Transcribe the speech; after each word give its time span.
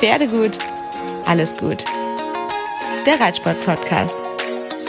Pferde 0.00 0.28
gut, 0.28 0.58
alles 1.24 1.56
gut. 1.56 1.82
Der 3.06 3.18
Reitsport-Podcast 3.18 4.18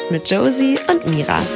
mit 0.09 0.29
Josie 0.29 0.77
und 0.89 1.07
Mira. 1.07 1.39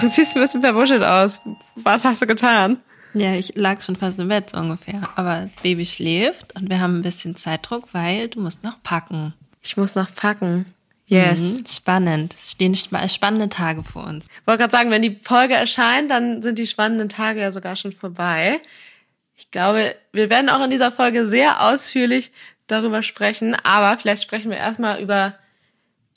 Du 0.00 0.08
siehst 0.08 0.36
ein 0.36 0.42
bisschen 0.42 0.60
verwuschelt 0.60 1.02
aus. 1.02 1.40
Was 1.74 2.04
hast 2.04 2.22
du 2.22 2.26
getan? 2.26 2.78
Ja, 3.20 3.34
ich 3.34 3.54
lag 3.56 3.82
schon 3.82 3.96
fast 3.96 4.18
im 4.20 4.28
Bett 4.28 4.50
so 4.50 4.58
ungefähr. 4.58 5.08
Aber 5.16 5.48
Baby 5.62 5.86
schläft 5.86 6.54
und 6.56 6.68
wir 6.70 6.80
haben 6.80 6.98
ein 6.98 7.02
bisschen 7.02 7.36
Zeitdruck, 7.36 7.88
weil 7.92 8.28
du 8.28 8.40
musst 8.40 8.64
noch 8.64 8.82
packen. 8.82 9.34
Ich 9.62 9.76
muss 9.76 9.94
noch 9.94 10.14
packen. 10.14 10.66
Yes. 11.06 11.40
Mhm, 11.40 11.64
spannend. 11.66 12.34
Es 12.34 12.52
stehen 12.52 12.74
spannende 12.74 13.48
Tage 13.48 13.82
vor 13.82 14.04
uns. 14.04 14.26
Ich 14.26 14.46
wollte 14.46 14.60
gerade 14.60 14.72
sagen, 14.72 14.90
wenn 14.90 15.02
die 15.02 15.18
Folge 15.22 15.54
erscheint, 15.54 16.10
dann 16.10 16.42
sind 16.42 16.58
die 16.58 16.66
spannenden 16.66 17.08
Tage 17.08 17.40
ja 17.40 17.50
sogar 17.50 17.76
schon 17.76 17.92
vorbei. 17.92 18.60
Ich 19.34 19.50
glaube, 19.50 19.94
wir 20.12 20.28
werden 20.28 20.50
auch 20.50 20.62
in 20.62 20.70
dieser 20.70 20.92
Folge 20.92 21.26
sehr 21.26 21.62
ausführlich 21.62 22.32
darüber 22.66 23.02
sprechen, 23.02 23.56
aber 23.62 23.98
vielleicht 23.98 24.22
sprechen 24.22 24.50
wir 24.50 24.58
erstmal 24.58 25.00
über 25.00 25.34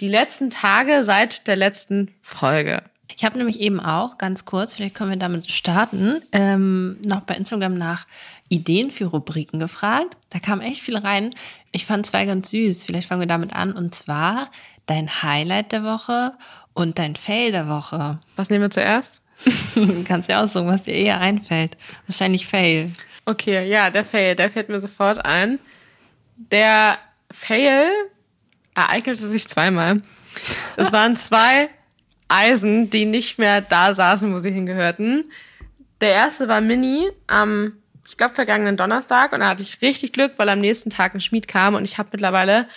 die 0.01 0.09
letzten 0.09 0.49
Tage 0.49 1.03
seit 1.03 1.47
der 1.47 1.55
letzten 1.55 2.13
Folge. 2.21 2.83
Ich 3.17 3.25
habe 3.25 3.37
nämlich 3.37 3.59
eben 3.59 3.79
auch 3.79 4.17
ganz 4.17 4.45
kurz, 4.45 4.73
vielleicht 4.73 4.95
können 4.95 5.09
wir 5.09 5.17
damit 5.17 5.49
starten, 5.51 6.21
ähm, 6.31 6.97
noch 7.05 7.21
bei 7.21 7.35
Instagram 7.35 7.77
nach 7.77 8.07
Ideen 8.49 8.91
für 8.91 9.05
Rubriken 9.05 9.59
gefragt. 9.59 10.17
Da 10.29 10.39
kam 10.39 10.61
echt 10.61 10.81
viel 10.81 10.97
rein. 10.97 11.31
Ich 11.71 11.85
fand 11.85 12.05
zwei 12.05 12.25
ganz 12.25 12.49
süß. 12.51 12.85
Vielleicht 12.85 13.07
fangen 13.07 13.21
wir 13.21 13.27
damit 13.27 13.53
an. 13.53 13.71
Und 13.71 13.95
zwar 13.95 14.49
dein 14.85 15.09
Highlight 15.23 15.71
der 15.71 15.83
Woche 15.83 16.33
und 16.73 16.99
dein 16.99 17.15
Fail 17.15 17.51
der 17.51 17.69
Woche. 17.69 18.19
Was 18.35 18.49
nehmen 18.49 18.63
wir 18.63 18.69
zuerst? 18.69 19.21
du 19.75 20.03
kannst 20.07 20.29
ja 20.29 20.43
aussuchen, 20.43 20.67
was 20.67 20.83
dir 20.83 20.93
eher 20.93 21.19
einfällt. 21.19 21.77
Wahrscheinlich 22.07 22.45
Fail. 22.45 22.91
Okay, 23.25 23.67
ja, 23.67 23.89
der 23.89 24.05
Fail, 24.05 24.35
der 24.35 24.51
fällt 24.51 24.69
mir 24.69 24.79
sofort 24.79 25.23
ein. 25.23 25.59
Der 26.35 26.97
Fail 27.31 27.85
ereignete 28.75 29.27
sich 29.27 29.47
zweimal. 29.47 29.97
Es 30.77 30.91
waren 30.91 31.15
zwei 31.15 31.69
Eisen, 32.31 32.89
die 32.89 33.05
nicht 33.05 33.37
mehr 33.37 33.61
da 33.61 33.93
saßen, 33.93 34.33
wo 34.33 34.37
sie 34.39 34.51
hingehörten. 34.51 35.25
Der 35.99 36.13
erste 36.13 36.47
war 36.47 36.61
Mini 36.61 37.09
am, 37.27 37.73
ich 38.07 38.17
glaube, 38.17 38.33
vergangenen 38.33 38.77
Donnerstag 38.77 39.33
und 39.33 39.41
da 39.41 39.49
hatte 39.49 39.63
ich 39.63 39.81
richtig 39.81 40.13
Glück, 40.13 40.33
weil 40.37 40.49
am 40.49 40.59
nächsten 40.59 40.89
Tag 40.89 41.13
ein 41.13 41.21
Schmied 41.21 41.47
kam 41.47 41.75
und 41.75 41.83
ich 41.83 41.97
habe 41.97 42.09
mittlerweile 42.11 42.67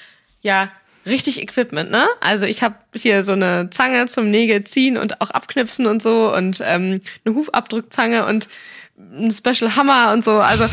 ja 0.43 0.71
richtig 1.07 1.41
Equipment, 1.41 1.91
ne? 1.91 2.07
Also 2.21 2.47
ich 2.47 2.63
habe 2.63 2.77
hier 2.95 3.23
so 3.23 3.33
eine 3.33 3.69
Zange 3.71 4.07
zum 4.07 4.31
Nägel 4.31 4.65
ziehen 4.65 4.97
und 4.97 5.21
auch 5.21 5.31
abknipsen 5.31 5.87
und 5.87 6.03
so 6.03 6.35
und 6.35 6.63
ähm, 6.65 7.01
eine 7.25 7.35
Hufabdrückzange 7.35 8.27
und 8.27 8.49
ein 8.97 9.31
Special 9.31 9.77
Hammer 9.77 10.13
und 10.13 10.25
so. 10.25 10.39
Also 10.39 10.67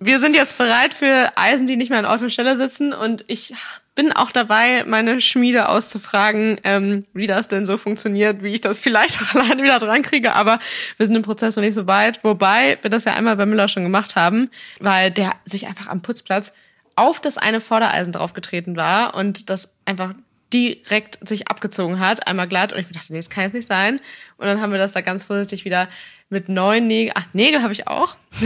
wir 0.00 0.18
sind 0.18 0.36
jetzt 0.36 0.58
bereit 0.58 0.94
für 0.94 1.32
Eisen, 1.36 1.66
die 1.66 1.76
nicht 1.76 1.90
mehr 1.90 1.98
an 1.98 2.04
Ort 2.04 2.22
und 2.22 2.30
Stelle 2.30 2.56
sitzen 2.56 2.92
und 2.92 3.24
ich 3.28 3.54
bin 3.94 4.12
auch 4.12 4.32
dabei, 4.32 4.84
meine 4.86 5.20
Schmiede 5.20 5.68
auszufragen, 5.68 6.58
ähm, 6.64 7.04
wie 7.12 7.26
das 7.26 7.48
denn 7.48 7.66
so 7.66 7.76
funktioniert, 7.76 8.42
wie 8.42 8.54
ich 8.54 8.60
das 8.60 8.78
vielleicht 8.78 9.20
auch 9.20 9.34
alleine 9.34 9.62
wieder 9.62 9.78
dran 9.78 10.02
kriege. 10.02 10.34
Aber 10.34 10.58
wir 10.96 11.06
sind 11.06 11.16
im 11.16 11.22
Prozess 11.22 11.56
noch 11.56 11.62
nicht 11.62 11.74
so 11.74 11.86
weit. 11.86 12.24
Wobei 12.24 12.78
wir 12.80 12.90
das 12.90 13.04
ja 13.04 13.14
einmal 13.14 13.36
bei 13.36 13.46
Müller 13.46 13.68
schon 13.68 13.82
gemacht 13.82 14.16
haben, 14.16 14.50
weil 14.80 15.10
der 15.10 15.32
sich 15.44 15.66
einfach 15.66 15.88
am 15.88 16.00
Putzplatz 16.00 16.54
auf 16.96 17.20
das 17.20 17.38
eine 17.38 17.60
Vordereisen 17.60 18.12
draufgetreten 18.12 18.76
war 18.76 19.14
und 19.14 19.50
das 19.50 19.76
einfach 19.84 20.14
direkt 20.52 21.26
sich 21.26 21.48
abgezogen 21.48 21.98
hat, 21.98 22.26
einmal 22.26 22.48
glatt. 22.48 22.72
Und 22.72 22.80
ich 22.80 22.88
dachte, 22.88 23.12
nee, 23.12 23.18
das 23.18 23.30
kann 23.30 23.44
jetzt 23.44 23.54
nicht 23.54 23.68
sein. 23.68 24.00
Und 24.36 24.46
dann 24.46 24.60
haben 24.60 24.72
wir 24.72 24.78
das 24.78 24.92
da 24.92 25.00
ganz 25.00 25.24
vorsichtig 25.24 25.64
wieder 25.64 25.88
mit 26.32 26.48
neun 26.48 26.86
Nägeln, 26.86 27.14
ach, 27.16 27.26
Nägel 27.32 27.62
habe 27.62 27.72
ich 27.72 27.86
auch, 27.86 28.16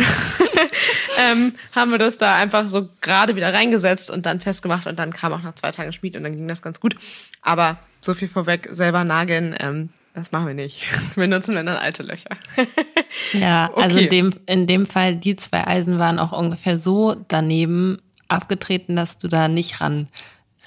ähm, 1.31 1.55
haben 1.75 1.91
wir 1.91 1.99
das 1.99 2.19
da 2.19 2.35
einfach 2.35 2.69
so 2.69 2.89
gerade 3.01 3.37
wieder 3.37 3.55
reingesetzt 3.55 4.11
und 4.11 4.27
dann 4.27 4.41
festgemacht 4.41 4.87
und 4.87 4.99
dann 4.99 5.13
kam 5.13 5.33
auch 5.33 5.43
nach 5.43 5.55
zwei 5.55 5.71
Tagen 5.71 5.93
Schmied 5.93 6.17
und 6.17 6.25
dann 6.25 6.33
ging 6.33 6.49
das 6.49 6.61
ganz 6.61 6.81
gut. 6.81 6.97
Aber 7.43 7.79
so 8.01 8.13
viel 8.13 8.29
vorweg, 8.29 8.69
selber 8.73 9.05
nageln, 9.05 9.55
ähm, 9.59 9.89
das 10.15 10.33
machen 10.33 10.47
wir 10.49 10.55
nicht. 10.55 10.85
Wir 11.17 11.29
nutzen 11.29 11.55
dann 11.55 11.69
alte 11.69 12.03
Löcher. 12.03 12.37
ja, 13.33 13.67
also 13.67 13.75
okay. 13.75 13.85
also 13.85 13.99
in 13.99 14.09
dem, 14.09 14.35
in 14.47 14.67
dem 14.67 14.87
Fall, 14.87 15.17
die 15.17 15.37
zwei 15.37 15.67
Eisen 15.67 15.99
waren 15.99 16.19
auch 16.19 16.33
ungefähr 16.33 16.79
so 16.79 17.15
daneben 17.29 17.99
abgetreten, 18.29 18.97
dass 18.97 19.19
du 19.19 19.29
da 19.29 19.49
nicht 19.49 19.81
ran 19.81 20.09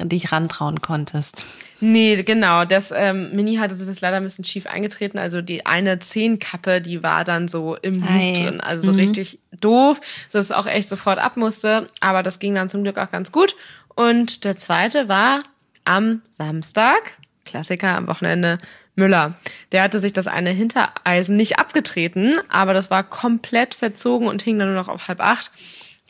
dich 0.08 0.32
rantrauen 0.32 0.82
konntest. 0.82 1.44
Nee, 1.82 2.24
genau. 2.24 2.66
Das 2.66 2.92
ähm, 2.96 3.34
Mini 3.34 3.56
hatte 3.56 3.76
sich 3.76 3.88
das 3.88 4.02
leider 4.02 4.18
ein 4.18 4.24
bisschen 4.24 4.46
schief 4.46 4.66
eingetreten. 4.68 5.18
Also 5.18 5.42
die 5.42 5.66
eine 5.66 6.00
Zehnkappe, 6.00 6.82
die 6.82 7.04
war 7.04 7.24
dann 7.24 7.48
so 7.48 7.76
im 7.76 8.04
Huf 8.04 8.34
drin. 8.38 8.62
Also 8.62 8.84
so 8.84 8.92
mhm. 8.92 9.00
richtig 9.00 9.40
doof, 9.60 10.00
so 10.30 10.40
dass 10.40 10.48
es 10.48 10.52
auch 10.52 10.68
echt 10.68 10.90
sofort 10.90 11.20
ab 11.20 11.38
musste. 11.38 11.88
Aber 12.00 12.24
das 12.24 12.40
ging 12.40 12.56
dann 12.56 12.70
zum 12.70 12.84
Glück 12.84 12.98
auch 12.98 13.12
ganz 13.12 13.32
gut. 13.32 13.56
Und 13.96 14.44
der 14.44 14.58
zweite 14.58 15.08
war 15.10 15.42
am 15.86 16.22
Samstag, 16.30 17.18
Klassiker 17.46 17.98
am 17.98 18.08
Wochenende, 18.08 18.58
Müller. 18.96 19.34
Der 19.72 19.82
hatte 19.82 20.00
sich 20.00 20.14
das 20.14 20.28
eine 20.28 20.52
Hintereisen 20.52 21.36
nicht 21.36 21.58
abgetreten, 21.58 22.40
aber 22.50 22.74
das 22.74 22.92
war 22.92 23.04
komplett 23.04 23.74
verzogen 23.74 24.28
und 24.28 24.44
hing 24.44 24.60
dann 24.60 24.74
nur 24.74 24.82
noch 24.82 24.90
auf 24.90 25.08
halb 25.08 25.22
acht. 25.22 25.52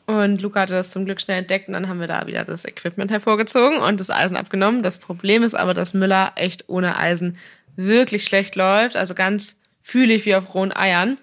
Und 0.09 0.41
Luca 0.41 0.61
hatte 0.61 0.73
das 0.73 0.89
zum 0.89 1.05
Glück 1.05 1.21
schnell 1.21 1.37
entdeckt 1.37 1.67
und 1.67 1.75
dann 1.75 1.87
haben 1.87 1.99
wir 1.99 2.07
da 2.07 2.25
wieder 2.25 2.43
das 2.43 2.65
Equipment 2.65 3.11
hervorgezogen 3.11 3.77
und 3.77 3.99
das 3.99 4.09
Eisen 4.09 4.37
abgenommen. 4.37 4.81
Das 4.81 4.97
Problem 4.97 5.43
ist 5.43 5.53
aber, 5.53 5.75
dass 5.75 5.93
Müller 5.93 6.31
echt 6.33 6.67
ohne 6.67 6.97
Eisen 6.97 7.37
wirklich 7.75 8.25
schlecht 8.25 8.55
läuft, 8.55 8.95
also 8.95 9.13
ganz 9.13 9.57
fühlig 9.83 10.25
wie 10.25 10.33
auf 10.33 10.55
rohen 10.55 10.75
Eiern. 10.75 11.19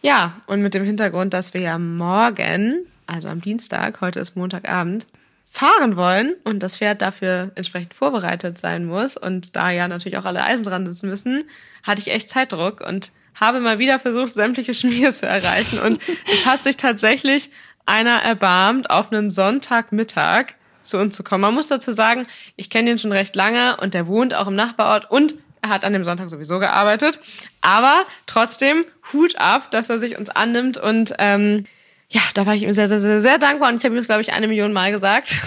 Ja, 0.00 0.38
und 0.46 0.62
mit 0.62 0.72
dem 0.72 0.84
Hintergrund, 0.84 1.34
dass 1.34 1.52
wir 1.52 1.60
ja 1.60 1.76
morgen, 1.78 2.86
also 3.06 3.28
am 3.28 3.42
Dienstag, 3.42 4.00
heute 4.00 4.20
ist 4.20 4.36
Montagabend, 4.36 5.06
fahren 5.50 5.96
wollen 5.96 6.32
und 6.44 6.62
das 6.62 6.78
Pferd 6.78 7.02
dafür 7.02 7.52
entsprechend 7.56 7.92
vorbereitet 7.92 8.56
sein 8.56 8.86
muss 8.86 9.18
und 9.18 9.54
da 9.54 9.70
ja 9.70 9.86
natürlich 9.86 10.16
auch 10.16 10.24
alle 10.24 10.42
Eisen 10.44 10.64
dran 10.64 10.86
sitzen 10.86 11.10
müssen, 11.10 11.44
hatte 11.82 12.00
ich 12.00 12.10
echt 12.10 12.30
Zeitdruck 12.30 12.80
und 12.80 13.12
habe 13.34 13.60
mal 13.60 13.78
wieder 13.78 13.98
versucht, 13.98 14.32
sämtliche 14.32 14.72
Schmiede 14.72 15.12
zu 15.12 15.26
erreichen 15.26 15.78
und 15.80 16.00
es 16.32 16.46
hat 16.46 16.64
sich 16.64 16.78
tatsächlich 16.78 17.50
einer 17.90 18.22
erbarmt, 18.22 18.88
auf 18.88 19.10
einen 19.10 19.30
Sonntagmittag 19.30 20.54
zu 20.80 20.96
uns 20.96 21.16
zu 21.16 21.24
kommen. 21.24 21.42
Man 21.42 21.54
muss 21.54 21.66
dazu 21.66 21.92
sagen, 21.92 22.26
ich 22.56 22.70
kenne 22.70 22.92
ihn 22.92 22.98
schon 22.98 23.12
recht 23.12 23.34
lange 23.34 23.76
und 23.78 23.94
der 23.94 24.06
wohnt 24.06 24.32
auch 24.32 24.46
im 24.46 24.54
Nachbarort 24.54 25.10
und 25.10 25.34
er 25.60 25.70
hat 25.70 25.84
an 25.84 25.92
dem 25.92 26.04
Sonntag 26.04 26.30
sowieso 26.30 26.58
gearbeitet. 26.60 27.20
Aber 27.60 28.02
trotzdem 28.26 28.84
Hut 29.12 29.36
ab, 29.36 29.70
dass 29.72 29.90
er 29.90 29.98
sich 29.98 30.16
uns 30.16 30.30
annimmt 30.30 30.78
und 30.78 31.14
ähm, 31.18 31.66
ja, 32.08 32.22
da 32.34 32.46
war 32.46 32.54
ich 32.54 32.62
ihm 32.62 32.72
sehr, 32.72 32.88
sehr, 32.88 33.00
sehr, 33.00 33.20
sehr 33.20 33.38
dankbar 33.38 33.68
und 33.70 33.76
ich 33.76 33.84
habe 33.84 33.94
ihm 33.94 33.98
das, 33.98 34.06
glaube 34.06 34.22
ich, 34.22 34.32
eine 34.32 34.48
Million 34.48 34.72
Mal 34.72 34.90
gesagt. 34.92 35.42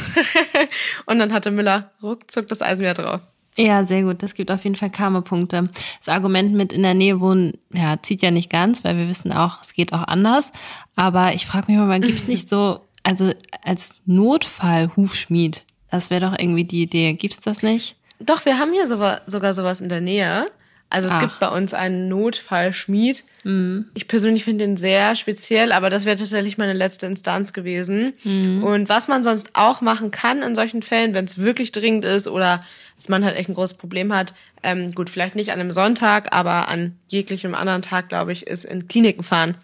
und 1.06 1.20
dann 1.20 1.34
hatte 1.34 1.50
Müller 1.50 1.92
ruckzuck 2.02 2.48
das 2.50 2.62
Eisen 2.62 2.82
wieder 2.82 2.94
drauf. 2.94 3.22
Ja, 3.56 3.86
sehr 3.86 4.04
gut. 4.04 4.24
Das 4.24 4.34
gibt 4.34 4.50
auf 4.52 4.64
jeden 4.64 4.76
Fall 4.76 4.90
Karma-Punkte. 4.90 5.70
Das 6.00 6.14
Argument 6.14 6.54
mit 6.54 6.74
in 6.74 6.84
der 6.84 6.94
Nähe 6.94 7.20
wohnen, 7.20 7.54
ja, 7.74 8.02
zieht 8.02 8.22
ja 8.22 8.32
nicht 8.32 8.50
ganz, 8.50 8.84
weil 8.84 8.98
wir 8.98 9.08
wissen 9.08 9.32
auch, 9.32 9.62
es 9.62 9.74
geht 9.74 9.94
auch 9.94 10.08
anders. 10.08 10.52
Aber 10.96 11.34
ich 11.34 11.46
frage 11.46 11.72
mich 11.72 11.80
mal, 11.80 12.00
gibt 12.00 12.18
es 12.18 12.28
nicht 12.28 12.50
so, 12.50 12.82
also 13.04 13.32
als 13.64 13.96
Notfall-Hufschmied, 14.06 15.64
das 15.92 16.10
wäre 16.10 16.22
doch 16.22 16.38
irgendwie 16.38 16.64
die 16.64 16.84
Idee. 16.84 17.14
Gibt 17.14 17.36
es 17.36 17.40
das 17.42 17.62
nicht? 17.62 17.96
Doch, 18.20 18.46
wir 18.46 18.58
haben 18.58 18.72
hier 18.72 18.88
sogar 18.88 19.54
sowas 19.54 19.82
in 19.82 19.90
der 19.90 20.02
Nähe. 20.02 20.48
Also 20.90 21.08
es 21.08 21.16
Ach. 21.16 21.22
gibt 21.22 21.40
bei 21.40 21.48
uns 21.48 21.74
einen 21.74 22.08
Notfallschmied. 22.08 23.24
Mhm. 23.44 23.88
Ich 23.96 24.08
persönlich 24.08 24.44
finde 24.44 24.66
den 24.66 24.78
sehr 24.78 25.16
speziell, 25.16 25.72
aber 25.72 25.90
das 25.90 26.06
wäre 26.06 26.18
tatsächlich 26.18 26.60
meine 26.60 26.74
letzte 26.74 27.08
Instanz 27.08 27.52
gewesen. 27.52 28.14
Mhm. 28.24 28.64
Und 28.64 28.90
was 28.90 29.08
man 29.08 29.24
sonst 29.24 29.50
auch 29.54 29.82
machen 29.82 30.12
kann 30.12 30.44
in 30.44 30.54
solchen 30.54 30.84
Fällen, 30.84 31.16
wenn 31.16 31.26
es 31.26 31.40
wirklich 31.40 31.72
dringend 31.72 32.06
ist 32.06 32.28
oder 32.28 32.64
dass 32.96 33.10
man 33.10 33.24
halt 33.24 33.36
echt 33.36 33.50
ein 33.50 33.56
großes 33.56 33.78
Problem 33.78 34.14
hat, 34.14 34.34
ähm, 34.64 34.92
gut, 34.92 35.10
vielleicht 35.10 35.36
nicht 35.36 35.52
an 35.52 35.60
einem 35.60 35.72
Sonntag, 35.72 36.34
aber 36.34 36.70
an 36.70 36.98
jeglichem 37.08 37.56
anderen 37.56 37.82
Tag, 37.82 38.10
glaube 38.10 38.32
ich, 38.32 38.48
ist 38.48 38.64
in 38.66 38.88
Kliniken 38.88 39.24
fahren. 39.24 39.58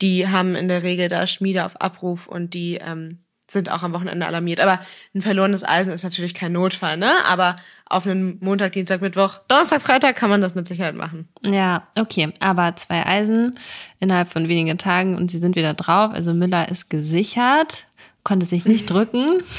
Die 0.00 0.28
haben 0.28 0.54
in 0.54 0.68
der 0.68 0.82
Regel 0.82 1.08
da 1.08 1.26
Schmiede 1.26 1.64
auf 1.64 1.80
Abruf 1.80 2.26
und 2.26 2.54
die 2.54 2.76
ähm, 2.76 3.18
sind 3.52 3.70
auch 3.70 3.82
am 3.82 3.92
Wochenende 3.92 4.26
alarmiert. 4.26 4.60
Aber 4.60 4.80
ein 5.14 5.22
verlorenes 5.22 5.64
Eisen 5.64 5.92
ist 5.92 6.02
natürlich 6.02 6.34
kein 6.34 6.52
Notfall, 6.52 6.96
ne? 6.96 7.10
Aber 7.26 7.56
auf 7.86 8.06
einen 8.06 8.38
Montag, 8.40 8.72
Dienstag, 8.72 9.00
Mittwoch, 9.00 9.38
Donnerstag, 9.48 9.82
Freitag 9.82 10.16
kann 10.16 10.30
man 10.30 10.40
das 10.40 10.54
mit 10.54 10.66
Sicherheit 10.66 10.94
machen. 10.94 11.28
Ja, 11.44 11.86
okay. 11.98 12.32
Aber 12.40 12.74
zwei 12.76 13.06
Eisen 13.06 13.54
innerhalb 14.00 14.30
von 14.30 14.48
wenigen 14.48 14.78
Tagen 14.78 15.16
und 15.16 15.30
sie 15.30 15.38
sind 15.38 15.54
wieder 15.54 15.74
drauf. 15.74 16.12
Also 16.12 16.32
Müller 16.32 16.68
ist 16.68 16.90
gesichert, 16.90 17.86
konnte 18.24 18.46
sich 18.46 18.64
nicht 18.64 18.86
drücken. 18.90 19.42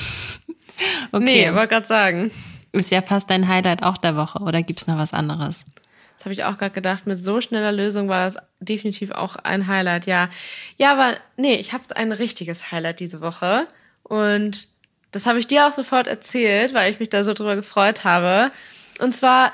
Okay. 1.12 1.24
Nee, 1.24 1.54
wollte 1.54 1.68
gerade 1.68 1.86
sagen. 1.86 2.32
Ist 2.74 2.92
ja 2.92 3.02
fast 3.02 3.30
dein 3.30 3.48
Highlight 3.48 3.84
auch 3.84 3.98
der 3.98 4.16
Woche 4.18 4.40
oder 4.40 4.62
gibt's 4.62 4.88
noch 4.88 4.98
was 4.98 5.14
anderes? 5.14 5.64
Das 6.18 6.26
habe 6.26 6.34
ich 6.34 6.44
auch 6.44 6.58
gerade 6.58 6.74
gedacht. 6.74 7.08
Mit 7.08 7.18
so 7.20 7.40
schneller 7.40 7.72
Lösung 7.72 8.08
war 8.10 8.26
das 8.26 8.38
definitiv 8.60 9.12
auch 9.12 9.36
ein 9.36 9.68
Highlight, 9.68 10.06
ja. 10.06 10.30
Ja, 10.78 10.92
aber 10.94 11.18
nee, 11.38 11.56
ich 11.56 11.74
habe 11.74 11.84
ein 11.96 12.12
richtiges 12.12 12.72
Highlight 12.72 13.00
diese 13.00 13.22
Woche. 13.22 13.68
Und 14.04 14.68
Das 15.12 15.28
habe 15.28 15.38
ich 15.40 15.46
dir 15.48 15.68
auch 15.68 15.72
sofort 15.74 16.08
erzählt, 16.08 16.74
weil 16.74 16.92
ich 16.92 17.00
mich 17.00 17.10
da 17.10 17.24
so 17.24 17.34
drüber 17.34 17.56
gefreut 17.56 18.04
habe. 18.04 18.50
Und 19.00 19.14
zwar, 19.14 19.54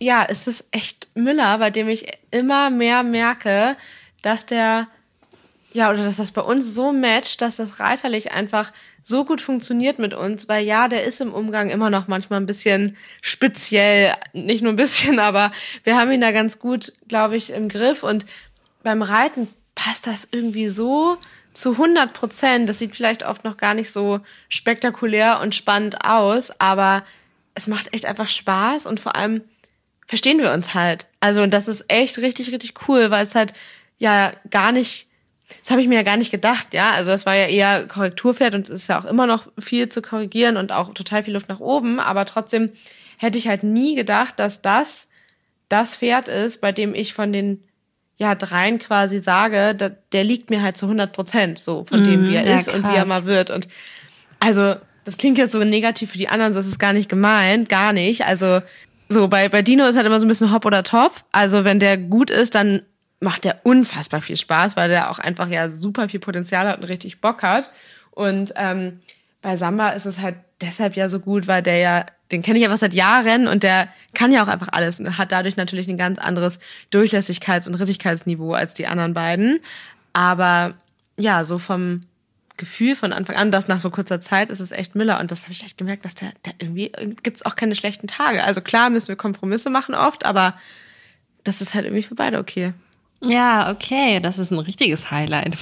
ja, 0.00 0.22
ist 0.24 0.48
es 0.48 0.68
echt 0.72 1.06
Müller, 1.14 1.58
bei 1.58 1.70
dem 1.70 1.88
ich 1.88 2.06
immer 2.32 2.70
mehr 2.70 3.04
merke, 3.04 3.76
dass 4.22 4.46
der, 4.46 4.88
ja, 5.72 5.90
oder 5.90 6.04
dass 6.04 6.16
das 6.16 6.32
bei 6.32 6.42
uns 6.42 6.74
so 6.74 6.92
matcht, 6.92 7.40
dass 7.40 7.56
das 7.56 7.80
reiterlich 7.80 8.32
einfach 8.32 8.72
so 9.04 9.24
gut 9.24 9.40
funktioniert 9.40 9.98
mit 9.98 10.14
uns, 10.14 10.48
weil 10.48 10.64
ja, 10.64 10.88
der 10.88 11.04
ist 11.04 11.20
im 11.20 11.32
Umgang 11.32 11.70
immer 11.70 11.90
noch 11.90 12.08
manchmal 12.08 12.40
ein 12.40 12.46
bisschen 12.46 12.96
speziell, 13.20 14.14
nicht 14.32 14.62
nur 14.62 14.72
ein 14.72 14.76
bisschen, 14.76 15.18
aber 15.20 15.52
wir 15.84 15.96
haben 15.96 16.10
ihn 16.10 16.20
da 16.20 16.32
ganz 16.32 16.58
gut, 16.58 16.92
glaube 17.08 17.36
ich, 17.36 17.50
im 17.50 17.68
Griff 17.68 18.02
und 18.02 18.26
beim 18.82 19.02
Reiten 19.02 19.48
passt 19.74 20.06
das 20.06 20.28
irgendwie 20.30 20.68
so 20.68 21.18
zu 21.52 21.72
100 21.72 22.12
Prozent. 22.12 22.68
Das 22.68 22.78
sieht 22.78 22.94
vielleicht 22.94 23.24
oft 23.24 23.44
noch 23.44 23.56
gar 23.56 23.74
nicht 23.74 23.90
so 23.90 24.20
spektakulär 24.48 25.40
und 25.40 25.54
spannend 25.54 26.04
aus, 26.04 26.52
aber 26.60 27.04
es 27.54 27.66
macht 27.66 27.92
echt 27.94 28.06
einfach 28.06 28.28
Spaß 28.28 28.86
und 28.86 29.00
vor 29.00 29.16
allem 29.16 29.42
verstehen 30.06 30.38
wir 30.38 30.52
uns 30.52 30.74
halt. 30.74 31.06
Also 31.20 31.46
das 31.46 31.68
ist 31.68 31.84
echt 31.88 32.18
richtig, 32.18 32.52
richtig 32.52 32.74
cool, 32.88 33.10
weil 33.10 33.24
es 33.24 33.34
halt 33.34 33.54
ja 33.98 34.32
gar 34.50 34.72
nicht, 34.72 35.06
das 35.60 35.70
habe 35.70 35.82
ich 35.82 35.88
mir 35.88 35.96
ja 35.96 36.02
gar 36.02 36.16
nicht 36.16 36.30
gedacht, 36.30 36.74
ja. 36.74 36.92
Also 36.92 37.10
das 37.10 37.26
war 37.26 37.34
ja 37.34 37.46
eher 37.46 37.86
Korrekturpferd 37.86 38.54
und 38.54 38.68
es 38.68 38.82
ist 38.82 38.88
ja 38.88 39.00
auch 39.00 39.04
immer 39.04 39.26
noch 39.26 39.46
viel 39.58 39.88
zu 39.88 40.02
korrigieren 40.02 40.56
und 40.56 40.72
auch 40.72 40.94
total 40.94 41.22
viel 41.22 41.34
Luft 41.34 41.48
nach 41.48 41.60
oben, 41.60 42.00
aber 42.00 42.24
trotzdem 42.24 42.70
hätte 43.18 43.38
ich 43.38 43.48
halt 43.48 43.62
nie 43.62 43.94
gedacht, 43.94 44.38
dass 44.38 44.62
das 44.62 45.08
das 45.68 45.96
Pferd 45.96 46.28
ist, 46.28 46.60
bei 46.60 46.72
dem 46.72 46.94
ich 46.94 47.14
von 47.14 47.32
den 47.32 47.62
ja, 48.20 48.34
dreien 48.34 48.78
quasi 48.78 49.18
sage, 49.18 49.74
da, 49.74 49.88
der 49.88 50.24
liegt 50.24 50.50
mir 50.50 50.60
halt 50.60 50.76
zu 50.76 50.84
100 50.84 51.10
Prozent 51.10 51.58
so 51.58 51.84
von 51.84 52.04
dem, 52.04 52.28
wie 52.28 52.34
er 52.34 52.42
mhm, 52.42 52.48
ja, 52.48 52.54
ist 52.54 52.66
krass. 52.66 52.74
und 52.74 52.90
wie 52.90 52.94
er 52.94 53.06
mal 53.06 53.24
wird. 53.24 53.50
Und 53.50 53.66
also, 54.40 54.74
das 55.06 55.16
klingt 55.16 55.38
jetzt 55.38 55.52
so 55.52 55.58
negativ 55.64 56.10
für 56.10 56.18
die 56.18 56.28
anderen, 56.28 56.52
so 56.52 56.60
ist 56.60 56.66
es 56.66 56.78
gar 56.78 56.92
nicht 56.92 57.08
gemeint, 57.08 57.70
gar 57.70 57.94
nicht. 57.94 58.26
Also, 58.26 58.60
so 59.08 59.28
bei, 59.28 59.48
bei 59.48 59.62
Dino 59.62 59.86
ist 59.86 59.96
halt 59.96 60.06
immer 60.06 60.20
so 60.20 60.26
ein 60.26 60.28
bisschen 60.28 60.52
Hop 60.52 60.66
oder 60.66 60.82
Top. 60.82 61.14
Also, 61.32 61.64
wenn 61.64 61.80
der 61.80 61.96
gut 61.96 62.30
ist, 62.30 62.54
dann 62.54 62.82
macht 63.20 63.44
der 63.44 63.60
unfassbar 63.64 64.22
viel 64.22 64.36
Spaß, 64.36 64.76
weil 64.76 64.88
der 64.88 65.10
auch 65.10 65.18
einfach 65.18 65.48
ja 65.48 65.68
super 65.68 66.08
viel 66.08 66.20
Potenzial 66.20 66.66
hat 66.66 66.78
und 66.78 66.84
richtig 66.84 67.20
Bock 67.20 67.42
hat. 67.42 67.70
Und 68.10 68.52
ähm, 68.56 69.00
bei 69.42 69.56
Samba 69.56 69.90
ist 69.90 70.06
es 70.06 70.20
halt 70.20 70.36
deshalb 70.60 70.96
ja 70.96 71.08
so 71.08 71.20
gut, 71.20 71.46
weil 71.46 71.62
der 71.62 71.76
ja 71.76 72.06
den 72.32 72.42
kenne 72.42 72.58
ich 72.58 72.64
einfach 72.64 72.76
seit 72.76 72.94
Jahren 72.94 73.48
und 73.48 73.62
der 73.62 73.88
kann 74.14 74.32
ja 74.32 74.42
auch 74.42 74.48
einfach 74.48 74.68
alles 74.72 75.00
und 75.00 75.18
hat 75.18 75.32
dadurch 75.32 75.56
natürlich 75.56 75.88
ein 75.88 75.96
ganz 75.96 76.18
anderes 76.18 76.60
Durchlässigkeits- 76.92 77.68
und 77.68 77.74
Rittigkeitsniveau 77.74 78.52
als 78.52 78.74
die 78.74 78.86
anderen 78.86 79.14
beiden. 79.14 79.60
Aber 80.12 80.74
ja, 81.16 81.44
so 81.44 81.58
vom 81.58 82.02
Gefühl 82.56 82.94
von 82.94 83.12
Anfang 83.12 83.36
an, 83.36 83.50
dass 83.50 83.68
nach 83.68 83.80
so 83.80 83.90
kurzer 83.90 84.20
Zeit 84.20 84.50
ist 84.50 84.60
es 84.60 84.72
echt 84.72 84.94
Miller 84.94 85.18
und 85.18 85.30
das 85.30 85.44
habe 85.44 85.52
ich 85.52 85.64
echt 85.64 85.78
gemerkt, 85.78 86.04
dass 86.04 86.14
der, 86.14 86.32
der 86.44 86.54
irgendwie 86.58 86.92
gibt's 87.22 87.44
auch 87.44 87.56
keine 87.56 87.74
schlechten 87.74 88.06
Tage. 88.06 88.44
Also 88.44 88.60
klar 88.60 88.90
müssen 88.90 89.08
wir 89.08 89.16
Kompromisse 89.16 89.70
machen 89.70 89.94
oft, 89.94 90.24
aber 90.24 90.54
das 91.42 91.62
ist 91.62 91.74
halt 91.74 91.86
irgendwie 91.86 92.02
für 92.02 92.14
beide 92.14 92.38
okay. 92.38 92.74
Ja, 93.20 93.70
okay, 93.70 94.20
das 94.20 94.38
ist 94.38 94.50
ein 94.50 94.58
richtiges 94.58 95.10
Highlight. 95.10 95.56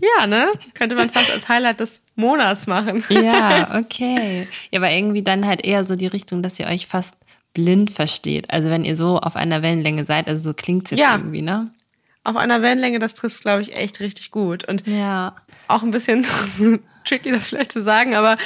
Ja, 0.00 0.26
ne? 0.26 0.50
Könnte 0.74 0.94
man 0.94 1.10
fast 1.10 1.30
als 1.30 1.48
Highlight 1.48 1.80
des 1.80 2.06
Monats 2.16 2.66
machen. 2.66 3.04
Ja, 3.10 3.74
okay. 3.78 4.48
Ja, 4.70 4.80
aber 4.80 4.90
irgendwie 4.90 5.22
dann 5.22 5.46
halt 5.46 5.64
eher 5.64 5.84
so 5.84 5.94
die 5.94 6.06
Richtung, 6.06 6.42
dass 6.42 6.58
ihr 6.58 6.66
euch 6.66 6.86
fast 6.86 7.14
blind 7.52 7.90
versteht. 7.90 8.50
Also 8.50 8.70
wenn 8.70 8.84
ihr 8.84 8.96
so 8.96 9.18
auf 9.18 9.36
einer 9.36 9.62
Wellenlänge 9.62 10.04
seid, 10.04 10.28
also 10.28 10.42
so 10.42 10.54
klingt's 10.54 10.90
jetzt 10.90 11.00
ja. 11.00 11.16
irgendwie, 11.16 11.42
ne? 11.42 11.66
Auf 12.24 12.36
einer 12.36 12.62
Wellenlänge, 12.62 12.98
das 12.98 13.14
trifft 13.14 13.42
glaube 13.42 13.62
ich, 13.62 13.74
echt 13.74 14.00
richtig 14.00 14.30
gut. 14.30 14.66
Und 14.68 14.86
ja. 14.86 15.36
auch 15.68 15.82
ein 15.82 15.90
bisschen 15.90 16.26
tricky, 17.04 17.30
das 17.30 17.48
vielleicht 17.48 17.72
zu 17.72 17.82
sagen, 17.82 18.14
aber 18.14 18.36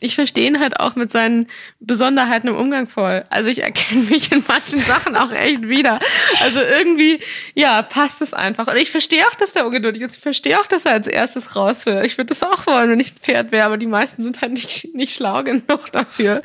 ich 0.00 0.14
verstehe 0.14 0.46
ihn 0.46 0.60
halt 0.60 0.78
auch 0.78 0.94
mit 0.94 1.10
seinen 1.10 1.46
Besonderheiten 1.80 2.48
im 2.48 2.56
Umgang 2.56 2.86
voll. 2.86 3.24
Also 3.30 3.48
ich 3.48 3.62
erkenne 3.62 4.02
mich 4.02 4.30
in 4.30 4.44
manchen 4.46 4.80
Sachen 4.80 5.16
auch 5.16 5.32
echt 5.32 5.66
wieder. 5.68 5.98
Also 6.42 6.60
irgendwie, 6.60 7.20
ja, 7.54 7.80
passt 7.82 8.20
es 8.20 8.34
einfach. 8.34 8.66
Und 8.66 8.76
ich 8.76 8.90
verstehe 8.90 9.26
auch, 9.26 9.34
dass 9.36 9.52
der 9.52 9.64
ungeduldig 9.64 10.02
ist. 10.02 10.16
Ich 10.16 10.22
verstehe 10.22 10.60
auch, 10.60 10.66
dass 10.66 10.84
er 10.84 10.92
als 10.92 11.06
erstes 11.06 11.56
raus 11.56 11.86
will. 11.86 12.02
Ich 12.04 12.18
würde 12.18 12.26
das 12.26 12.42
auch 12.42 12.66
wollen, 12.66 12.90
wenn 12.90 13.00
ich 13.00 13.12
ein 13.12 13.18
Pferd 13.18 13.52
wäre, 13.52 13.64
aber 13.64 13.78
die 13.78 13.86
meisten 13.86 14.22
sind 14.22 14.42
halt 14.42 14.52
nicht, 14.52 14.94
nicht 14.94 15.14
schlau 15.14 15.42
genug 15.42 15.90
dafür, 15.92 16.42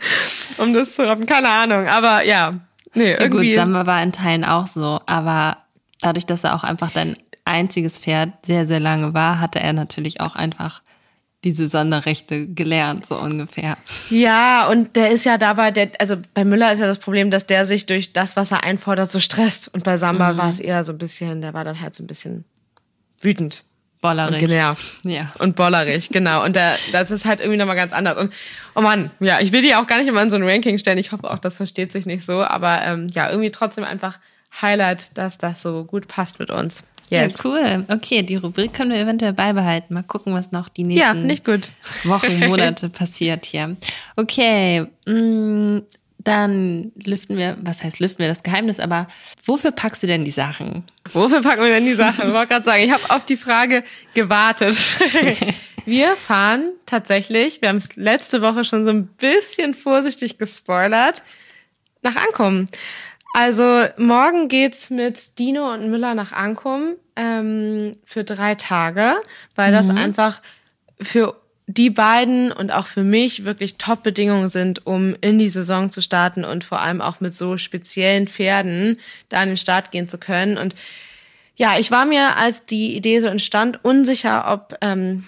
um 0.57 0.73
das 0.73 0.95
zu 0.95 1.07
haben. 1.07 1.25
Keine 1.25 1.49
Ahnung. 1.49 1.87
Aber 1.87 2.23
ja, 2.23 2.53
nee, 2.93 3.11
irgendwie. 3.11 3.51
Ja 3.51 3.63
gut, 3.63 3.65
Samba 3.65 3.85
war 3.85 4.01
in 4.01 4.13
Teilen 4.13 4.45
auch 4.45 4.67
so, 4.67 5.01
aber 5.07 5.57
dadurch, 5.99 6.25
dass 6.25 6.45
er 6.45 6.55
auch 6.55 6.63
einfach 6.63 6.91
dein 6.91 7.15
einziges 7.43 7.99
Pferd 7.99 8.45
sehr, 8.45 8.65
sehr 8.65 8.79
lange 8.79 9.13
war, 9.13 9.41
hatte 9.41 9.59
er 9.59 9.73
natürlich 9.73 10.21
auch 10.21 10.35
einfach 10.35 10.81
diese 11.43 11.67
Sonderrechte 11.67 12.47
gelernt, 12.47 13.05
so 13.05 13.17
ungefähr. 13.17 13.77
Ja, 14.09 14.67
und 14.67 14.95
der 14.95 15.09
ist 15.09 15.23
ja 15.23 15.37
dabei, 15.37 15.71
der, 15.71 15.91
also 15.99 16.17
bei 16.33 16.45
Müller 16.45 16.71
ist 16.71 16.79
ja 16.79 16.87
das 16.87 16.99
Problem, 16.99 17.31
dass 17.31 17.47
der 17.47 17.65
sich 17.65 17.87
durch 17.87 18.13
das, 18.13 18.35
was 18.35 18.51
er 18.51 18.63
einfordert, 18.63 19.11
so 19.11 19.19
stresst. 19.19 19.73
Und 19.73 19.83
bei 19.83 19.97
Samba 19.97 20.33
mhm. 20.33 20.37
war 20.37 20.49
es 20.49 20.59
eher 20.59 20.83
so 20.83 20.91
ein 20.91 20.97
bisschen, 20.99 21.41
der 21.41 21.53
war 21.53 21.63
dann 21.63 21.81
halt 21.81 21.95
so 21.95 22.03
ein 22.03 22.07
bisschen 22.07 22.45
wütend. 23.19 23.63
Bollerig. 24.01 24.33
Und 24.33 24.39
genervt. 24.39 24.99
Ja. 25.03 25.31
Und 25.37 25.55
bollerig, 25.55 26.09
genau. 26.09 26.43
Und 26.43 26.55
der, 26.55 26.75
das 26.91 27.11
ist 27.11 27.25
halt 27.25 27.39
irgendwie 27.39 27.57
nochmal 27.57 27.75
ganz 27.75 27.93
anders. 27.93 28.17
Und 28.17 28.33
oh 28.75 28.81
Mann, 28.81 29.11
ja, 29.19 29.39
ich 29.39 29.51
will 29.51 29.61
die 29.61 29.75
auch 29.75 29.85
gar 29.85 29.99
nicht 29.99 30.07
immer 30.07 30.23
in 30.23 30.31
so 30.31 30.37
ein 30.37 30.43
Ranking 30.43 30.79
stellen. 30.79 30.97
Ich 30.97 31.11
hoffe 31.11 31.29
auch, 31.29 31.37
das 31.37 31.57
versteht 31.57 31.91
sich 31.91 32.07
nicht 32.07 32.25
so. 32.25 32.43
Aber 32.43 32.81
ähm, 32.81 33.09
ja, 33.09 33.29
irgendwie 33.29 33.51
trotzdem 33.51 33.83
einfach 33.83 34.19
Highlight, 34.59 35.17
dass 35.17 35.37
das 35.37 35.61
so 35.61 35.85
gut 35.85 36.07
passt 36.07 36.39
mit 36.39 36.49
uns. 36.49 36.83
Yes. 37.09 37.33
Ja, 37.33 37.39
cool. 37.43 37.85
Okay, 37.89 38.23
die 38.23 38.37
Rubrik 38.37 38.73
können 38.73 38.91
wir 38.91 38.99
eventuell 38.99 39.33
beibehalten. 39.33 39.93
Mal 39.93 40.03
gucken, 40.03 40.33
was 40.33 40.51
noch 40.51 40.69
die 40.69 40.83
nächsten 40.83 41.01
ja, 41.01 41.13
nicht 41.13 41.43
gut. 41.43 41.71
Wochen, 42.05 42.39
Monate 42.47 42.87
passiert 42.89 43.45
hier. 43.45 43.75
Okay, 44.15 44.85
mm, 45.05 45.79
dann 46.23 46.91
lüften 47.05 47.37
wir, 47.37 47.57
was 47.61 47.83
heißt 47.83 47.99
lüften 47.99 48.19
wir 48.19 48.29
das 48.29 48.43
Geheimnis, 48.43 48.79
aber 48.79 49.07
wofür 49.45 49.71
packst 49.71 50.03
du 50.03 50.07
denn 50.07 50.23
die 50.23 50.31
Sachen? 50.31 50.85
Wofür 51.11 51.41
packen 51.41 51.63
wir 51.63 51.73
denn 51.73 51.85
die 51.85 51.93
Sachen? 51.93 52.29
Ich 52.29 52.33
wollte 52.33 52.47
gerade 52.47 52.65
sagen, 52.65 52.83
ich 52.83 52.91
habe 52.91 53.03
auf 53.09 53.25
die 53.25 53.37
Frage 53.37 53.83
gewartet. 54.13 54.77
wir 55.85 56.15
fahren 56.15 56.71
tatsächlich, 56.85 57.61
wir 57.61 57.69
haben 57.69 57.77
es 57.77 57.97
letzte 57.97 58.41
Woche 58.41 58.63
schon 58.63 58.85
so 58.85 58.91
ein 58.91 59.07
bisschen 59.07 59.73
vorsichtig 59.73 60.37
gespoilert, 60.37 61.23
nach 62.03 62.15
Ankommen. 62.15 62.67
Also 63.33 63.85
morgen 63.97 64.49
geht's 64.49 64.89
mit 64.89 65.39
Dino 65.39 65.71
und 65.73 65.89
Müller 65.89 66.13
nach 66.15 66.33
Ankum 66.33 66.95
ähm, 67.15 67.95
für 68.03 68.23
drei 68.23 68.55
Tage, 68.55 69.15
weil 69.55 69.71
mhm. 69.71 69.75
das 69.75 69.89
einfach 69.89 70.41
für 70.99 71.41
die 71.67 71.89
beiden 71.89 72.51
und 72.51 72.71
auch 72.71 72.87
für 72.87 73.03
mich 73.03 73.45
wirklich 73.45 73.77
Top-Bedingungen 73.77 74.49
sind, 74.49 74.85
um 74.85 75.15
in 75.21 75.39
die 75.39 75.49
Saison 75.49 75.89
zu 75.89 76.01
starten 76.01 76.43
und 76.43 76.63
vor 76.63 76.81
allem 76.81 77.01
auch 77.01 77.21
mit 77.21 77.33
so 77.33 77.57
speziellen 77.57 78.27
Pferden 78.27 78.97
da 79.29 79.39
an 79.39 79.49
den 79.49 79.57
Start 79.57 79.91
gehen 79.91 80.09
zu 80.09 80.17
können. 80.17 80.57
Und 80.57 80.75
ja, 81.55 81.77
ich 81.79 81.91
war 81.91 82.05
mir, 82.05 82.35
als 82.37 82.65
die 82.65 82.95
Idee 82.95 83.19
so 83.19 83.27
entstand, 83.27 83.83
unsicher, 83.85 84.51
ob 84.51 84.77
ähm, 84.81 85.25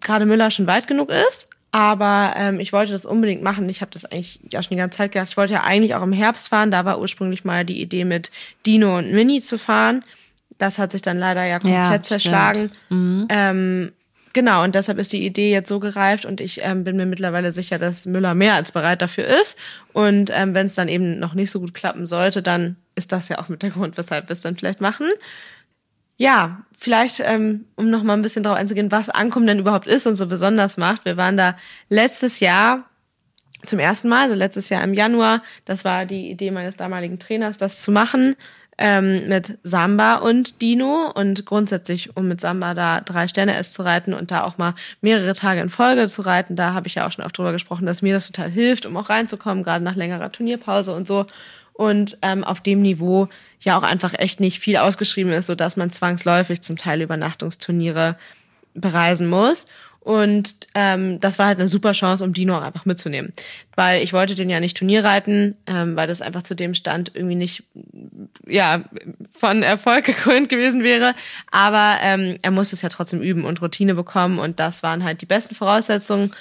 gerade 0.00 0.26
Müller 0.26 0.50
schon 0.50 0.66
weit 0.66 0.86
genug 0.88 1.10
ist. 1.10 1.48
Aber 1.72 2.34
ähm, 2.36 2.60
ich 2.60 2.72
wollte 2.72 2.92
das 2.92 3.04
unbedingt 3.04 3.42
machen. 3.42 3.68
Ich 3.68 3.80
habe 3.80 3.90
das 3.90 4.06
eigentlich 4.06 4.40
ja 4.50 4.62
schon 4.62 4.70
die 4.70 4.76
ganze 4.76 4.98
Zeit 4.98 5.12
gedacht. 5.12 5.28
Ich 5.30 5.36
wollte 5.36 5.54
ja 5.54 5.64
eigentlich 5.64 5.94
auch 5.94 6.02
im 6.02 6.12
Herbst 6.12 6.48
fahren. 6.48 6.70
Da 6.70 6.84
war 6.84 7.00
ursprünglich 7.00 7.44
mal 7.44 7.64
die 7.64 7.80
Idee 7.80 8.04
mit 8.04 8.30
Dino 8.64 8.96
und 8.96 9.12
Mini 9.12 9.40
zu 9.40 9.58
fahren. 9.58 10.02
Das 10.58 10.78
hat 10.78 10.92
sich 10.92 11.02
dann 11.02 11.18
leider 11.18 11.44
ja 11.44 11.58
komplett 11.58 11.90
ja, 11.90 12.02
zerschlagen. 12.02 12.72
Mhm. 12.88 13.26
Ähm, 13.28 13.92
genau, 14.32 14.64
und 14.64 14.74
deshalb 14.74 14.98
ist 14.98 15.12
die 15.12 15.26
Idee 15.26 15.52
jetzt 15.52 15.68
so 15.68 15.78
gereift 15.78 16.24
und 16.24 16.40
ich 16.40 16.60
ähm, 16.62 16.84
bin 16.84 16.96
mir 16.96 17.04
mittlerweile 17.04 17.52
sicher, 17.52 17.78
dass 17.78 18.06
Müller 18.06 18.34
mehr 18.34 18.54
als 18.54 18.72
bereit 18.72 19.02
dafür 19.02 19.26
ist. 19.26 19.58
Und 19.92 20.30
ähm, 20.32 20.54
wenn 20.54 20.66
es 20.66 20.74
dann 20.76 20.88
eben 20.88 21.18
noch 21.18 21.34
nicht 21.34 21.50
so 21.50 21.60
gut 21.60 21.74
klappen 21.74 22.06
sollte, 22.06 22.42
dann 22.42 22.76
ist 22.94 23.12
das 23.12 23.28
ja 23.28 23.38
auch 23.38 23.50
mit 23.50 23.62
der 23.62 23.70
Grund, 23.70 23.98
weshalb 23.98 24.28
wir 24.28 24.32
es 24.32 24.40
dann 24.40 24.56
vielleicht 24.56 24.80
machen 24.80 25.08
ja, 26.16 26.62
vielleicht, 26.76 27.20
ähm, 27.20 27.66
um 27.76 27.90
noch 27.90 28.02
mal 28.02 28.14
ein 28.14 28.22
bisschen 28.22 28.42
darauf 28.42 28.58
einzugehen, 28.58 28.92
was 28.92 29.10
Ankommen 29.10 29.46
denn 29.46 29.58
überhaupt 29.58 29.86
ist 29.86 30.06
und 30.06 30.16
so 30.16 30.26
besonders 30.26 30.76
macht. 30.76 31.04
Wir 31.04 31.16
waren 31.16 31.36
da 31.36 31.56
letztes 31.88 32.40
Jahr 32.40 32.88
zum 33.64 33.78
ersten 33.78 34.08
Mal, 34.08 34.24
also 34.24 34.34
letztes 34.34 34.68
Jahr 34.68 34.82
im 34.84 34.94
Januar. 34.94 35.42
Das 35.64 35.84
war 35.84 36.06
die 36.06 36.30
Idee 36.30 36.50
meines 36.50 36.76
damaligen 36.76 37.18
Trainers, 37.18 37.58
das 37.58 37.82
zu 37.82 37.90
machen 37.90 38.36
ähm, 38.78 39.28
mit 39.28 39.58
Samba 39.62 40.16
und 40.16 40.60
Dino 40.60 41.10
und 41.14 41.46
grundsätzlich, 41.46 42.16
um 42.16 42.28
mit 42.28 42.40
Samba 42.40 42.74
da 42.74 43.00
drei 43.00 43.28
Sterne 43.28 43.56
S 43.56 43.72
zu 43.72 43.82
reiten 43.82 44.12
und 44.12 44.30
da 44.30 44.44
auch 44.44 44.58
mal 44.58 44.74
mehrere 45.00 45.32
Tage 45.34 45.60
in 45.60 45.70
Folge 45.70 46.08
zu 46.08 46.22
reiten. 46.22 46.56
Da 46.56 46.74
habe 46.74 46.86
ich 46.86 46.96
ja 46.96 47.06
auch 47.06 47.12
schon 47.12 47.24
oft 47.24 47.36
drüber 47.36 47.52
gesprochen, 47.52 47.86
dass 47.86 48.02
mir 48.02 48.12
das 48.12 48.30
total 48.30 48.50
hilft, 48.50 48.86
um 48.86 48.96
auch 48.96 49.08
reinzukommen, 49.08 49.64
gerade 49.64 49.84
nach 49.84 49.96
längerer 49.96 50.30
Turnierpause 50.30 50.94
und 50.94 51.06
so 51.06 51.26
und 51.72 52.18
ähm, 52.22 52.44
auf 52.44 52.60
dem 52.60 52.82
Niveau 52.82 53.28
ja 53.66 53.76
auch 53.76 53.82
einfach 53.82 54.14
echt 54.16 54.40
nicht 54.40 54.60
viel 54.60 54.78
ausgeschrieben 54.78 55.32
ist, 55.32 55.46
so 55.46 55.54
dass 55.54 55.76
man 55.76 55.90
zwangsläufig 55.90 56.62
zum 56.62 56.76
Teil 56.76 57.02
Übernachtungsturniere 57.02 58.16
bereisen 58.74 59.28
muss. 59.28 59.66
Und 60.00 60.68
ähm, 60.76 61.18
das 61.18 61.40
war 61.40 61.46
halt 61.46 61.58
eine 61.58 61.66
super 61.66 61.90
Chance, 61.90 62.22
um 62.22 62.32
Dino 62.32 62.56
auch 62.56 62.62
einfach 62.62 62.84
mitzunehmen. 62.84 63.32
Weil 63.74 64.04
ich 64.04 64.12
wollte 64.12 64.36
den 64.36 64.48
ja 64.48 64.60
nicht 64.60 64.76
Turnier 64.76 65.02
reiten, 65.02 65.56
ähm, 65.66 65.96
weil 65.96 66.06
das 66.06 66.22
einfach 66.22 66.44
zu 66.44 66.54
dem 66.54 66.74
Stand 66.74 67.10
irgendwie 67.12 67.34
nicht 67.34 67.64
ja 68.46 68.84
von 69.32 69.64
Erfolg 69.64 70.04
gekrönt 70.04 70.48
gewesen 70.48 70.84
wäre. 70.84 71.16
Aber 71.50 71.96
ähm, 72.02 72.38
er 72.42 72.52
musste 72.52 72.76
es 72.76 72.82
ja 72.82 72.88
trotzdem 72.88 73.20
üben 73.20 73.44
und 73.44 73.60
Routine 73.60 73.96
bekommen. 73.96 74.38
Und 74.38 74.60
das 74.60 74.84
waren 74.84 75.02
halt 75.02 75.22
die 75.22 75.26
besten 75.26 75.56
Voraussetzungen. 75.56 76.32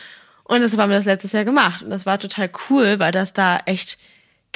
Und 0.44 0.62
das 0.62 0.78
haben 0.78 0.92
wir 0.92 0.98
das 0.98 1.06
letztes 1.06 1.32
Jahr 1.32 1.44
gemacht. 1.44 1.82
Und 1.82 1.90
das 1.90 2.06
war 2.06 2.20
total 2.20 2.52
cool, 2.70 3.00
weil 3.00 3.12
das 3.12 3.34
da 3.34 3.58
echt 3.66 3.98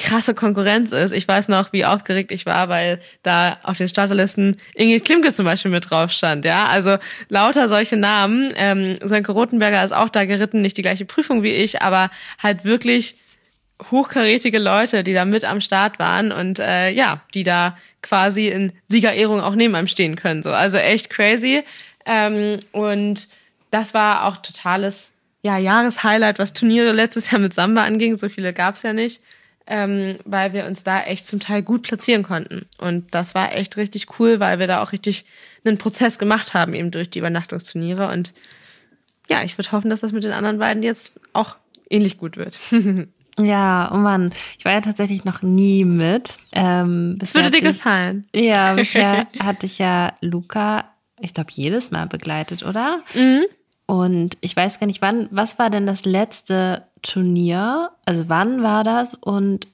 krasse 0.00 0.34
Konkurrenz 0.34 0.92
ist. 0.92 1.12
Ich 1.12 1.28
weiß 1.28 1.48
noch, 1.48 1.72
wie 1.72 1.84
aufgeregt 1.84 2.32
ich 2.32 2.46
war, 2.46 2.68
weil 2.68 3.00
da 3.22 3.58
auf 3.62 3.76
den 3.76 3.88
Starterlisten 3.88 4.56
Ingrid 4.74 5.04
Klimke 5.04 5.30
zum 5.30 5.44
Beispiel 5.44 5.70
mit 5.70 5.90
drauf 5.90 6.10
stand. 6.10 6.44
Ja, 6.44 6.66
also 6.66 6.96
lauter 7.28 7.68
solche 7.68 7.96
Namen. 7.96 8.52
Ähm, 8.56 8.96
Sönke 9.02 9.32
Rotenberger 9.32 9.84
ist 9.84 9.92
auch 9.92 10.08
da 10.08 10.24
geritten, 10.24 10.62
nicht 10.62 10.78
die 10.78 10.82
gleiche 10.82 11.04
Prüfung 11.04 11.42
wie 11.42 11.52
ich, 11.52 11.82
aber 11.82 12.10
halt 12.42 12.64
wirklich 12.64 13.16
hochkarätige 13.90 14.58
Leute, 14.58 15.04
die 15.04 15.12
da 15.12 15.24
mit 15.24 15.44
am 15.44 15.60
Start 15.60 15.98
waren 15.98 16.32
und 16.32 16.58
äh, 16.58 16.90
ja, 16.90 17.20
die 17.34 17.42
da 17.42 17.76
quasi 18.02 18.48
in 18.48 18.72
Siegerehrung 18.88 19.40
auch 19.40 19.54
neben 19.54 19.74
einem 19.74 19.86
stehen 19.86 20.16
können. 20.16 20.42
So. 20.42 20.50
Also 20.50 20.78
echt 20.78 21.10
crazy. 21.10 21.62
Ähm, 22.06 22.60
und 22.72 23.28
das 23.70 23.92
war 23.92 24.24
auch 24.24 24.38
totales 24.38 25.18
ja, 25.42 25.58
Jahreshighlight, 25.58 26.38
was 26.38 26.52
Turniere 26.54 26.92
letztes 26.92 27.30
Jahr 27.30 27.40
mit 27.40 27.52
Samba 27.52 27.82
anging. 27.82 28.16
So 28.16 28.28
viele 28.28 28.52
gab's 28.52 28.82
ja 28.82 28.92
nicht, 28.92 29.20
ähm, 29.70 30.18
weil 30.24 30.52
wir 30.52 30.66
uns 30.66 30.82
da 30.82 31.00
echt 31.02 31.26
zum 31.26 31.38
Teil 31.38 31.62
gut 31.62 31.82
platzieren 31.82 32.24
konnten. 32.24 32.66
Und 32.78 33.14
das 33.14 33.36
war 33.36 33.54
echt 33.54 33.76
richtig 33.76 34.18
cool, 34.18 34.40
weil 34.40 34.58
wir 34.58 34.66
da 34.66 34.82
auch 34.82 34.90
richtig 34.90 35.24
einen 35.64 35.78
Prozess 35.78 36.18
gemacht 36.18 36.54
haben, 36.54 36.74
eben 36.74 36.90
durch 36.90 37.08
die 37.08 37.20
Übernachtungsturniere. 37.20 38.10
Und 38.10 38.34
ja, 39.28 39.44
ich 39.44 39.56
würde 39.56 39.70
hoffen, 39.70 39.88
dass 39.88 40.00
das 40.00 40.12
mit 40.12 40.24
den 40.24 40.32
anderen 40.32 40.58
beiden 40.58 40.82
jetzt 40.82 41.20
auch 41.32 41.56
ähnlich 41.88 42.18
gut 42.18 42.36
wird. 42.36 42.60
Ja, 43.38 43.90
oh 43.94 43.96
Mann, 43.96 44.32
ich 44.58 44.66
war 44.66 44.72
ja 44.72 44.82
tatsächlich 44.82 45.24
noch 45.24 45.40
nie 45.40 45.86
mit. 45.86 46.36
Ähm, 46.52 47.16
das 47.18 47.32
würde 47.32 47.50
dir 47.50 47.58
ich, 47.58 47.62
gefallen. 47.62 48.28
Ja, 48.34 48.74
bisher 48.76 49.28
hatte 49.38 49.64
ich 49.64 49.78
ja 49.78 50.12
Luca, 50.20 50.90
ich 51.18 51.32
glaube, 51.32 51.50
jedes 51.52 51.90
Mal 51.90 52.06
begleitet, 52.06 52.64
oder? 52.64 53.02
Mhm. 53.14 53.46
Und 53.90 54.38
ich 54.40 54.54
weiß 54.54 54.78
gar 54.78 54.86
nicht, 54.86 55.02
wann, 55.02 55.26
was 55.32 55.58
war 55.58 55.68
denn 55.68 55.84
das 55.84 56.04
letzte 56.04 56.84
Turnier? 57.02 57.90
Also 58.04 58.28
wann 58.28 58.62
war 58.62 58.84
das 58.84 59.16
und 59.16 59.66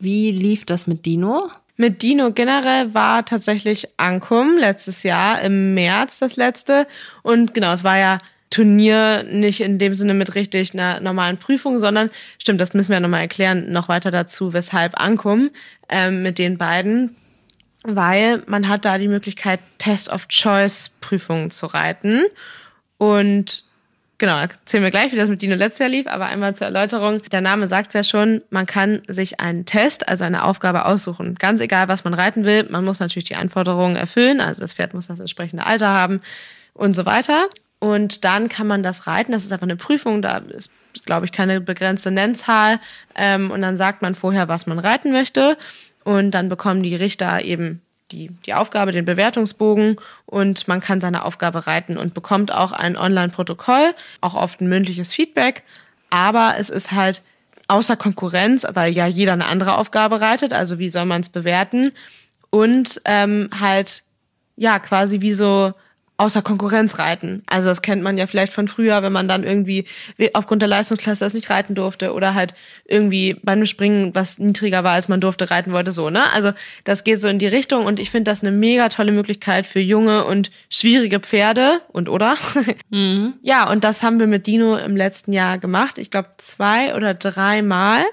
wie 0.00 0.32
lief 0.32 0.66
das 0.66 0.88
mit 0.88 1.06
Dino? 1.06 1.48
Mit 1.76 2.02
Dino 2.02 2.32
generell 2.32 2.92
war 2.92 3.24
tatsächlich 3.24 3.86
Ankum 3.98 4.56
letztes 4.58 5.04
Jahr 5.04 5.40
im 5.42 5.74
März 5.74 6.18
das 6.18 6.34
letzte. 6.34 6.88
Und 7.22 7.54
genau, 7.54 7.72
es 7.72 7.84
war 7.84 7.96
ja 7.98 8.18
Turnier 8.50 9.22
nicht 9.22 9.60
in 9.60 9.78
dem 9.78 9.94
Sinne 9.94 10.14
mit 10.14 10.34
richtig 10.34 10.74
einer 10.74 10.98
normalen 10.98 11.38
Prüfung, 11.38 11.78
sondern 11.78 12.10
stimmt, 12.38 12.60
das 12.60 12.74
müssen 12.74 12.88
wir 12.88 12.96
ja 12.96 13.00
nochmal 13.00 13.20
erklären, 13.20 13.70
noch 13.70 13.88
weiter 13.88 14.10
dazu, 14.10 14.52
weshalb 14.52 15.00
Ankum 15.00 15.50
ähm, 15.88 16.24
mit 16.24 16.40
den 16.40 16.58
beiden, 16.58 17.14
weil 17.84 18.42
man 18.46 18.66
hat 18.66 18.84
da 18.84 18.98
die 18.98 19.06
Möglichkeit, 19.06 19.60
Test 19.78 20.08
of 20.08 20.26
Choice 20.26 20.90
Prüfungen 21.00 21.52
zu 21.52 21.66
reiten 21.66 22.24
und 23.02 23.64
Genau, 24.18 24.38
erzählen 24.38 24.84
wir 24.84 24.92
gleich, 24.92 25.10
wie 25.10 25.16
das 25.16 25.28
mit 25.28 25.42
Dino 25.42 25.56
letztes 25.56 25.80
Jahr 25.80 25.88
lief, 25.88 26.06
aber 26.06 26.26
einmal 26.26 26.54
zur 26.54 26.68
Erläuterung. 26.68 27.20
Der 27.32 27.40
Name 27.40 27.66
sagt 27.66 27.88
es 27.88 27.94
ja 27.94 28.04
schon, 28.04 28.40
man 28.50 28.66
kann 28.66 29.02
sich 29.08 29.40
einen 29.40 29.64
Test, 29.64 30.08
also 30.08 30.22
eine 30.22 30.44
Aufgabe 30.44 30.84
aussuchen. 30.84 31.34
Ganz 31.34 31.60
egal, 31.60 31.88
was 31.88 32.04
man 32.04 32.14
reiten 32.14 32.44
will, 32.44 32.68
man 32.70 32.84
muss 32.84 33.00
natürlich 33.00 33.26
die 33.26 33.34
Anforderungen 33.34 33.96
erfüllen, 33.96 34.40
also 34.40 34.60
das 34.60 34.74
Pferd 34.74 34.94
muss 34.94 35.08
das 35.08 35.18
entsprechende 35.18 35.66
Alter 35.66 35.88
haben 35.88 36.20
und 36.72 36.94
so 36.94 37.04
weiter. 37.04 37.48
Und 37.80 38.24
dann 38.24 38.48
kann 38.48 38.68
man 38.68 38.84
das 38.84 39.08
reiten. 39.08 39.32
Das 39.32 39.44
ist 39.44 39.50
einfach 39.50 39.66
eine 39.66 39.74
Prüfung. 39.74 40.22
Da 40.22 40.36
ist, 40.36 40.70
glaube 41.04 41.26
ich, 41.26 41.32
keine 41.32 41.60
begrenzte 41.60 42.12
Nennzahl. 42.12 42.78
Ähm, 43.16 43.50
und 43.50 43.60
dann 43.60 43.76
sagt 43.76 44.02
man 44.02 44.14
vorher, 44.14 44.46
was 44.46 44.68
man 44.68 44.78
reiten 44.78 45.10
möchte. 45.10 45.56
Und 46.04 46.30
dann 46.30 46.48
bekommen 46.48 46.84
die 46.84 46.94
Richter 46.94 47.42
eben 47.42 47.82
die, 48.12 48.28
die 48.46 48.54
Aufgabe, 48.54 48.92
den 48.92 49.04
Bewertungsbogen 49.04 49.96
und 50.26 50.68
man 50.68 50.80
kann 50.80 51.00
seine 51.00 51.24
Aufgabe 51.24 51.66
reiten 51.66 51.96
und 51.96 52.14
bekommt 52.14 52.52
auch 52.52 52.72
ein 52.72 52.96
Online-Protokoll, 52.96 53.94
auch 54.20 54.34
oft 54.34 54.60
ein 54.60 54.68
mündliches 54.68 55.14
Feedback. 55.14 55.62
Aber 56.10 56.54
es 56.58 56.70
ist 56.70 56.92
halt 56.92 57.22
außer 57.68 57.96
Konkurrenz, 57.96 58.66
weil 58.74 58.92
ja 58.92 59.06
jeder 59.06 59.32
eine 59.32 59.46
andere 59.46 59.78
Aufgabe 59.78 60.20
reitet. 60.20 60.52
Also 60.52 60.78
wie 60.78 60.90
soll 60.90 61.06
man 61.06 61.22
es 61.22 61.30
bewerten? 61.30 61.92
Und 62.50 63.00
ähm, 63.06 63.48
halt 63.58 64.02
ja 64.56 64.78
quasi 64.78 65.22
wie 65.22 65.32
so 65.32 65.72
außer 66.16 66.42
Konkurrenz 66.42 66.98
reiten. 66.98 67.42
Also 67.46 67.68
das 67.68 67.82
kennt 67.82 68.02
man 68.02 68.16
ja 68.16 68.26
vielleicht 68.26 68.52
von 68.52 68.68
früher, 68.68 69.02
wenn 69.02 69.12
man 69.12 69.28
dann 69.28 69.42
irgendwie 69.42 69.86
aufgrund 70.34 70.62
der 70.62 70.68
Leistungsklasse 70.68 71.24
das 71.24 71.34
nicht 71.34 71.50
reiten 71.50 71.74
durfte 71.74 72.12
oder 72.12 72.34
halt 72.34 72.54
irgendwie 72.84 73.36
beim 73.42 73.64
Springen 73.66 74.14
was 74.14 74.38
niedriger 74.38 74.84
war, 74.84 74.92
als 74.92 75.08
man 75.08 75.20
durfte, 75.20 75.50
reiten 75.50 75.72
wollte, 75.72 75.92
so, 75.92 76.10
ne? 76.10 76.32
Also 76.32 76.52
das 76.84 77.04
geht 77.04 77.20
so 77.20 77.28
in 77.28 77.38
die 77.38 77.46
Richtung 77.46 77.86
und 77.86 77.98
ich 77.98 78.10
finde 78.10 78.30
das 78.30 78.42
eine 78.42 78.52
mega 78.52 78.88
tolle 78.88 79.12
Möglichkeit 79.12 79.66
für 79.66 79.80
junge 79.80 80.24
und 80.24 80.50
schwierige 80.68 81.20
Pferde 81.20 81.80
und 81.88 82.08
oder? 82.08 82.36
Mhm. 82.90 83.34
Ja, 83.42 83.70
und 83.70 83.84
das 83.84 84.02
haben 84.02 84.20
wir 84.20 84.26
mit 84.26 84.46
Dino 84.46 84.76
im 84.76 84.96
letzten 84.96 85.32
Jahr 85.32 85.58
gemacht. 85.58 85.98
Ich 85.98 86.10
glaube 86.10 86.30
zwei 86.36 86.94
oder 86.94 87.14
drei 87.14 87.62
Mal. 87.62 88.04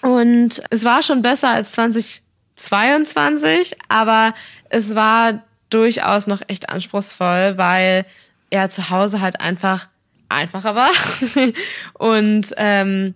Und 0.00 0.62
es 0.70 0.84
war 0.84 1.02
schon 1.02 1.22
besser 1.22 1.50
als 1.50 1.72
2022, 1.72 3.76
aber 3.88 4.34
es 4.68 4.94
war 4.94 5.42
durchaus 5.70 6.26
noch 6.26 6.42
echt 6.48 6.68
anspruchsvoll, 6.68 7.56
weil 7.56 8.04
er 8.50 8.68
zu 8.68 8.90
Hause 8.90 9.20
halt 9.20 9.40
einfach 9.40 9.88
einfacher 10.28 10.74
war 10.74 10.90
und 11.94 12.52
ähm, 12.56 13.14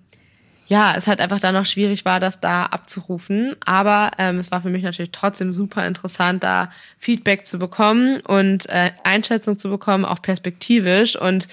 ja, 0.67 0.95
es 0.97 1.07
halt 1.07 1.21
einfach 1.21 1.41
da 1.41 1.53
noch 1.53 1.67
schwierig 1.67 2.05
war, 2.05 2.21
das 2.21 2.41
da 2.41 2.65
abzurufen. 2.65 3.55
Aber 3.65 4.13
ähm, 4.19 4.39
es 4.39 4.51
war 4.51 4.63
für 4.63 4.71
mich 4.71 4.83
natürlich 4.83 5.13
trotzdem 5.13 5.53
super 5.53 5.87
interessant, 5.87 6.43
da 6.43 6.71
Feedback 6.99 7.47
zu 7.47 7.59
bekommen 7.59 8.21
und 8.21 8.69
äh, 8.71 8.93
Einschätzung 9.05 9.59
zu 9.59 9.69
bekommen, 9.69 10.05
auch 10.05 10.23
perspektivisch 10.23 11.17
und 11.17 11.49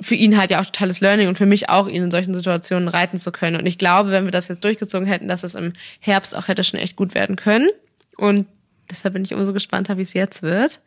für 0.00 0.14
ihn 0.14 0.38
halt 0.38 0.50
ja 0.50 0.60
auch 0.60 0.64
totales 0.64 1.00
Learning 1.00 1.28
und 1.28 1.36
für 1.36 1.46
mich 1.46 1.68
auch, 1.68 1.88
ihn 1.88 2.04
in 2.04 2.10
solchen 2.10 2.32
Situationen 2.32 2.88
reiten 2.88 3.18
zu 3.18 3.32
können. 3.32 3.56
Und 3.56 3.66
ich 3.66 3.76
glaube, 3.76 4.10
wenn 4.12 4.24
wir 4.24 4.30
das 4.30 4.48
jetzt 4.48 4.64
durchgezogen 4.64 5.06
hätten, 5.06 5.28
dass 5.28 5.42
es 5.42 5.54
im 5.54 5.74
Herbst 5.98 6.36
auch 6.36 6.48
hätte 6.48 6.64
schon 6.64 6.80
echt 6.80 6.96
gut 6.96 7.14
werden 7.14 7.36
können. 7.36 7.68
Und 8.16 8.46
Deshalb 8.90 9.14
bin 9.14 9.24
ich 9.24 9.34
umso 9.34 9.52
gespannter, 9.52 9.96
wie 9.96 10.02
es 10.02 10.14
jetzt 10.14 10.42
wird, 10.42 10.80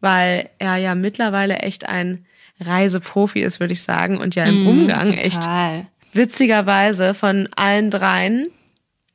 weil 0.00 0.50
er 0.58 0.76
ja 0.76 0.94
mittlerweile 0.94 1.58
echt 1.58 1.86
ein 1.86 2.26
Reiseprofi 2.60 3.40
ist, 3.40 3.60
würde 3.60 3.72
ich 3.72 3.82
sagen, 3.82 4.18
und 4.18 4.34
ja 4.34 4.44
im 4.44 4.64
mm, 4.64 4.66
Umgang 4.66 5.06
total. 5.06 5.18
echt 5.18 5.86
witzigerweise 6.12 7.14
von 7.14 7.48
allen 7.54 7.90
dreien 7.90 8.48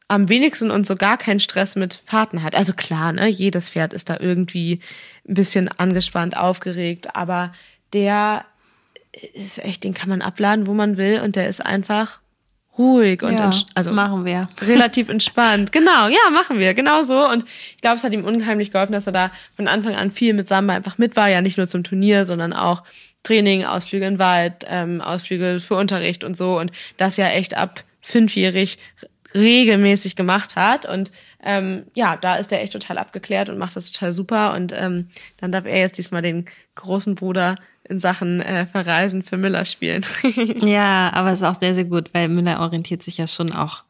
am 0.07 0.29
wenigsten 0.29 0.71
und 0.71 0.85
so 0.85 0.95
gar 0.95 1.17
keinen 1.17 1.39
Stress 1.39 1.75
mit 1.75 2.01
Fahrten 2.05 2.43
hat. 2.43 2.55
Also 2.55 2.73
klar, 2.73 3.11
ne, 3.13 3.27
jedes 3.27 3.71
Pferd 3.71 3.93
ist 3.93 4.09
da 4.09 4.17
irgendwie 4.19 4.79
ein 5.27 5.33
bisschen 5.33 5.67
angespannt, 5.67 6.37
aufgeregt, 6.37 7.15
aber 7.15 7.51
der 7.93 8.45
ist 9.33 9.63
echt, 9.63 9.83
den 9.83 9.93
kann 9.93 10.09
man 10.09 10.21
abladen, 10.21 10.67
wo 10.67 10.73
man 10.73 10.97
will 10.97 11.21
und 11.21 11.35
der 11.35 11.47
ist 11.47 11.65
einfach 11.65 12.19
ruhig 12.77 13.21
und 13.23 13.33
ja, 13.33 13.49
also 13.75 13.91
machen 13.91 14.25
wir. 14.25 14.49
relativ 14.61 15.09
entspannt. 15.09 15.71
Genau, 15.71 16.07
ja, 16.07 16.29
machen 16.31 16.59
wir, 16.59 16.73
genau 16.73 17.03
so. 17.03 17.27
Und 17.29 17.45
ich 17.45 17.81
glaube, 17.81 17.97
es 17.97 18.03
hat 18.03 18.13
ihm 18.13 18.25
unheimlich 18.25 18.71
geholfen, 18.71 18.93
dass 18.93 19.07
er 19.07 19.13
da 19.13 19.31
von 19.55 19.67
Anfang 19.67 19.95
an 19.95 20.11
viel 20.11 20.33
mit 20.33 20.47
Samba 20.47 20.73
einfach 20.73 20.97
mit 20.97 21.15
war, 21.15 21.29
ja 21.29 21.41
nicht 21.41 21.57
nur 21.57 21.67
zum 21.67 21.83
Turnier, 21.83 22.25
sondern 22.25 22.53
auch 22.53 22.83
Training, 23.23 23.63
Ausflüge 23.63 24.05
in 24.05 24.19
Wald, 24.19 24.65
ähm, 24.67 25.01
Ausflüge 25.01 25.59
für 25.59 25.75
Unterricht 25.75 26.23
und 26.23 26.35
so. 26.35 26.59
Und 26.59 26.71
das 26.97 27.17
ja 27.17 27.27
echt 27.29 27.55
ab 27.55 27.83
fünfjährig 28.01 28.77
regelmäßig 29.33 30.15
gemacht 30.15 30.55
hat. 30.55 30.85
Und 30.85 31.11
ähm, 31.43 31.85
ja, 31.93 32.17
da 32.17 32.35
ist 32.35 32.51
er 32.51 32.61
echt 32.61 32.73
total 32.73 32.97
abgeklärt 32.97 33.49
und 33.49 33.57
macht 33.57 33.75
das 33.75 33.91
total 33.91 34.11
super. 34.11 34.53
Und 34.53 34.73
ähm, 34.75 35.09
dann 35.37 35.51
darf 35.51 35.65
er 35.65 35.79
jetzt 35.79 35.97
diesmal 35.97 36.21
den 36.21 36.45
großen 36.75 37.15
Bruder 37.15 37.55
in 37.87 37.99
Sachen 37.99 38.41
äh, 38.41 38.65
Verreisen 38.65 39.23
für 39.23 39.37
Müller 39.37 39.65
spielen. 39.65 40.05
ja, 40.61 41.11
aber 41.13 41.31
es 41.31 41.41
ist 41.41 41.47
auch 41.47 41.59
sehr, 41.59 41.73
sehr 41.73 41.85
gut, 41.85 42.13
weil 42.13 42.29
Müller 42.29 42.59
orientiert 42.59 43.03
sich 43.03 43.17
ja 43.17 43.27
schon 43.27 43.51
auch 43.51 43.83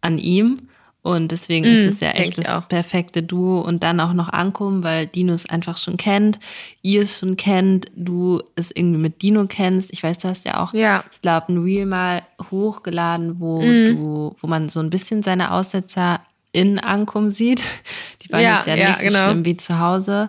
an 0.00 0.18
ihm. 0.18 0.68
Und 1.06 1.30
deswegen 1.30 1.70
mm, 1.70 1.72
ist 1.72 1.86
es 1.86 2.00
ja 2.00 2.10
echt 2.10 2.36
das 2.36 2.48
auch. 2.48 2.66
perfekte 2.66 3.22
Duo 3.22 3.60
und 3.60 3.84
dann 3.84 4.00
auch 4.00 4.12
noch 4.12 4.28
Ankum, 4.28 4.82
weil 4.82 5.06
Dino 5.06 5.34
es 5.34 5.48
einfach 5.48 5.78
schon 5.78 5.96
kennt, 5.96 6.40
ihr 6.82 7.02
es 7.02 7.20
schon 7.20 7.36
kennt, 7.36 7.86
du 7.94 8.42
es 8.56 8.72
irgendwie 8.72 8.98
mit 8.98 9.22
Dino 9.22 9.46
kennst. 9.46 9.92
Ich 9.92 10.02
weiß, 10.02 10.18
du 10.18 10.28
hast 10.28 10.44
ja 10.44 10.60
auch, 10.60 10.74
ja. 10.74 11.04
ich 11.12 11.20
glaube, 11.20 11.52
ein 11.52 11.62
Reel 11.62 11.86
mal 11.86 12.22
hochgeladen, 12.50 13.38
wo 13.38 13.62
mm. 13.62 13.86
du, 13.86 14.36
wo 14.40 14.46
man 14.48 14.68
so 14.68 14.80
ein 14.80 14.90
bisschen 14.90 15.22
seine 15.22 15.52
Aussetzer 15.52 16.22
in 16.50 16.80
Ankum 16.80 17.30
sieht. 17.30 17.62
Die 18.22 18.32
waren 18.32 18.42
ja, 18.42 18.56
jetzt 18.56 18.66
ja, 18.66 18.74
ja 18.74 18.88
nicht 18.88 19.00
so 19.02 19.08
genau. 19.08 19.22
schlimm 19.26 19.44
wie 19.44 19.56
zu 19.56 19.78
Hause. 19.78 20.28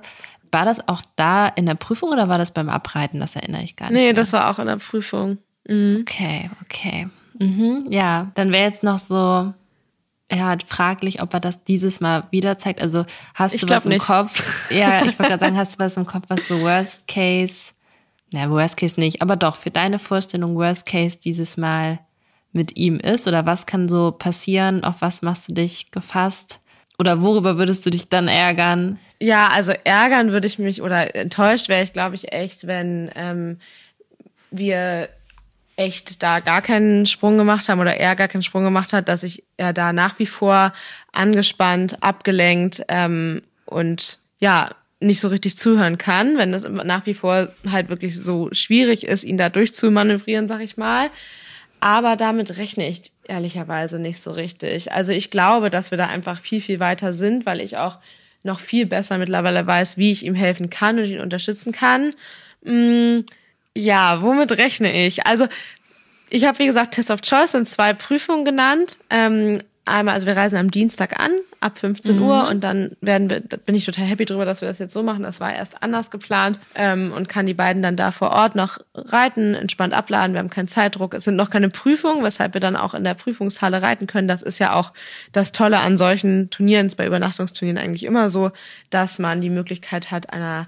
War 0.58 0.66
das 0.66 0.88
auch 0.88 1.04
da 1.16 1.48
in 1.50 1.68
der 1.68 1.76
Prüfung 1.76 2.10
oder 2.10 2.30
war 2.30 2.40
das 2.40 2.50
beim 2.50 2.68
Abreiten? 2.68 3.20
Das 3.20 3.36
erinnere 3.36 3.62
ich 3.62 3.76
gar 3.76 3.92
nicht. 3.92 4.00
Nee, 4.00 4.06
mehr. 4.06 4.14
das 4.14 4.34
war 4.34 4.50
auch 4.50 4.58
in 4.58 4.66
der 4.66 4.78
Prüfung. 4.78 5.38
Mhm. 5.68 6.00
Okay, 6.02 6.50
okay. 6.64 7.10
Mhm, 7.38 7.86
ja, 7.92 8.32
dann 8.34 8.52
wäre 8.52 8.68
jetzt 8.68 8.82
noch 8.82 8.98
so, 8.98 9.54
ja, 10.32 10.58
fraglich, 10.66 11.22
ob 11.22 11.32
er 11.36 11.40
das 11.42 11.64
dieses 11.64 12.00
Mal 12.00 12.24
wieder 12.32 12.58
zeigt. 12.58 12.82
Also 12.82 13.06
hast 13.36 13.54
ich 13.54 13.62
du 13.62 13.70
was 13.70 13.86
im 13.86 13.92
nicht. 13.92 14.08
Kopf? 14.08 14.72
Ja, 14.72 15.02
ich 15.06 15.20
wollte 15.20 15.30
gerade 15.30 15.46
sagen, 15.46 15.58
hast 15.58 15.76
du 15.76 15.80
was 15.80 15.96
im 15.96 16.08
Kopf, 16.08 16.24
was 16.30 16.48
so 16.48 16.60
Worst 16.62 17.08
Case, 17.08 17.74
na, 18.34 18.50
Worst 18.50 18.78
Case 18.78 19.00
nicht, 19.00 19.22
aber 19.22 19.36
doch 19.36 19.58
für 19.58 19.70
deine 19.70 20.00
Vorstellung 20.00 20.56
Worst 20.56 20.88
Case 20.88 21.20
dieses 21.24 21.56
Mal 21.56 22.00
mit 22.52 22.78
ihm 22.78 23.00
ist? 23.00 23.28
Oder 23.28 23.46
was 23.46 23.68
kann 23.68 23.88
so 23.88 24.10
passieren? 24.12 24.84
Auf 24.84 25.02
was 25.02 25.22
machst 25.22 25.50
du 25.50 25.54
dich 25.54 25.92
gefasst? 25.92 26.62
Oder 26.98 27.22
worüber 27.22 27.60
würdest 27.60 27.86
du 27.86 27.92
dich 27.92 28.10
dann 28.10 28.28
ärgern? 28.28 28.98
Ja, 29.20 29.48
also 29.48 29.74
ärgern 29.84 30.32
würde 30.32 30.48
ich 30.48 30.60
mich 30.60 30.82
oder 30.82 31.16
enttäuscht 31.16 31.70
wäre 31.70 31.84
ich, 31.84 31.94
glaube 31.94 32.16
ich, 32.16 32.32
echt, 32.32 32.68
wenn 32.68 33.10
ähm, 33.16 33.60
wir 34.52 35.10
echt 35.76 36.24
da 36.24 36.40
gar 36.40 36.62
keinen 36.62 37.06
Sprung 37.06 37.38
gemacht 37.38 37.70
haben 37.70 37.80
oder 37.80 37.98
er 37.98 38.16
gar 38.16 38.28
keinen 38.28 38.44
Sprung 38.44 38.64
gemacht 38.64 38.94
hat, 38.94 39.08
dass 39.10 39.24
ich 39.24 39.44
er 39.58 39.74
da 39.74 39.94
nach 39.94 40.20
wie 40.20 40.26
vor 40.26 40.74
angespannt, 41.12 42.02
abgelenkt 42.02 42.84
ähm, 42.90 43.44
und 43.66 44.20
ja, 44.40 44.72
nicht 45.00 45.22
so 45.22 45.28
richtig 45.28 45.58
zuhören 45.58 46.00
kann, 46.00 46.38
wenn 46.38 46.52
das 46.52 46.68
nach 46.68 47.06
wie 47.06 47.14
vor 47.14 47.50
halt 47.70 47.90
wirklich 47.90 48.20
so 48.20 48.50
schwierig 48.52 49.06
ist, 49.06 49.24
ihn 49.24 49.38
da 49.38 49.50
durchzumanövrieren, 49.50 50.48
sag 50.48 50.62
ich 50.62 50.78
mal. 50.78 51.10
Aber 51.80 52.16
damit 52.16 52.58
rechne 52.58 52.88
ich 52.88 53.12
ehrlicherweise 53.28 54.00
nicht 54.00 54.20
so 54.20 54.32
richtig. 54.32 54.92
Also 54.92 55.12
ich 55.12 55.30
glaube, 55.30 55.70
dass 55.70 55.92
wir 55.92 56.00
da 56.00 56.08
einfach 56.08 56.42
viel, 56.42 56.62
viel 56.62 56.80
weiter 56.80 57.14
sind, 57.14 57.46
weil 57.46 57.62
ich 57.62 57.78
auch 57.78 58.00
noch 58.44 58.60
viel 58.60 58.86
besser 58.86 59.18
mittlerweile 59.18 59.66
weiß, 59.66 59.98
wie 59.98 60.12
ich 60.12 60.26
ihm 60.26 60.36
helfen 60.36 60.70
kann 60.70 61.00
und 61.00 61.06
ihn 61.06 61.20
unterstützen 61.20 61.72
kann. 61.72 62.14
Mm, 62.64 63.20
ja, 63.76 64.22
womit 64.22 64.54
rechne 64.54 65.06
ich? 65.06 65.26
Also 65.26 65.48
ich 66.30 66.46
habe, 66.46 66.60
wie 66.60 66.66
gesagt, 66.66 66.96
Test 66.96 67.12
of 67.12 67.22
Choice 67.22 67.56
und 67.56 67.68
zwei 67.68 67.94
Prüfungen 67.94 68.46
genannt. 68.46 68.98
Ähm, 69.10 69.62
einmal, 69.88 70.16
also 70.16 70.28
wir 70.28 70.36
reisen 70.36 70.58
am 70.58 70.72
Dienstag 70.72 71.20
an, 71.20 71.32
ab 71.60 71.78
15 71.80 72.18
mhm. 72.18 72.22
Uhr 72.22 72.48
und 72.48 72.64
dann 72.64 72.92
werden 73.02 73.30
wir, 73.30 73.40
da 73.40 73.58
bin 73.58 73.76
ich 73.76 73.86
total 73.86 74.06
happy 74.06 74.26
drüber, 74.26 74.46
dass 74.46 74.62
wir 74.62 74.68
das 74.68 74.80
jetzt 74.80 74.94
so 74.94 75.04
machen. 75.04 75.24
Das 75.24 75.40
war 75.40 75.54
erst 75.54 75.82
anders 75.82 76.12
geplant 76.12 76.60
ähm, 76.76 77.12
und 77.14 77.30
kann 77.30 77.46
die 77.46 77.54
beiden 77.54 77.82
dann 77.82 77.96
da 77.96 78.12
vor 78.12 78.32
Ort 78.32 78.56
noch 78.56 78.80
reiten, 78.94 79.56
entspannt 79.56 79.94
abladen. 79.94 80.34
Wir 80.34 80.40
haben 80.40 80.50
keinen 80.50 80.68
Zeitdruck. 80.68 81.14
Es 81.14 81.24
sind 81.24 81.36
noch 81.36 81.50
keine 81.50 81.70
Prüfungen, 81.70 82.24
weshalb 82.24 82.54
wir 82.54 82.62
dann 82.62 82.76
auch 82.76 82.94
in 82.94 83.04
der 83.04 83.14
Prüfungshalle 83.14 83.82
reiten 83.82 84.08
können. 84.08 84.28
Das 84.28 84.42
ist 84.42 84.60
ja 84.60 84.74
auch 84.74 84.94
das 85.32 85.52
Tolle 85.52 85.80
an 85.80 85.98
solchen 85.98 86.50
Turnieren, 86.50 86.88
bei 86.96 87.06
Übernachtungsturnieren 87.06 87.78
eigentlich 87.78 88.06
immer 88.06 88.30
so, 88.30 88.52
dass 88.90 89.20
man 89.20 89.42
die 89.42 89.50
Möglichkeit 89.50 90.12
hat, 90.12 90.32
einer 90.32 90.68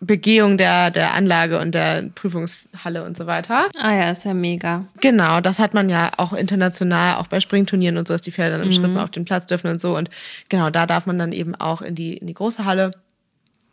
Begehung 0.00 0.58
der, 0.58 0.90
der 0.90 1.14
Anlage 1.14 1.58
und 1.58 1.74
der 1.74 2.04
Prüfungshalle 2.14 3.04
und 3.04 3.16
so 3.16 3.26
weiter. 3.26 3.66
Ah 3.80 3.94
ja, 3.94 4.10
ist 4.10 4.24
ja 4.24 4.34
mega. 4.34 4.84
Genau, 5.00 5.40
das 5.40 5.58
hat 5.58 5.72
man 5.72 5.88
ja 5.88 6.10
auch 6.18 6.32
international, 6.32 7.16
auch 7.16 7.28
bei 7.28 7.40
Springturnieren 7.40 7.96
und 7.96 8.06
so, 8.06 8.14
dass 8.14 8.22
die 8.22 8.32
Pferde 8.32 8.58
dann 8.58 8.62
im 8.62 8.68
mhm. 8.68 8.72
Schritt 8.72 8.96
auf 8.96 9.10
den 9.10 9.24
Platz 9.24 9.46
dürfen 9.46 9.68
und 9.68 9.80
so. 9.80 9.96
Und 9.96 10.10
genau, 10.48 10.70
da 10.70 10.86
darf 10.86 11.06
man 11.06 11.18
dann 11.18 11.32
eben 11.32 11.54
auch 11.54 11.80
in 11.80 11.94
die, 11.94 12.16
in 12.16 12.26
die 12.26 12.34
große 12.34 12.64
Halle. 12.64 12.90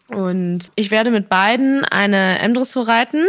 Und 0.08 0.72
ich 0.76 0.92
werde 0.92 1.12
mit 1.12 1.30
beiden 1.30 1.84
eine 1.86 2.40
M-Dressur 2.40 2.88
reiten, 2.88 3.26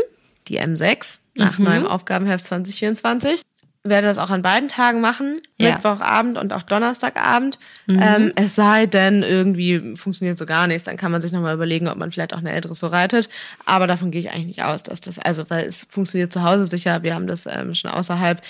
die 0.48 0.60
M6, 0.60 1.20
nach 1.34 1.58
mhm. 1.58 1.64
meinem 1.64 1.86
Aufgabenheft 1.86 2.44
2024 2.46 3.42
werde 3.86 4.06
das 4.06 4.16
auch 4.16 4.30
an 4.30 4.40
beiden 4.40 4.68
Tagen 4.68 5.02
machen, 5.02 5.40
ja. 5.58 5.74
Mittwochabend 5.74 6.38
und 6.38 6.54
auch 6.54 6.62
Donnerstagabend. 6.62 7.58
Mhm. 7.86 8.00
Ähm, 8.02 8.32
es 8.34 8.54
sei 8.54 8.86
denn, 8.86 9.22
irgendwie 9.22 9.94
funktioniert 9.94 10.38
so 10.38 10.46
gar 10.46 10.66
nichts, 10.66 10.84
dann 10.84 10.96
kann 10.96 11.12
man 11.12 11.20
sich 11.20 11.32
nochmal 11.32 11.54
überlegen, 11.54 11.88
ob 11.88 11.98
man 11.98 12.10
vielleicht 12.10 12.32
auch 12.32 12.38
eine 12.38 12.52
ältere 12.52 12.74
so 12.74 12.86
reitet. 12.86 13.28
Aber 13.66 13.86
davon 13.86 14.10
gehe 14.10 14.22
ich 14.22 14.30
eigentlich 14.30 14.46
nicht 14.46 14.62
aus, 14.62 14.82
dass 14.82 15.02
das, 15.02 15.18
also, 15.18 15.48
weil 15.50 15.66
es 15.66 15.86
funktioniert 15.90 16.32
zu 16.32 16.42
Hause 16.42 16.64
sicher, 16.64 17.02
wir 17.02 17.14
haben 17.14 17.26
das 17.26 17.44
ähm, 17.46 17.74
schon 17.74 17.90
außerhalb, 17.90 18.42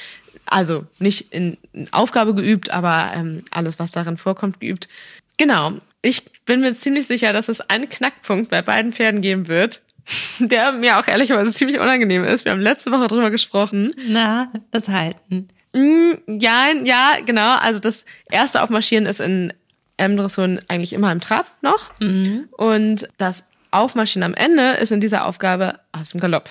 also 0.47 0.87
nicht 1.01 1.33
in 1.33 1.59
Aufgabe 1.91 2.35
geübt, 2.35 2.71
aber 2.71 3.11
ähm, 3.15 3.45
alles, 3.51 3.81
was 3.81 3.91
darin 3.91 4.19
vorkommt, 4.19 4.61
geübt. 4.61 4.89
Genau. 5.37 5.73
Ich 6.01 6.23
bin 6.45 6.61
mir 6.61 6.75
ziemlich 6.75 7.07
sicher, 7.07 7.33
dass 7.33 7.49
es 7.49 7.61
einen 7.61 7.89
Knackpunkt 7.89 8.51
bei 8.51 8.63
beiden 8.63 8.93
Pferden 8.93 9.21
geben 9.21 9.49
wird 9.49 9.81
der 10.39 10.73
mir 10.73 10.99
auch 10.99 11.07
ehrlicherweise 11.07 11.53
ziemlich 11.53 11.79
unangenehm 11.79 12.25
ist. 12.25 12.45
Wir 12.45 12.53
haben 12.53 12.61
letzte 12.61 12.91
Woche 12.93 13.09
drüber 13.09 13.31
gesprochen. 13.31 13.93
Na, 14.09 14.53
das 14.71 14.89
Halten. 14.89 15.49
Mm, 15.73 16.13
ja, 16.41 16.67
ja, 16.85 17.15
genau. 17.25 17.57
Also 17.57 17.81
das 17.81 18.05
erste 18.31 18.63
Aufmarschieren 18.63 19.07
ist 19.07 19.21
in 19.21 19.53
M-Dressuren 19.97 20.61
eigentlich 20.69 20.93
immer 20.93 21.13
im 21.13 21.21
Trab 21.21 21.47
noch. 21.63 21.99
Mhm. 22.01 22.49
Und 22.53 23.09
das 23.19 23.47
Aufmarschieren 23.71 24.23
am 24.23 24.35
Ende 24.35 24.73
ist 24.73 24.93
in 24.93 25.01
dieser 25.01 25.27
Aufgabe 25.27 25.81
aus 25.93 26.11
dem 26.11 26.21
Galopp. 26.21 26.49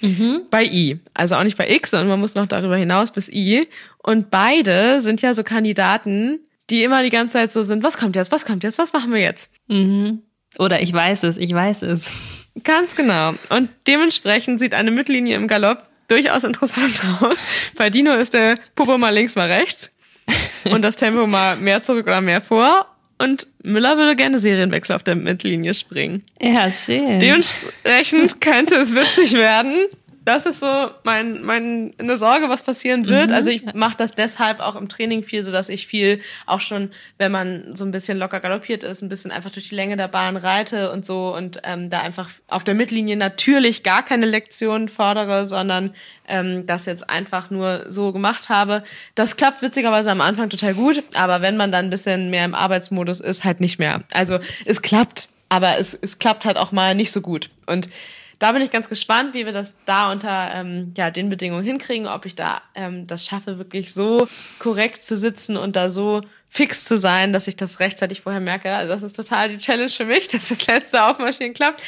Mhm. 0.00 0.42
Bei 0.50 0.64
I. 0.64 1.00
Also 1.14 1.36
auch 1.36 1.44
nicht 1.44 1.56
bei 1.56 1.70
X, 1.70 1.90
sondern 1.90 2.08
man 2.08 2.20
muss 2.20 2.34
noch 2.34 2.46
darüber 2.46 2.76
hinaus 2.76 3.12
bis 3.12 3.30
I. 3.30 3.68
Und 3.98 4.30
beide 4.30 5.00
sind 5.00 5.22
ja 5.22 5.34
so 5.34 5.44
Kandidaten, 5.44 6.40
die 6.70 6.82
immer 6.82 7.02
die 7.02 7.10
ganze 7.10 7.34
Zeit 7.34 7.52
so 7.52 7.62
sind, 7.62 7.82
was 7.82 7.98
kommt 7.98 8.16
jetzt, 8.16 8.32
was 8.32 8.44
kommt 8.44 8.64
jetzt, 8.64 8.78
was 8.78 8.92
machen 8.92 9.12
wir 9.12 9.20
jetzt? 9.20 9.50
Mhm. 9.68 10.22
Oder 10.58 10.82
ich 10.82 10.92
weiß 10.92 11.24
es, 11.24 11.36
ich 11.36 11.52
weiß 11.52 11.82
es. 11.82 12.33
Ganz 12.62 12.94
genau. 12.94 13.34
Und 13.48 13.68
dementsprechend 13.86 14.60
sieht 14.60 14.74
eine 14.74 14.90
Mittellinie 14.90 15.36
im 15.36 15.48
Galopp 15.48 15.88
durchaus 16.08 16.44
interessant 16.44 17.02
aus. 17.20 17.42
Bei 17.76 17.90
Dino 17.90 18.14
ist 18.14 18.34
der 18.34 18.58
Popo 18.74 18.96
mal 18.98 19.10
links, 19.10 19.34
mal 19.34 19.50
rechts. 19.50 19.90
Und 20.64 20.82
das 20.82 20.96
Tempo 20.96 21.26
mal 21.26 21.56
mehr 21.56 21.82
zurück 21.82 22.06
oder 22.06 22.20
mehr 22.20 22.40
vor. 22.40 22.86
Und 23.18 23.46
Müller 23.62 23.96
würde 23.96 24.16
gerne 24.16 24.38
Serienwechsel 24.38 24.96
auf 24.96 25.02
der 25.02 25.14
Mittellinie 25.14 25.74
springen. 25.74 26.24
Ja, 26.40 26.70
schön. 26.70 27.18
Dementsprechend 27.20 28.40
könnte 28.40 28.76
es 28.76 28.94
witzig 28.94 29.34
werden 29.34 29.86
das 30.24 30.46
ist 30.46 30.60
so 30.60 30.90
mein, 31.04 31.42
mein, 31.42 31.94
eine 31.98 32.16
Sorge, 32.16 32.48
was 32.48 32.62
passieren 32.62 33.08
wird. 33.08 33.30
Mhm. 33.30 33.36
Also 33.36 33.50
ich 33.50 33.74
mache 33.74 33.96
das 33.96 34.14
deshalb 34.14 34.60
auch 34.60 34.76
im 34.76 34.88
Training 34.88 35.22
viel, 35.22 35.44
so 35.44 35.52
dass 35.52 35.68
ich 35.68 35.86
viel 35.86 36.18
auch 36.46 36.60
schon, 36.60 36.90
wenn 37.18 37.30
man 37.30 37.76
so 37.76 37.84
ein 37.84 37.90
bisschen 37.90 38.18
locker 38.18 38.40
galoppiert 38.40 38.84
ist, 38.84 39.02
ein 39.02 39.08
bisschen 39.08 39.30
einfach 39.30 39.50
durch 39.50 39.68
die 39.68 39.74
Länge 39.74 39.96
der 39.96 40.08
Bahn 40.08 40.36
reite 40.36 40.90
und 40.92 41.04
so 41.04 41.34
und 41.34 41.60
ähm, 41.64 41.90
da 41.90 42.00
einfach 42.00 42.30
auf 42.48 42.64
der 42.64 42.74
Mittellinie 42.74 43.16
natürlich 43.16 43.82
gar 43.82 44.02
keine 44.02 44.26
Lektionen 44.26 44.88
fordere, 44.88 45.44
sondern 45.44 45.92
ähm, 46.26 46.64
das 46.66 46.86
jetzt 46.86 47.10
einfach 47.10 47.50
nur 47.50 47.92
so 47.92 48.12
gemacht 48.12 48.48
habe. 48.48 48.82
Das 49.14 49.36
klappt 49.36 49.60
witzigerweise 49.60 50.10
am 50.10 50.22
Anfang 50.22 50.48
total 50.48 50.74
gut, 50.74 51.02
aber 51.14 51.42
wenn 51.42 51.56
man 51.56 51.70
dann 51.70 51.86
ein 51.86 51.90
bisschen 51.90 52.30
mehr 52.30 52.46
im 52.46 52.54
Arbeitsmodus 52.54 53.20
ist, 53.20 53.44
halt 53.44 53.60
nicht 53.60 53.78
mehr. 53.78 54.02
Also 54.12 54.38
es 54.64 54.80
klappt, 54.80 55.28
aber 55.50 55.78
es, 55.78 55.92
es 56.00 56.18
klappt 56.18 56.46
halt 56.46 56.56
auch 56.56 56.72
mal 56.72 56.94
nicht 56.94 57.12
so 57.12 57.20
gut. 57.20 57.50
Und 57.66 57.88
da 58.38 58.52
bin 58.52 58.62
ich 58.62 58.70
ganz 58.70 58.88
gespannt, 58.88 59.34
wie 59.34 59.46
wir 59.46 59.52
das 59.52 59.84
da 59.84 60.10
unter 60.10 60.50
ähm, 60.54 60.92
ja, 60.96 61.10
den 61.10 61.28
Bedingungen 61.28 61.64
hinkriegen, 61.64 62.06
ob 62.06 62.26
ich 62.26 62.34
da 62.34 62.62
ähm, 62.74 63.06
das 63.06 63.26
schaffe, 63.26 63.58
wirklich 63.58 63.92
so 63.92 64.26
korrekt 64.58 65.02
zu 65.02 65.16
sitzen 65.16 65.56
und 65.56 65.76
da 65.76 65.88
so 65.88 66.20
fix 66.48 66.84
zu 66.84 66.96
sein, 66.96 67.32
dass 67.32 67.48
ich 67.48 67.56
das 67.56 67.80
rechtzeitig 67.80 68.20
vorher 68.20 68.40
merke. 68.40 68.72
Also 68.72 68.92
das 68.92 69.02
ist 69.02 69.16
total 69.16 69.48
die 69.48 69.58
Challenge 69.58 69.90
für 69.90 70.04
mich, 70.04 70.28
dass 70.28 70.48
das 70.48 70.66
letzte 70.66 71.04
Aufmarschieren 71.04 71.54
klappt. 71.54 71.82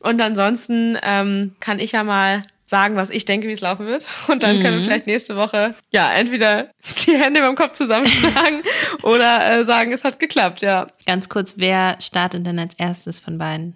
Und 0.00 0.20
ansonsten 0.20 0.98
ähm, 1.02 1.54
kann 1.60 1.78
ich 1.78 1.92
ja 1.92 2.04
mal 2.04 2.42
sagen, 2.70 2.96
was 2.96 3.10
ich 3.10 3.26
denke, 3.26 3.48
wie 3.48 3.52
es 3.52 3.60
laufen 3.60 3.86
wird. 3.86 4.06
Und 4.28 4.42
dann 4.42 4.56
mhm. 4.56 4.62
können 4.62 4.74
wir 4.76 4.80
mhm. 4.80 4.84
vielleicht 4.84 5.06
nächste 5.06 5.36
Woche 5.36 5.74
ja 5.90 6.10
entweder 6.12 6.70
die 7.04 7.12
Hände 7.12 7.40
beim 7.40 7.56
Kopf 7.56 7.72
zusammenschlagen 7.72 8.62
oder 9.02 9.58
äh, 9.58 9.64
sagen, 9.64 9.92
es 9.92 10.04
hat 10.04 10.18
geklappt, 10.18 10.62
ja. 10.62 10.86
Ganz 11.04 11.28
kurz, 11.28 11.54
wer 11.58 11.96
startet 12.00 12.46
denn 12.46 12.58
als 12.58 12.74
erstes 12.78 13.18
von 13.18 13.36
beiden? 13.36 13.74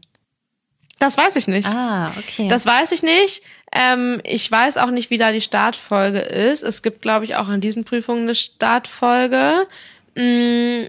Das 0.98 1.18
weiß 1.18 1.36
ich 1.36 1.48
nicht. 1.48 1.68
Ah, 1.68 2.12
okay. 2.18 2.48
Das 2.48 2.66
weiß 2.66 2.92
ich 2.92 3.02
nicht. 3.02 3.42
Ähm, 3.72 4.20
ich 4.24 4.50
weiß 4.50 4.78
auch 4.78 4.90
nicht, 4.90 5.10
wie 5.10 5.18
da 5.18 5.32
die 5.32 5.40
Startfolge 5.40 6.20
ist. 6.20 6.62
Es 6.62 6.82
gibt, 6.82 7.02
glaube 7.02 7.24
ich, 7.24 7.36
auch 7.36 7.48
in 7.48 7.60
diesen 7.60 7.84
Prüfungen 7.84 8.22
eine 8.22 8.34
Startfolge. 8.34 9.66
Mm, 10.14 10.84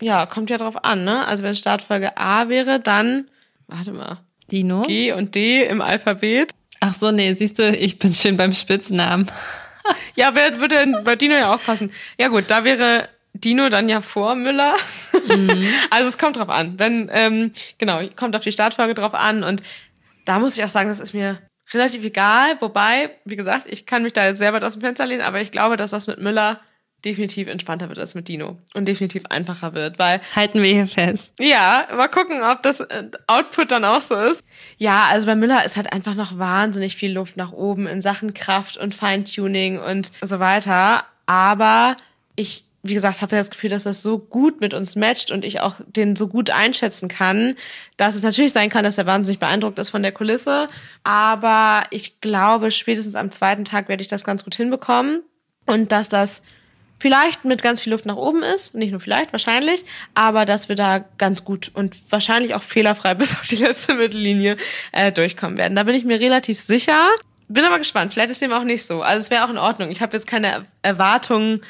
ja, 0.00 0.26
kommt 0.26 0.50
ja 0.50 0.56
drauf 0.56 0.84
an, 0.84 1.04
ne? 1.04 1.26
Also 1.26 1.42
wenn 1.42 1.54
Startfolge 1.54 2.16
A 2.16 2.48
wäre, 2.48 2.80
dann, 2.80 3.28
warte 3.66 3.92
mal. 3.92 4.18
Dino? 4.50 4.82
G 4.82 5.12
und 5.12 5.34
D 5.34 5.64
im 5.64 5.80
Alphabet. 5.80 6.52
Ach 6.80 6.94
so, 6.94 7.10
nee, 7.10 7.34
siehst 7.34 7.58
du, 7.58 7.76
ich 7.76 7.98
bin 7.98 8.12
schön 8.12 8.36
beim 8.36 8.52
Spitznamen. 8.52 9.30
ja, 10.14 10.34
wer 10.34 10.58
würde 10.60 11.02
bei 11.04 11.16
Dino 11.16 11.34
ja 11.34 11.54
auch 11.54 11.62
passen? 11.62 11.92
Ja 12.18 12.28
gut, 12.28 12.44
da 12.48 12.64
wäre 12.64 13.08
Dino 13.40 13.68
dann 13.68 13.88
ja 13.88 14.00
vor 14.00 14.34
Müller. 14.34 14.76
Mhm. 15.28 15.66
also 15.90 16.08
es 16.08 16.18
kommt 16.18 16.36
drauf 16.36 16.48
an. 16.48 16.78
Wenn, 16.78 17.08
ähm, 17.12 17.52
genau, 17.78 18.06
kommt 18.16 18.36
auf 18.36 18.42
die 18.42 18.52
Startfolge 18.52 18.94
drauf 18.94 19.14
an. 19.14 19.42
Und 19.42 19.62
da 20.24 20.38
muss 20.38 20.56
ich 20.56 20.64
auch 20.64 20.68
sagen, 20.68 20.88
das 20.88 21.00
ist 21.00 21.14
mir 21.14 21.38
relativ 21.72 22.04
egal. 22.04 22.60
Wobei, 22.60 23.10
wie 23.24 23.36
gesagt, 23.36 23.66
ich 23.66 23.86
kann 23.86 24.02
mich 24.02 24.12
da 24.12 24.26
jetzt 24.26 24.38
selber 24.38 24.64
aus 24.64 24.74
dem 24.74 24.82
Fenster 24.82 25.06
lehnen, 25.06 25.22
aber 25.22 25.40
ich 25.40 25.52
glaube, 25.52 25.76
dass 25.76 25.90
das 25.90 26.06
mit 26.06 26.20
Müller 26.20 26.58
definitiv 27.04 27.46
entspannter 27.46 27.88
wird 27.88 27.98
als 27.98 28.14
mit 28.14 28.26
Dino 28.26 28.58
und 28.74 28.86
definitiv 28.86 29.26
einfacher 29.26 29.74
wird, 29.74 29.98
weil 29.98 30.20
halten 30.34 30.62
wir 30.62 30.72
hier 30.72 30.86
fest. 30.88 31.34
Ja, 31.38 31.86
mal 31.94 32.08
gucken, 32.08 32.42
ob 32.42 32.62
das 32.62 32.80
äh, 32.80 33.04
Output 33.28 33.70
dann 33.70 33.84
auch 33.84 34.02
so 34.02 34.16
ist. 34.16 34.44
Ja, 34.76 35.04
also 35.10 35.26
bei 35.26 35.36
Müller 35.36 35.64
ist 35.64 35.76
halt 35.76 35.92
einfach 35.92 36.14
noch 36.14 36.38
wahnsinnig 36.38 36.96
viel 36.96 37.12
Luft 37.12 37.36
nach 37.36 37.52
oben 37.52 37.86
in 37.86 38.02
Sachen 38.02 38.34
Kraft 38.34 38.76
und 38.76 38.94
Feintuning 38.94 39.78
und 39.78 40.10
so 40.20 40.40
weiter, 40.40 41.04
aber 41.26 41.96
ich 42.34 42.65
wie 42.88 42.94
gesagt, 42.94 43.22
habe 43.22 43.36
ja 43.36 43.40
das 43.40 43.50
Gefühl, 43.50 43.70
dass 43.70 43.84
das 43.84 44.02
so 44.02 44.18
gut 44.18 44.60
mit 44.60 44.74
uns 44.74 44.96
matcht 44.96 45.30
und 45.30 45.44
ich 45.44 45.60
auch 45.60 45.76
den 45.86 46.16
so 46.16 46.28
gut 46.28 46.50
einschätzen 46.50 47.08
kann, 47.08 47.56
dass 47.96 48.14
es 48.14 48.22
natürlich 48.22 48.52
sein 48.52 48.70
kann, 48.70 48.84
dass 48.84 48.98
er 48.98 49.06
wahnsinnig 49.06 49.38
beeindruckt 49.38 49.78
ist 49.78 49.90
von 49.90 50.02
der 50.02 50.12
Kulisse. 50.12 50.68
Aber 51.04 51.82
ich 51.90 52.20
glaube, 52.20 52.70
spätestens 52.70 53.14
am 53.14 53.30
zweiten 53.30 53.64
Tag 53.64 53.88
werde 53.88 54.02
ich 54.02 54.08
das 54.08 54.24
ganz 54.24 54.44
gut 54.44 54.54
hinbekommen 54.54 55.22
und 55.66 55.92
dass 55.92 56.08
das 56.08 56.42
vielleicht 56.98 57.44
mit 57.44 57.62
ganz 57.62 57.80
viel 57.80 57.92
Luft 57.92 58.06
nach 58.06 58.16
oben 58.16 58.42
ist, 58.42 58.74
nicht 58.74 58.90
nur 58.90 59.00
vielleicht, 59.00 59.32
wahrscheinlich, 59.32 59.84
aber 60.14 60.44
dass 60.44 60.68
wir 60.68 60.76
da 60.76 61.04
ganz 61.18 61.44
gut 61.44 61.70
und 61.74 61.94
wahrscheinlich 62.10 62.54
auch 62.54 62.62
fehlerfrei 62.62 63.14
bis 63.16 63.34
auf 63.34 63.46
die 63.46 63.56
letzte 63.56 63.94
Mittellinie 63.94 64.56
äh, 64.92 65.12
durchkommen 65.12 65.58
werden. 65.58 65.76
Da 65.76 65.82
bin 65.82 65.94
ich 65.94 66.04
mir 66.04 66.20
relativ 66.20 66.60
sicher. 66.60 67.08
Bin 67.48 67.64
aber 67.64 67.78
gespannt. 67.78 68.12
Vielleicht 68.12 68.30
ist 68.30 68.42
dem 68.42 68.52
auch 68.52 68.64
nicht 68.64 68.84
so. 68.84 69.02
Also 69.02 69.20
es 69.20 69.30
wäre 69.30 69.44
auch 69.44 69.50
in 69.50 69.58
Ordnung. 69.58 69.90
Ich 69.90 70.00
habe 70.00 70.16
jetzt 70.16 70.26
keine 70.26 70.66
Erwartungen 70.82 71.62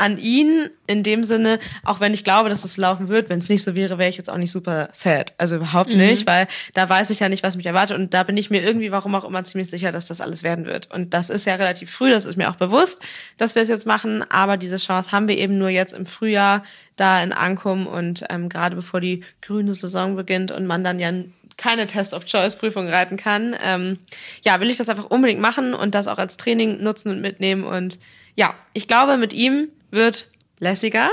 an 0.00 0.16
ihn 0.16 0.70
in 0.86 1.02
dem 1.02 1.24
Sinne, 1.24 1.58
auch 1.84 2.00
wenn 2.00 2.14
ich 2.14 2.24
glaube, 2.24 2.48
dass 2.48 2.64
es 2.64 2.78
laufen 2.78 3.08
wird, 3.08 3.28
wenn 3.28 3.38
es 3.38 3.50
nicht 3.50 3.62
so 3.62 3.76
wäre, 3.76 3.98
wäre 3.98 4.08
ich 4.08 4.16
jetzt 4.16 4.30
auch 4.30 4.38
nicht 4.38 4.50
super 4.50 4.88
sad. 4.92 5.34
Also 5.36 5.56
überhaupt 5.56 5.90
mhm. 5.90 5.98
nicht, 5.98 6.26
weil 6.26 6.48
da 6.72 6.88
weiß 6.88 7.10
ich 7.10 7.20
ja 7.20 7.28
nicht, 7.28 7.42
was 7.42 7.56
mich 7.56 7.66
erwartet 7.66 7.98
und 7.98 8.14
da 8.14 8.22
bin 8.22 8.38
ich 8.38 8.48
mir 8.48 8.62
irgendwie, 8.62 8.90
warum 8.90 9.14
auch 9.14 9.24
immer, 9.24 9.44
ziemlich 9.44 9.68
sicher, 9.68 9.92
dass 9.92 10.06
das 10.06 10.22
alles 10.22 10.42
werden 10.42 10.64
wird. 10.64 10.90
Und 10.90 11.12
das 11.12 11.28
ist 11.28 11.44
ja 11.44 11.54
relativ 11.56 11.90
früh, 11.90 12.08
das 12.08 12.24
ist 12.24 12.36
mir 12.36 12.50
auch 12.50 12.56
bewusst, 12.56 13.02
dass 13.36 13.54
wir 13.54 13.62
es 13.62 13.68
jetzt 13.68 13.86
machen, 13.86 14.24
aber 14.30 14.56
diese 14.56 14.78
Chance 14.78 15.12
haben 15.12 15.28
wir 15.28 15.36
eben 15.36 15.58
nur 15.58 15.68
jetzt 15.68 15.92
im 15.92 16.06
Frühjahr 16.06 16.62
da 16.96 17.22
in 17.22 17.34
Ankum 17.34 17.86
und 17.86 18.24
ähm, 18.30 18.48
gerade 18.48 18.76
bevor 18.76 19.00
die 19.00 19.22
grüne 19.42 19.74
Saison 19.74 20.16
beginnt 20.16 20.50
und 20.50 20.66
man 20.66 20.82
dann 20.82 20.98
ja 20.98 21.12
keine 21.58 21.86
Test-of-Choice-Prüfung 21.86 22.88
reiten 22.88 23.18
kann, 23.18 23.54
ähm, 23.62 23.98
ja, 24.42 24.60
will 24.60 24.70
ich 24.70 24.78
das 24.78 24.88
einfach 24.88 25.10
unbedingt 25.10 25.42
machen 25.42 25.74
und 25.74 25.94
das 25.94 26.08
auch 26.08 26.16
als 26.16 26.38
Training 26.38 26.82
nutzen 26.82 27.10
und 27.10 27.20
mitnehmen 27.20 27.64
und 27.64 27.98
ja, 28.34 28.54
ich 28.72 28.88
glaube, 28.88 29.18
mit 29.18 29.34
ihm 29.34 29.68
wird 29.90 30.26
lässiger. 30.58 31.10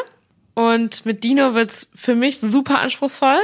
Und 0.54 1.06
mit 1.06 1.24
Dino 1.24 1.54
wird's 1.54 1.88
für 1.94 2.16
mich 2.16 2.40
super 2.40 2.80
anspruchsvoll, 2.80 3.40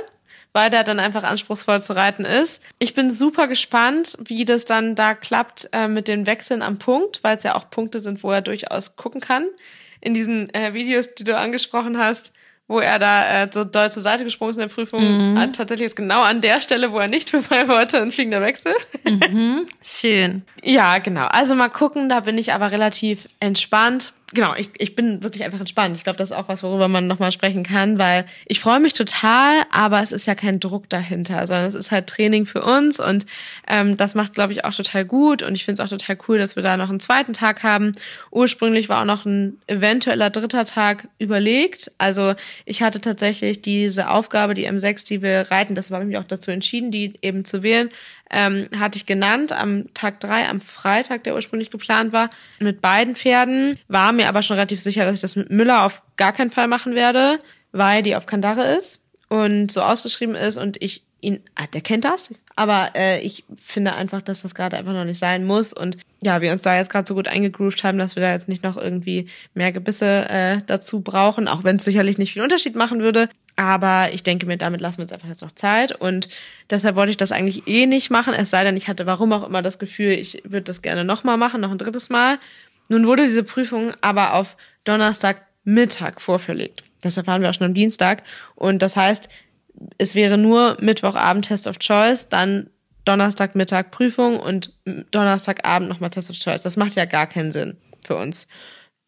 weil 0.51 0.69
der 0.69 0.83
dann 0.83 0.99
einfach 0.99 1.23
anspruchsvoll 1.23 1.81
zu 1.81 1.95
reiten 1.95 2.25
ist. 2.25 2.63
Ich 2.79 2.93
bin 2.93 3.11
super 3.11 3.47
gespannt, 3.47 4.17
wie 4.25 4.45
das 4.45 4.65
dann 4.65 4.95
da 4.95 5.13
klappt 5.13 5.69
äh, 5.73 5.87
mit 5.87 6.07
den 6.07 6.25
Wechseln 6.25 6.61
am 6.61 6.79
Punkt, 6.79 7.19
weil 7.23 7.37
es 7.37 7.43
ja 7.43 7.55
auch 7.55 7.69
Punkte 7.69 7.99
sind, 7.99 8.23
wo 8.23 8.31
er 8.31 8.41
durchaus 8.41 8.95
gucken 8.95 9.21
kann. 9.21 9.45
In 10.01 10.13
diesen 10.13 10.53
äh, 10.53 10.73
Videos, 10.73 11.15
die 11.15 11.23
du 11.23 11.37
angesprochen 11.37 11.97
hast, 11.97 12.35
wo 12.67 12.79
er 12.79 12.97
da 12.97 13.43
äh, 13.43 13.49
so 13.51 13.63
doll 13.63 13.91
zur 13.91 14.01
Seite 14.03 14.23
gesprungen 14.23 14.51
ist 14.51 14.57
in 14.57 14.61
der 14.61 14.73
Prüfung. 14.73 15.33
Mhm. 15.33 15.53
Tatsächlich 15.53 15.85
ist 15.85 15.95
genau 15.95 16.21
an 16.23 16.41
der 16.41 16.61
Stelle, 16.61 16.91
wo 16.91 16.99
er 16.99 17.07
nicht 17.07 17.29
vorbei 17.29 17.67
wollte, 17.67 18.01
ein 18.01 18.11
fliegender 18.11 18.41
Wechsel. 18.41 18.73
Mhm. 19.03 19.67
Schön. 19.83 20.43
ja, 20.63 20.97
genau. 20.97 21.25
Also 21.27 21.55
mal 21.55 21.69
gucken, 21.69 22.09
da 22.09 22.21
bin 22.21 22.37
ich 22.37 22.53
aber 22.53 22.71
relativ 22.71 23.27
entspannt 23.39 24.13
genau, 24.33 24.55
ich, 24.55 24.69
ich 24.77 24.95
bin 24.95 25.23
wirklich 25.23 25.43
einfach 25.43 25.59
entspannt. 25.59 25.95
Ich 25.95 26.03
glaube, 26.03 26.17
das 26.17 26.31
ist 26.31 26.37
auch 26.37 26.47
was, 26.47 26.63
worüber 26.63 26.87
man 26.87 27.07
nochmal 27.07 27.31
sprechen 27.31 27.63
kann, 27.63 27.99
weil 27.99 28.25
ich 28.45 28.59
freue 28.59 28.79
mich 28.79 28.93
total, 28.93 29.61
aber 29.71 30.01
es 30.01 30.11
ist 30.11 30.25
ja 30.25 30.35
kein 30.35 30.59
Druck 30.59 30.89
dahinter, 30.89 31.45
sondern 31.47 31.67
es 31.67 31.75
ist 31.75 31.91
halt 31.91 32.07
Training 32.07 32.45
für 32.45 32.61
uns 32.63 32.99
und 32.99 33.25
ähm, 33.67 33.97
das 33.97 34.15
macht, 34.15 34.33
glaube 34.33 34.53
ich, 34.53 34.65
auch 34.65 34.73
total 34.73 35.05
gut 35.05 35.43
und 35.43 35.55
ich 35.55 35.65
finde 35.65 35.81
es 35.81 35.85
auch 35.85 35.97
total 35.97 36.17
cool, 36.27 36.37
dass 36.37 36.55
wir 36.55 36.63
da 36.63 36.77
noch 36.77 36.89
einen 36.89 36.99
zweiten 36.99 37.33
Tag 37.33 37.63
haben. 37.63 37.93
Ursprünglich 38.31 38.89
war 38.89 39.01
auch 39.01 39.05
noch 39.05 39.25
ein 39.25 39.61
eventueller 39.67 40.29
dritter 40.29 40.65
Tag 40.65 41.07
überlegt. 41.19 41.91
Also 41.97 42.33
ich 42.65 42.81
hatte 42.81 43.01
tatsächlich 43.01 43.61
diese 43.61 44.09
Aufgabe, 44.09 44.53
die 44.53 44.69
M6, 44.69 45.07
die 45.07 45.21
wir 45.21 45.51
reiten, 45.51 45.75
das 45.75 45.91
habe 45.91 46.03
ich 46.03 46.09
mich 46.09 46.17
auch 46.17 46.23
dazu 46.23 46.51
entschieden, 46.51 46.91
die 46.91 47.13
eben 47.21 47.45
zu 47.45 47.63
wählen, 47.63 47.89
ähm, 48.33 48.67
hatte 48.77 48.97
ich 48.97 49.05
genannt 49.05 49.51
am 49.51 49.93
Tag 49.93 50.19
drei, 50.19 50.47
am 50.47 50.61
Freitag, 50.61 51.23
der 51.23 51.35
ursprünglich 51.35 51.71
geplant 51.71 52.11
war, 52.11 52.29
mit 52.59 52.81
beiden 52.81 53.15
Pferden. 53.15 53.79
War 53.87 54.11
mir 54.11 54.27
aber 54.27 54.41
schon 54.41 54.55
relativ 54.55 54.81
sicher, 54.81 55.05
dass 55.05 55.15
ich 55.15 55.21
das 55.21 55.35
mit 55.35 55.49
Müller 55.49 55.85
auf 55.85 56.01
gar 56.17 56.33
keinen 56.33 56.49
Fall 56.49 56.67
machen 56.67 56.95
werde, 56.95 57.39
weil 57.71 58.03
die 58.03 58.15
auf 58.15 58.25
Kandare 58.25 58.75
ist 58.75 59.05
und 59.29 59.71
so 59.71 59.81
ausgeschrieben 59.81 60.35
ist 60.35 60.57
und 60.57 60.81
ich 60.81 61.03
ihn, 61.21 61.41
ah, 61.55 61.67
der 61.67 61.81
kennt 61.81 62.03
das, 62.03 62.33
aber 62.55 62.91
äh, 62.95 63.21
ich 63.21 63.45
finde 63.55 63.93
einfach, 63.93 64.21
dass 64.21 64.41
das 64.41 64.55
gerade 64.55 64.77
einfach 64.77 64.93
noch 64.93 65.05
nicht 65.05 65.19
sein 65.19 65.45
muss 65.45 65.71
und 65.71 65.97
ja, 66.23 66.41
wir 66.41 66.51
uns 66.51 66.61
da 66.61 66.75
jetzt 66.75 66.89
gerade 66.89 67.07
so 67.07 67.15
gut 67.15 67.27
eingegroovt 67.27 67.83
haben, 67.83 67.97
dass 67.97 68.15
wir 68.15 68.23
da 68.23 68.31
jetzt 68.31 68.47
nicht 68.47 68.63
noch 68.63 68.77
irgendwie 68.77 69.27
mehr 69.53 69.71
Gebisse 69.71 70.29
äh, 70.29 70.61
dazu 70.65 71.01
brauchen, 71.01 71.47
auch 71.47 71.63
wenn 71.63 71.77
es 71.77 71.85
sicherlich 71.85 72.17
nicht 72.17 72.33
viel 72.33 72.41
Unterschied 72.41 72.75
machen 72.75 73.01
würde. 73.01 73.29
Aber 73.55 74.09
ich 74.13 74.23
denke 74.23 74.45
mir, 74.45 74.57
damit 74.57 74.81
lassen 74.81 74.97
wir 74.97 75.03
uns 75.03 75.11
einfach 75.11 75.27
jetzt 75.27 75.41
noch 75.41 75.51
Zeit. 75.51 75.91
Und 75.91 76.27
deshalb 76.69 76.95
wollte 76.95 77.11
ich 77.11 77.17
das 77.17 77.31
eigentlich 77.31 77.67
eh 77.67 77.85
nicht 77.85 78.09
machen. 78.09 78.33
Es 78.33 78.49
sei 78.49 78.63
denn, 78.63 78.77
ich 78.77 78.87
hatte 78.87 79.05
warum 79.05 79.31
auch 79.33 79.47
immer 79.47 79.61
das 79.61 79.77
Gefühl, 79.79 80.11
ich 80.13 80.41
würde 80.43 80.63
das 80.63 80.81
gerne 80.81 81.03
nochmal 81.03 81.37
machen, 81.37 81.61
noch 81.61 81.71
ein 81.71 81.77
drittes 81.77 82.09
Mal. 82.09 82.39
Nun 82.89 83.05
wurde 83.05 83.25
diese 83.25 83.43
Prüfung 83.43 83.93
aber 84.01 84.33
auf 84.33 84.57
Donnerstagmittag 84.85 86.19
vorverlegt. 86.19 86.83
Deshalb 87.03 87.27
waren 87.27 87.41
wir 87.41 87.49
auch 87.49 87.53
schon 87.53 87.67
am 87.67 87.73
Dienstag. 87.73 88.23
Und 88.55 88.81
das 88.81 88.97
heißt, 88.97 89.29
es 89.97 90.15
wäre 90.15 90.37
nur 90.37 90.77
Mittwochabend 90.79 91.45
Test 91.45 91.67
of 91.67 91.79
Choice, 91.79 92.29
dann 92.29 92.69
Donnerstagmittag 93.05 93.91
Prüfung 93.91 94.39
und 94.39 94.73
Donnerstagabend 95.11 95.89
nochmal 95.89 96.09
Test 96.09 96.29
of 96.29 96.37
Choice. 96.37 96.63
Das 96.63 96.77
macht 96.77 96.95
ja 96.95 97.05
gar 97.05 97.27
keinen 97.27 97.51
Sinn 97.51 97.77
für 98.05 98.15
uns. 98.15 98.47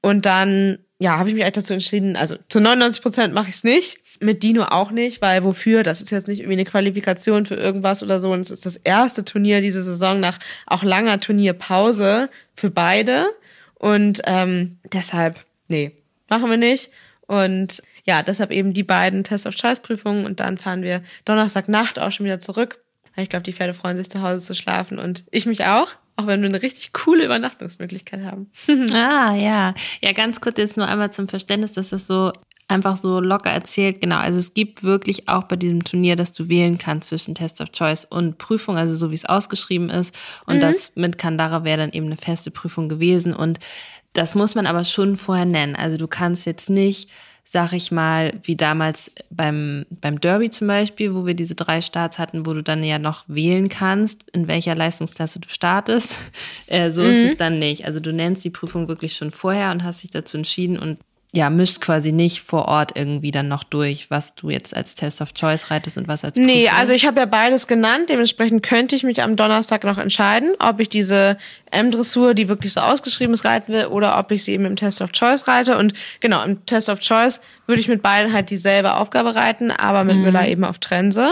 Und 0.02 0.26
dann, 0.26 0.80
ja, 1.00 1.18
habe 1.18 1.30
ich 1.30 1.36
mich 1.36 1.44
eigentlich 1.44 1.64
dazu 1.64 1.74
entschieden, 1.74 2.16
also 2.16 2.36
zu 2.50 2.60
99 2.60 3.02
Prozent 3.02 3.34
mache 3.34 3.50
ich 3.50 3.56
es 3.56 3.64
nicht. 3.64 3.98
Mit 4.22 4.44
Dino 4.44 4.64
auch 4.64 4.92
nicht, 4.92 5.22
weil 5.22 5.44
wofür? 5.44 5.84
Das 5.84 6.02
ist 6.02 6.12
jetzt 6.12 6.28
nicht 6.28 6.40
irgendwie 6.40 6.54
eine 6.54 6.66
Qualifikation 6.66 7.46
für 7.46 7.56
irgendwas 7.56 8.04
oder 8.04 8.20
so. 8.20 8.32
Und 8.32 8.42
es 8.42 8.52
ist 8.52 8.66
das 8.66 8.78
erste 8.78 9.26
Turnier 9.26 9.62
diese 9.62 9.82
Saison 9.82 10.20
nach 10.20 10.40
auch 10.68 10.84
langer 10.84 11.20
Turnierpause 11.20 12.30
für 12.56 12.70
beide. 12.70 13.26
Und 13.76 14.22
ähm, 14.26 14.78
deshalb, 14.94 15.44
nee, 15.68 15.96
machen 16.30 16.50
wir 16.50 16.58
nicht. 16.58 16.92
Und 17.28 17.82
ja, 18.06 18.22
deshalb 18.22 18.52
eben 18.52 18.74
die 18.74 18.84
beiden 18.84 19.24
Test 19.24 19.48
of 19.48 19.56
Choice 19.56 19.80
Prüfungen 19.80 20.26
und 20.26 20.40
dann 20.40 20.58
fahren 20.58 20.84
wir 20.84 21.02
Donnerstagnacht 21.26 22.00
auch 22.00 22.12
schon 22.12 22.26
wieder 22.26 22.40
zurück. 22.40 22.85
Ich 23.18 23.30
glaube, 23.30 23.44
die 23.44 23.54
Pferde 23.54 23.74
freuen 23.74 23.98
sich 23.98 24.10
zu 24.10 24.22
Hause 24.22 24.46
zu 24.46 24.56
schlafen 24.56 25.00
und 25.00 25.24
ich 25.32 25.46
mich 25.46 25.66
auch. 25.66 25.90
Auch 26.18 26.28
wenn 26.28 26.42
wir 26.42 26.48
eine 26.48 26.62
richtig 26.62 26.94
coole 26.94 27.26
Übernachtungsmöglichkeit 27.26 28.24
haben. 28.24 28.50
ah, 28.94 29.36
ja. 29.36 29.74
Ja, 30.02 30.14
ganz 30.14 30.40
kurz 30.40 30.58
jetzt 30.58 30.78
nur 30.78 30.88
einmal 30.88 31.12
zum 31.12 31.28
Verständnis, 31.28 31.74
dass 31.74 31.90
das 31.90 32.08
so 32.08 32.32
einfach 32.68 32.98
so 32.98 33.20
locker 33.20 33.50
erzählt. 33.50 34.02
Genau, 34.02 34.18
also 34.18 34.40
es 34.40 34.54
gibt 34.54 34.84
wirklich 34.84 35.28
auch 35.28 35.44
bei 35.44 35.56
diesem 35.56 35.84
Turnier, 35.84 36.16
dass 36.16 36.34
du 36.34 36.50
wählen 36.50 36.78
kannst 36.78 37.10
zwischen 37.10 37.36
Test 37.36 37.62
of 37.62 37.72
Choice 37.72 38.06
und 38.06 38.38
Prüfung, 38.38 38.78
also 38.78 38.96
so 38.96 39.12
wie 39.12 39.16
es 39.16 39.26
ausgeschrieben 39.26 39.90
ist. 39.90 40.16
Und 40.46 40.58
mhm. 40.58 40.62
das 40.62 40.94
mit 40.96 41.18
Kandara 41.18 41.64
wäre 41.64 41.78
dann 41.78 41.92
eben 41.92 42.08
eine 42.08 42.18
feste 42.18 42.50
Prüfung 42.50 42.90
gewesen. 42.90 43.34
Und 43.34 43.60
das 44.14 44.36
muss 44.36 44.56
man 44.56 44.66
aber 44.66 44.84
schon 44.84 45.18
vorher 45.18 45.46
nennen. 45.46 45.76
Also 45.76 45.98
du 45.98 46.08
kannst 46.08 46.46
jetzt 46.46 46.70
nicht 46.70 47.10
sag 47.48 47.74
ich 47.74 47.92
mal, 47.92 48.34
wie 48.44 48.56
damals 48.56 49.12
beim, 49.30 49.86
beim 50.02 50.20
Derby 50.20 50.50
zum 50.50 50.68
Beispiel, 50.68 51.14
wo 51.14 51.28
wir 51.28 51.36
diese 51.36 51.54
drei 51.54 51.82
Starts 51.84 52.18
hatten, 52.18 52.48
wo 52.48 52.54
du 52.54 52.64
dann 52.64 52.84
ja 52.84 52.98
noch 52.98 53.24
wählen 53.28 53.70
kannst, 53.70 54.26
in 54.32 54.48
welcher 54.48 54.74
Leistungsklasse 54.76 55.40
du 55.40 55.48
startest. 55.48 56.18
Äh, 56.68 56.92
so 56.92 57.04
mhm. 57.04 57.10
ist 57.10 57.32
es 57.32 57.38
dann 57.38 57.60
nicht. 57.60 57.86
Also 57.86 58.00
du 58.00 58.12
nennst 58.12 58.44
die 58.44 58.50
Prüfung 58.50 58.88
wirklich 58.88 59.16
schon 59.16 59.30
vorher 59.30 59.72
und 59.72 59.84
hast 59.84 60.02
dich 60.02 60.10
dazu 60.10 60.38
entschieden 60.38 60.80
und 60.80 60.98
ja, 61.36 61.50
mischt 61.50 61.82
quasi 61.82 62.14
nicht 62.14 62.42
vor 62.42 62.70
Ort 62.70 62.94
irgendwie 62.96 63.30
dann 63.30 63.50
noch 63.50 63.66
durch, 63.66 64.10
was 64.10 64.36
du 64.36 64.50
jetzt 64.50 64.76
als 64.76 64.96
Test 64.96 65.22
of 65.22 65.34
Choice 65.34 65.70
reitest 65.70 65.98
und 65.98 66.08
was 66.08 66.24
als 66.24 66.36
Prüfung. 66.36 66.46
Nee, 66.46 66.70
also 66.70 66.94
ich 66.94 67.06
habe 67.06 67.20
ja 67.20 67.26
beides 67.26 67.68
genannt. 67.68 68.10
Dementsprechend 68.10 68.64
könnte 68.64 68.96
ich 68.96 69.04
mich 69.04 69.22
am 69.22 69.36
Donnerstag 69.36 69.84
noch 69.84 69.98
entscheiden, 69.98 70.56
ob 70.60 70.80
ich 70.80 70.88
diese 70.88 71.38
M-Dressur, 71.72 72.36
die 72.36 72.48
wirklich 72.48 72.72
so 72.72 72.80
ausgeschrieben 72.80 73.34
ist, 73.34 73.44
reiten 73.44 73.74
will 73.74 73.88
oder 73.88 74.18
ob 74.18 74.32
ich 74.32 74.46
sie 74.46 74.54
eben 74.54 74.64
im 74.64 74.78
Test 74.78 75.02
of 75.02 75.12
Choice 75.12 75.46
reite. 75.46 75.78
Und 75.78 75.94
genau, 76.22 76.42
im 76.42 76.66
Test 76.66 76.88
of 76.88 77.00
Choice 77.00 77.42
würde 77.68 77.82
ich 77.82 77.90
mit 77.90 78.02
beiden 78.02 78.32
halt 78.32 78.50
dieselbe 78.50 78.94
Aufgabe 78.94 79.36
reiten, 79.36 79.72
aber 79.72 80.06
mit 80.06 80.16
mhm. 80.16 80.22
Müller 80.24 80.48
eben 80.48 80.64
auf 80.64 80.80
Trense. 80.80 81.32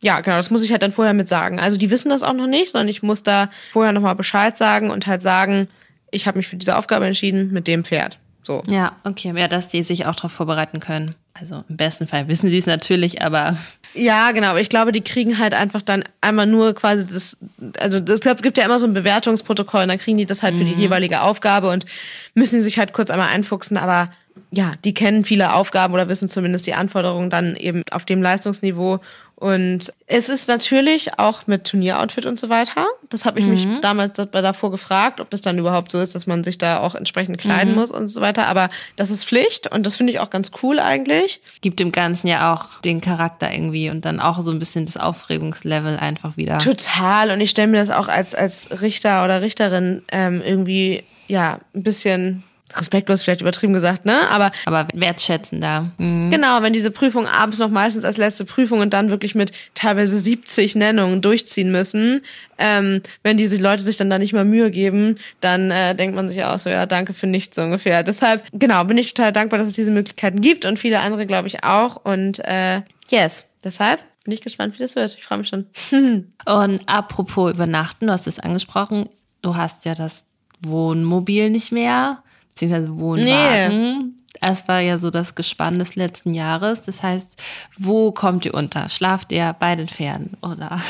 Ja, 0.00 0.22
genau, 0.22 0.38
das 0.38 0.50
muss 0.50 0.64
ich 0.64 0.72
halt 0.72 0.82
dann 0.82 0.92
vorher 0.92 1.12
mit 1.12 1.28
sagen. 1.28 1.60
Also 1.60 1.76
die 1.76 1.90
wissen 1.90 2.08
das 2.08 2.22
auch 2.22 2.32
noch 2.32 2.46
nicht, 2.46 2.72
sondern 2.72 2.88
ich 2.88 3.02
muss 3.02 3.22
da 3.22 3.50
vorher 3.72 3.92
nochmal 3.92 4.14
Bescheid 4.14 4.56
sagen 4.56 4.90
und 4.90 5.06
halt 5.06 5.20
sagen, 5.20 5.68
ich 6.10 6.26
habe 6.26 6.38
mich 6.38 6.48
für 6.48 6.56
diese 6.56 6.78
Aufgabe 6.78 7.04
entschieden 7.06 7.52
mit 7.52 7.66
dem 7.66 7.84
Pferd. 7.84 8.18
So. 8.44 8.62
Ja, 8.68 8.92
okay. 9.04 9.32
Ja, 9.36 9.48
dass 9.48 9.68
die 9.68 9.82
sich 9.82 10.06
auch 10.06 10.14
darauf 10.14 10.32
vorbereiten 10.32 10.78
können. 10.78 11.14
Also 11.32 11.64
im 11.68 11.76
besten 11.76 12.06
Fall 12.06 12.28
wissen 12.28 12.48
sie 12.50 12.58
es 12.58 12.66
natürlich, 12.66 13.22
aber. 13.22 13.56
Ja, 13.94 14.30
genau. 14.32 14.48
Aber 14.48 14.60
ich 14.60 14.68
glaube, 14.68 14.92
die 14.92 15.00
kriegen 15.00 15.38
halt 15.38 15.54
einfach 15.54 15.82
dann 15.82 16.04
einmal 16.20 16.46
nur 16.46 16.74
quasi 16.74 17.06
das, 17.06 17.38
also 17.78 17.98
das 18.00 18.20
gibt 18.20 18.56
ja 18.58 18.64
immer 18.64 18.78
so 18.78 18.86
ein 18.86 18.94
Bewertungsprotokoll 18.94 19.82
und 19.82 19.88
dann 19.88 19.98
kriegen 19.98 20.18
die 20.18 20.26
das 20.26 20.42
halt 20.42 20.56
für 20.56 20.64
die 20.64 20.74
mhm. 20.74 20.80
jeweilige 20.80 21.22
Aufgabe 21.22 21.70
und 21.70 21.86
müssen 22.34 22.62
sich 22.62 22.78
halt 22.78 22.92
kurz 22.92 23.10
einmal 23.10 23.30
einfuchsen. 23.30 23.76
Aber 23.76 24.10
ja, 24.54 24.72
die 24.84 24.94
kennen 24.94 25.24
viele 25.24 25.54
Aufgaben 25.54 25.94
oder 25.94 26.08
wissen 26.08 26.28
zumindest 26.28 26.66
die 26.66 26.74
Anforderungen 26.74 27.30
dann 27.30 27.56
eben 27.56 27.82
auf 27.90 28.04
dem 28.04 28.22
Leistungsniveau 28.22 29.00
und 29.36 29.92
es 30.06 30.28
ist 30.28 30.48
natürlich 30.48 31.18
auch 31.18 31.46
mit 31.46 31.64
Turnieroutfit 31.64 32.24
und 32.24 32.38
so 32.38 32.48
weiter. 32.48 32.86
Das 33.10 33.26
habe 33.26 33.40
ich 33.40 33.46
mhm. 33.46 33.50
mich 33.50 33.66
damals 33.80 34.12
davor 34.12 34.70
gefragt, 34.70 35.20
ob 35.20 35.28
das 35.30 35.40
dann 35.40 35.58
überhaupt 35.58 35.90
so 35.90 36.00
ist, 36.00 36.14
dass 36.14 36.26
man 36.26 36.44
sich 36.44 36.56
da 36.56 36.78
auch 36.78 36.94
entsprechend 36.94 37.38
kleiden 37.38 37.72
mhm. 37.72 37.80
muss 37.80 37.90
und 37.90 38.08
so 38.08 38.20
weiter. 38.20 38.46
Aber 38.46 38.68
das 38.96 39.10
ist 39.10 39.24
Pflicht 39.24 39.70
und 39.72 39.84
das 39.84 39.96
finde 39.96 40.12
ich 40.12 40.20
auch 40.20 40.30
ganz 40.30 40.52
cool 40.62 40.78
eigentlich. 40.78 41.40
Gibt 41.62 41.80
dem 41.80 41.90
Ganzen 41.90 42.28
ja 42.28 42.54
auch 42.54 42.80
den 42.82 43.00
Charakter 43.00 43.52
irgendwie 43.52 43.90
und 43.90 44.04
dann 44.04 44.20
auch 44.20 44.40
so 44.40 44.52
ein 44.52 44.60
bisschen 44.60 44.86
das 44.86 44.96
Aufregungslevel 44.96 45.96
einfach 45.96 46.36
wieder. 46.36 46.58
Total. 46.58 47.30
Und 47.30 47.40
ich 47.40 47.50
stelle 47.50 47.68
mir 47.68 47.78
das 47.78 47.90
auch 47.90 48.08
als, 48.08 48.34
als 48.34 48.80
Richter 48.82 49.24
oder 49.24 49.42
Richterin 49.42 50.02
ähm, 50.12 50.42
irgendwie 50.42 51.02
ja 51.26 51.58
ein 51.74 51.82
bisschen 51.82 52.44
respektlos 52.76 53.22
vielleicht 53.22 53.40
übertrieben 53.40 53.72
gesagt, 53.72 54.04
ne? 54.04 54.28
Aber, 54.30 54.50
aber 54.66 54.88
wertschätzender. 54.94 55.90
Mhm. 55.98 56.30
Genau, 56.30 56.62
wenn 56.62 56.72
diese 56.72 56.90
Prüfung 56.90 57.26
abends 57.26 57.58
noch 57.58 57.70
meistens 57.70 58.04
als 58.04 58.16
letzte 58.16 58.44
Prüfung 58.44 58.80
und 58.80 58.92
dann 58.92 59.10
wirklich 59.10 59.34
mit 59.34 59.52
teilweise 59.74 60.18
70 60.18 60.74
Nennungen 60.74 61.20
durchziehen 61.22 61.70
müssen, 61.70 62.22
ähm, 62.58 63.02
wenn 63.22 63.36
diese 63.36 63.60
Leute 63.60 63.82
sich 63.82 63.96
dann 63.96 64.10
da 64.10 64.18
nicht 64.18 64.32
mal 64.32 64.44
Mühe 64.44 64.70
geben, 64.70 65.16
dann 65.40 65.70
äh, 65.70 65.94
denkt 65.94 66.14
man 66.16 66.28
sich 66.28 66.44
auch 66.44 66.58
so, 66.58 66.70
ja, 66.70 66.86
danke 66.86 67.14
für 67.14 67.26
nichts 67.26 67.56
so 67.56 67.62
ungefähr. 67.62 68.02
Deshalb, 68.02 68.44
genau, 68.52 68.84
bin 68.84 68.98
ich 68.98 69.14
total 69.14 69.32
dankbar, 69.32 69.58
dass 69.58 69.68
es 69.68 69.74
diese 69.74 69.90
Möglichkeiten 69.90 70.40
gibt 70.40 70.64
und 70.64 70.78
viele 70.78 71.00
andere, 71.00 71.26
glaube 71.26 71.48
ich, 71.48 71.64
auch. 71.64 71.96
Und 72.04 72.40
äh, 72.44 72.82
yes, 73.10 73.48
deshalb 73.62 74.04
bin 74.24 74.32
ich 74.32 74.40
gespannt, 74.40 74.74
wie 74.74 74.82
das 74.82 74.96
wird. 74.96 75.14
Ich 75.16 75.24
freue 75.24 75.38
mich 75.38 75.48
schon. 75.48 75.66
und 76.46 76.88
apropos 76.88 77.52
Übernachten, 77.52 78.06
du 78.06 78.12
hast 78.12 78.26
es 78.26 78.38
angesprochen, 78.38 79.08
du 79.42 79.56
hast 79.56 79.84
ja 79.84 79.94
das 79.94 80.28
Wohnmobil 80.60 81.50
nicht 81.50 81.72
mehr 81.72 82.22
beziehungsweise 82.54 82.96
Wohnwagen. 82.96 83.98
Nee. 83.98 84.24
Es 84.40 84.66
war 84.68 84.80
ja 84.80 84.98
so 84.98 85.10
das 85.10 85.34
Gespann 85.34 85.78
des 85.78 85.96
letzten 85.96 86.34
Jahres. 86.34 86.82
Das 86.82 87.02
heißt, 87.02 87.40
wo 87.76 88.12
kommt 88.12 88.44
ihr 88.44 88.54
unter? 88.54 88.88
Schlaft 88.88 89.32
ihr 89.32 89.54
bei 89.58 89.76
den 89.76 89.88
Pferden 89.88 90.36
oder? 90.42 90.80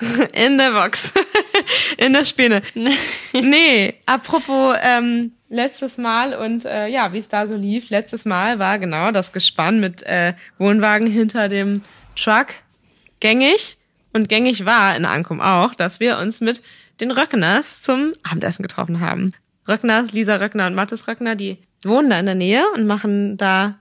In 0.32 0.58
der 0.58 0.72
Box. 0.72 1.14
In 1.98 2.12
der 2.12 2.24
Spinne. 2.24 2.62
nee, 3.32 3.94
apropos 4.06 4.76
ähm, 4.82 5.32
letztes 5.48 5.98
Mal 5.98 6.34
und 6.34 6.64
äh, 6.64 6.88
ja, 6.88 7.12
wie 7.12 7.18
es 7.18 7.28
da 7.28 7.46
so 7.46 7.56
lief. 7.56 7.90
Letztes 7.90 8.24
Mal 8.24 8.58
war 8.58 8.78
genau 8.78 9.12
das 9.12 9.32
Gespann 9.32 9.80
mit 9.80 10.02
äh, 10.02 10.34
Wohnwagen 10.58 11.08
hinter 11.08 11.48
dem 11.48 11.82
Truck 12.16 12.48
gängig. 13.20 13.76
Und 14.12 14.28
gängig 14.28 14.64
war 14.64 14.96
in 14.96 15.04
Ankum 15.04 15.40
auch, 15.40 15.74
dass 15.74 15.98
wir 15.98 16.18
uns 16.18 16.40
mit 16.40 16.62
den 17.00 17.10
Röckners 17.10 17.82
zum 17.82 18.12
Abendessen 18.22 18.62
getroffen 18.62 19.00
haben. 19.00 19.32
Röckners, 19.68 20.12
Lisa 20.12 20.36
Röckner 20.36 20.66
und 20.66 20.74
Mathis 20.74 21.08
Röckner, 21.08 21.36
die 21.36 21.58
wohnen 21.84 22.10
da 22.10 22.18
in 22.18 22.26
der 22.26 22.34
Nähe 22.34 22.64
und 22.74 22.86
machen 22.86 23.36
da 23.36 23.78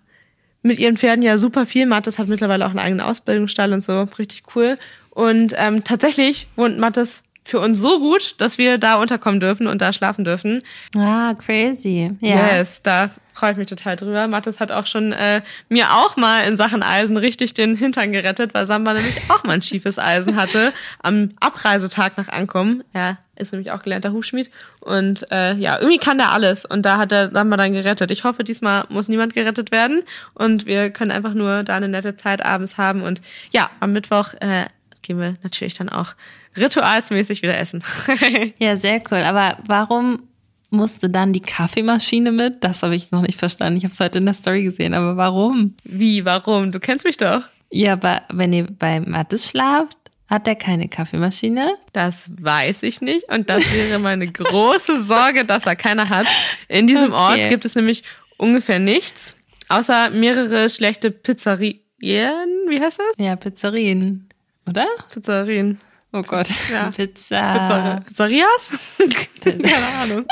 mit 0.62 0.80
ihren 0.80 0.98
Pferden 0.98 1.24
ja 1.24 1.38
super 1.38 1.66
viel. 1.66 1.86
Mathis 1.86 2.20
hat 2.20 2.28
mittlerweile 2.28 2.66
auch 2.66 2.70
einen 2.70 2.80
eigenen 2.80 3.06
Ausbildungsstall 3.06 3.74
und 3.74 3.84
so, 3.84 4.04
richtig 4.18 4.44
cool. 4.56 4.78
Und 5.10 5.54
ähm, 5.58 5.84
tatsächlich 5.84 6.48
wohnt 6.56 6.80
Mathis 6.80 7.24
für 7.46 7.60
uns 7.60 7.80
so 7.80 8.00
gut, 8.00 8.36
dass 8.40 8.58
wir 8.58 8.78
da 8.78 8.96
unterkommen 8.96 9.40
dürfen 9.40 9.68
und 9.68 9.82
da 9.82 9.94
schlafen 9.94 10.24
dürfen. 10.24 10.62
Ah, 10.96 11.34
crazy. 11.34 12.12
Ja. 12.22 12.58
Yes, 12.58 12.82
da 12.82 13.10
freue 13.34 13.52
ich 13.52 13.58
mich 13.58 13.68
total 13.68 13.96
drüber. 13.96 14.28
Mathis 14.28 14.60
hat 14.60 14.72
auch 14.72 14.86
schon 14.86 15.12
äh, 15.12 15.42
mir 15.68 15.94
auch 15.94 16.16
mal 16.16 16.42
in 16.48 16.56
Sachen 16.56 16.84
Eisen 16.84 17.18
richtig 17.18 17.54
den 17.54 17.76
Hintern 17.76 18.12
gerettet, 18.12 18.54
weil 18.54 18.66
Samba 18.66 18.94
nämlich 18.94 19.18
auch 19.30 19.44
mal 19.44 19.54
ein 19.54 19.62
schiefes 19.62 20.00
Eisen 20.00 20.36
hatte 20.36 20.72
am 21.02 21.32
Abreisetag 21.40 22.18
nach 22.18 22.30
Ankommen. 22.30 22.84
Er 22.94 23.18
ist 23.36 23.52
nämlich 23.52 23.72
auch 23.72 23.82
gelernter 23.82 24.14
Hufschmied 24.14 24.52
und 24.80 25.30
äh, 25.32 25.56
ja, 25.56 25.80
irgendwie 25.80 25.98
kann 25.98 26.20
der 26.20 26.32
alles 26.32 26.66
und 26.66 26.86
da 26.86 26.98
hat 26.98 27.12
er 27.12 27.32
Samba 27.32 27.58
dann 27.58 27.74
gerettet. 27.74 28.12
Ich 28.12 28.24
hoffe, 28.24 28.44
diesmal 28.44 28.86
muss 28.90 29.08
niemand 29.08 29.34
gerettet 29.34 29.72
werden 29.72 30.04
und 30.36 30.68
wir 30.68 30.92
können 30.92 31.12
einfach 31.12 31.34
nur 31.34 31.64
da 31.64 31.76
eine 31.76 31.88
nette 31.88 32.16
Zeit 32.16 32.46
abends 32.46 32.78
haben 32.78 33.02
und 33.02 33.22
ja, 33.52 33.72
am 33.80 33.92
Mittwoch 33.92 34.36
äh, 34.40 34.68
gehen 35.02 35.20
wir 35.20 35.36
natürlich 35.42 35.74
dann 35.74 35.90
auch 35.90 36.14
ritualsmäßig 36.58 37.42
wieder 37.42 37.58
essen. 37.58 37.84
ja, 38.58 38.76
sehr 38.76 39.02
cool. 39.12 39.20
Aber 39.20 39.58
warum 39.66 40.24
musste 40.70 41.10
dann 41.10 41.34
die 41.34 41.42
Kaffeemaschine 41.42 42.32
mit? 42.32 42.64
Das 42.64 42.84
habe 42.84 42.96
ich 42.96 43.12
noch 43.12 43.22
nicht 43.22 43.38
verstanden. 43.38 43.78
Ich 43.78 43.84
habe 43.84 43.94
es 43.94 44.00
heute 44.00 44.18
in 44.18 44.26
der 44.26 44.34
Story 44.34 44.64
gesehen, 44.64 44.94
aber 44.94 45.18
warum? 45.18 45.76
Wie, 45.84 46.26
warum? 46.26 46.72
Du 46.72 46.80
kennst 46.80 47.06
mich 47.06 47.18
doch. 47.18 47.44
Ja, 47.72 47.94
aber 47.94 48.24
wenn 48.30 48.54
ihr 48.54 48.68
bei 48.68 49.00
Mattes 49.00 49.50
schlaft, 49.50 49.98
hat 50.28 50.48
er 50.48 50.56
keine 50.56 50.88
Kaffeemaschine? 50.90 51.78
Das 51.92 52.30
weiß 52.42 52.84
ich 52.84 53.02
nicht. 53.02 53.32
Und 53.32 53.50
das 53.50 53.72
wäre 53.74 54.00
meine 54.00 54.32
große 54.32 55.04
Sorge, 55.04 55.46
dass 55.46 55.66
er 55.66 55.76
keine 55.76 56.10
hat. 56.10 56.28
In 56.68 56.88
diesem 56.88 57.14
okay. 57.14 57.42
Ort 57.42 57.50
gibt 57.50 57.66
es 57.66 57.76
nämlich 57.76 58.04
ungefähr 58.38 58.80
nichts, 58.80 59.38
außer 59.70 60.10
mehrere 60.10 60.70
schlechte 60.70 61.12
Pizzerien. 61.12 61.80
Wie 62.00 62.82
heißt 62.82 63.00
das? 63.00 63.26
Ja, 63.26 63.36
Pizzerien. 63.36 64.28
Oder? 64.68 64.88
Pizzerien. 65.12 65.80
Oh 66.16 66.22
Gott. 66.22 66.48
Ja. 66.72 66.92
Pizza. 66.92 67.40
Pizza. 67.40 68.04
Pizzerias? 68.06 68.80
Keine 69.44 69.88
Ahnung. 70.02 70.26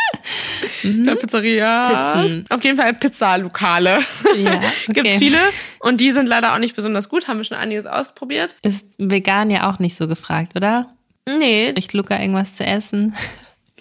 mhm. 0.84 1.18
Pizzerias. 1.18 2.14
Pizzen. 2.14 2.46
Auf 2.50 2.64
jeden 2.64 2.78
Fall 2.78 2.94
Pizzalokale. 2.94 4.00
Ja, 4.38 4.58
okay. 4.88 4.94
Gibt's 4.94 5.18
viele. 5.18 5.40
Und 5.80 6.00
die 6.00 6.12
sind 6.12 6.28
leider 6.28 6.54
auch 6.54 6.60
nicht 6.60 6.76
besonders 6.76 7.10
gut. 7.10 7.28
Haben 7.28 7.38
wir 7.38 7.46
schon 7.46 7.58
einiges 7.58 7.88
ausprobiert. 7.88 8.56
Ist 8.62 8.88
vegan 9.00 9.50
ja 9.50 9.70
auch 9.70 9.80
nicht 9.80 9.96
so 9.96 10.08
gefragt, 10.08 10.56
oder? 10.56 10.94
Nee. 11.28 11.74
Riecht 11.76 11.94
Luca 11.94 12.20
irgendwas 12.20 12.54
zu 12.54 12.64
essen? 12.64 13.16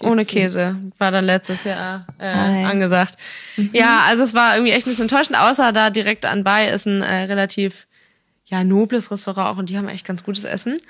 Ohne 0.01 0.25
Käse. 0.25 0.77
War 0.97 1.11
dann 1.11 1.27
letztes 1.27 1.65
Jahr 1.65 2.07
äh, 2.19 2.25
angesagt. 2.25 3.17
Mhm. 3.57 3.71
Ja, 3.75 4.05
also 4.09 4.23
es 4.23 4.33
war 4.33 4.55
irgendwie 4.55 4.73
echt 4.73 4.87
ein 4.87 4.91
bisschen 4.91 5.05
enttäuschend, 5.05 5.39
außer 5.39 5.73
da 5.73 5.91
direkt 5.91 6.25
anbei 6.25 6.69
ist 6.69 6.87
ein 6.87 7.03
äh, 7.03 7.25
relativ 7.25 7.87
ja, 8.47 8.65
nobles 8.65 9.11
Restaurant 9.11 9.49
auch 9.49 9.59
und 9.59 9.69
die 9.69 9.77
haben 9.77 9.89
echt 9.89 10.07
ganz 10.07 10.25
gutes 10.25 10.45
Essen 10.45 10.81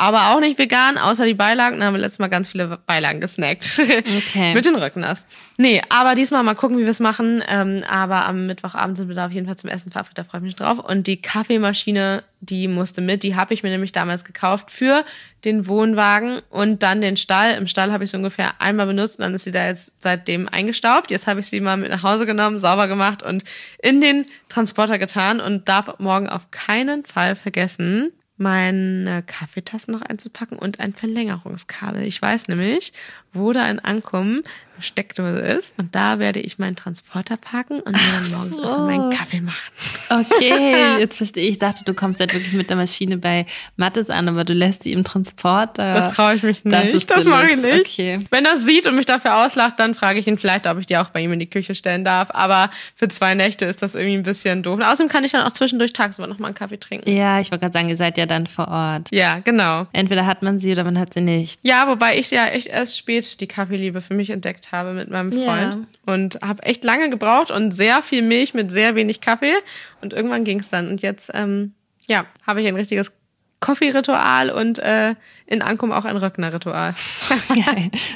aber 0.00 0.30
auch 0.30 0.40
nicht 0.40 0.58
vegan, 0.58 0.96
außer 0.96 1.26
die 1.26 1.34
Beilagen. 1.34 1.78
Da 1.78 1.84
haben 1.84 1.94
wir 1.94 2.00
letztes 2.00 2.20
Mal 2.20 2.28
ganz 2.28 2.48
viele 2.48 2.78
Beilagen 2.86 3.20
gesnackt. 3.20 3.78
Okay. 3.78 4.54
Mit 4.54 4.64
den 4.64 4.74
Rückeners. 4.74 5.26
Nee, 5.58 5.82
aber 5.90 6.14
diesmal 6.14 6.42
mal 6.42 6.54
gucken, 6.54 6.78
wie 6.78 6.84
wir 6.84 6.88
es 6.88 7.00
machen. 7.00 7.44
Ähm, 7.46 7.84
aber 7.86 8.24
am 8.24 8.46
Mittwochabend 8.46 8.96
sind 8.96 9.08
wir 9.08 9.14
da 9.14 9.26
auf 9.26 9.32
jeden 9.32 9.46
Fall 9.46 9.58
zum 9.58 9.68
Essen 9.68 9.92
verabredet, 9.92 10.16
da 10.16 10.24
freue 10.24 10.40
ich 10.40 10.44
mich 10.44 10.56
drauf. 10.56 10.78
Und 10.78 11.06
die 11.06 11.20
Kaffeemaschine, 11.20 12.22
die 12.40 12.66
musste 12.66 13.02
mit. 13.02 13.22
Die 13.22 13.36
habe 13.36 13.52
ich 13.52 13.62
mir 13.62 13.68
nämlich 13.68 13.92
damals 13.92 14.24
gekauft 14.24 14.70
für 14.70 15.04
den 15.44 15.66
Wohnwagen 15.66 16.40
und 16.48 16.82
dann 16.82 17.02
den 17.02 17.18
Stall. 17.18 17.56
Im 17.56 17.66
Stall 17.66 17.92
habe 17.92 18.04
ich 18.04 18.10
sie 18.10 18.16
ungefähr 18.16 18.58
einmal 18.58 18.86
benutzt 18.86 19.18
und 19.18 19.24
dann 19.24 19.34
ist 19.34 19.44
sie 19.44 19.52
da 19.52 19.66
jetzt 19.66 20.02
seitdem 20.02 20.48
eingestaubt. 20.48 21.10
Jetzt 21.10 21.26
habe 21.26 21.40
ich 21.40 21.46
sie 21.46 21.60
mal 21.60 21.76
mit 21.76 21.90
nach 21.90 22.02
Hause 22.02 22.24
genommen, 22.24 22.58
sauber 22.58 22.88
gemacht 22.88 23.22
und 23.22 23.44
in 23.82 24.00
den 24.00 24.24
Transporter 24.48 24.98
getan 24.98 25.40
und 25.40 25.68
darf 25.68 25.98
morgen 25.98 26.30
auf 26.30 26.50
keinen 26.50 27.04
Fall 27.04 27.36
vergessen, 27.36 28.12
meine 28.40 29.22
Kaffeetassen 29.22 29.92
noch 29.92 30.02
einzupacken 30.02 30.58
und 30.58 30.80
ein 30.80 30.94
Verlängerungskabel. 30.94 32.02
Ich 32.04 32.20
weiß 32.20 32.48
nämlich, 32.48 32.92
wo 33.32 33.52
da 33.52 33.62
ein 33.62 33.78
Ankommen 33.78 34.42
eine 34.80 34.82
Steckdose 34.82 35.40
ist 35.40 35.74
und 35.78 35.94
da 35.94 36.18
werde 36.18 36.40
ich 36.40 36.58
meinen 36.58 36.74
Transporter 36.74 37.36
parken 37.36 37.80
und 37.80 37.94
dann 37.94 38.30
morgens 38.30 38.56
so. 38.56 38.62
erstmal 38.62 38.86
meinen 38.86 39.10
Kaffee 39.10 39.40
machen. 39.40 39.70
Okay, 40.08 40.74
jetzt 40.98 41.18
verstehe 41.18 41.44
ich. 41.44 41.50
Ich 41.50 41.58
dachte, 41.58 41.84
du 41.84 41.94
kommst 41.94 42.20
halt 42.20 42.32
wirklich 42.32 42.54
mit 42.54 42.70
der 42.70 42.76
Maschine 42.76 43.18
bei 43.18 43.46
Mattes 43.76 44.08
an, 44.10 44.28
aber 44.28 44.44
du 44.44 44.54
lässt 44.54 44.84
sie 44.84 44.92
im 44.92 45.04
Transporter. 45.04 45.92
Das 45.94 46.12
traue 46.12 46.36
ich 46.36 46.42
mich 46.42 46.64
nicht. 46.64 46.94
Das, 46.94 47.06
das 47.06 47.24
mache 47.26 47.50
ich 47.50 47.56
nicht. 47.56 47.80
Okay. 47.80 48.24
Wenn 48.30 48.44
er 48.44 48.56
sieht 48.56 48.86
und 48.86 48.96
mich 48.96 49.06
dafür 49.06 49.44
auslacht, 49.44 49.78
dann 49.78 49.94
frage 49.94 50.18
ich 50.18 50.26
ihn 50.26 50.38
vielleicht, 50.38 50.66
ob 50.66 50.78
ich 50.78 50.86
die 50.86 50.96
auch 50.96 51.10
bei 51.10 51.20
ihm 51.20 51.32
in 51.32 51.40
die 51.40 51.50
Küche 51.50 51.74
stellen 51.74 52.04
darf. 52.04 52.30
Aber 52.32 52.70
für 52.94 53.08
zwei 53.08 53.34
Nächte 53.34 53.66
ist 53.66 53.82
das 53.82 53.94
irgendwie 53.94 54.16
ein 54.16 54.22
bisschen 54.22 54.62
doof. 54.62 54.78
Und 54.78 54.84
außerdem 54.84 55.10
kann 55.10 55.24
ich 55.24 55.32
dann 55.32 55.42
auch 55.42 55.52
zwischendurch 55.52 55.92
tagsüber 55.92 56.26
noch 56.26 56.38
mal 56.38 56.48
einen 56.48 56.54
Kaffee 56.54 56.78
trinken. 56.78 57.10
Ja, 57.10 57.40
ich 57.40 57.50
wollte 57.50 57.64
gerade 57.64 57.72
sagen, 57.72 57.88
ihr 57.88 57.96
seid 57.96 58.16
ja 58.16 58.26
dann 58.26 58.46
vor 58.46 58.68
Ort. 58.68 59.08
Ja, 59.10 59.40
genau. 59.40 59.86
Entweder 59.92 60.26
hat 60.26 60.42
man 60.42 60.58
sie 60.58 60.72
oder 60.72 60.84
man 60.84 60.98
hat 60.98 61.12
sie 61.14 61.20
nicht. 61.20 61.60
Ja, 61.62 61.86
wobei 61.88 62.16
ich 62.16 62.30
ja 62.30 62.46
echt 62.46 62.68
erst 62.68 62.96
spät 62.96 63.19
die 63.22 63.46
Kaffeeliebe 63.46 64.00
für 64.00 64.14
mich 64.14 64.30
entdeckt 64.30 64.72
habe 64.72 64.92
mit 64.92 65.10
meinem 65.10 65.32
Freund. 65.32 65.86
Ja. 66.06 66.12
Und 66.12 66.40
habe 66.42 66.62
echt 66.62 66.84
lange 66.84 67.10
gebraucht 67.10 67.50
und 67.50 67.72
sehr 67.72 68.02
viel 68.02 68.22
Milch 68.22 68.54
mit 68.54 68.70
sehr 68.70 68.94
wenig 68.94 69.20
Kaffee. 69.20 69.54
Und 70.00 70.12
irgendwann 70.12 70.44
ging 70.44 70.60
es 70.60 70.70
dann. 70.70 70.88
Und 70.88 71.02
jetzt, 71.02 71.30
ähm, 71.34 71.72
ja, 72.06 72.26
habe 72.46 72.60
ich 72.62 72.68
ein 72.68 72.76
richtiges 72.76 73.20
Coffee-Ritual 73.60 74.50
und 74.50 74.78
äh, 74.78 75.14
in 75.46 75.62
Ankum 75.62 75.92
auch 75.92 76.04
ein 76.04 76.16
Röckner-Ritual. 76.16 76.94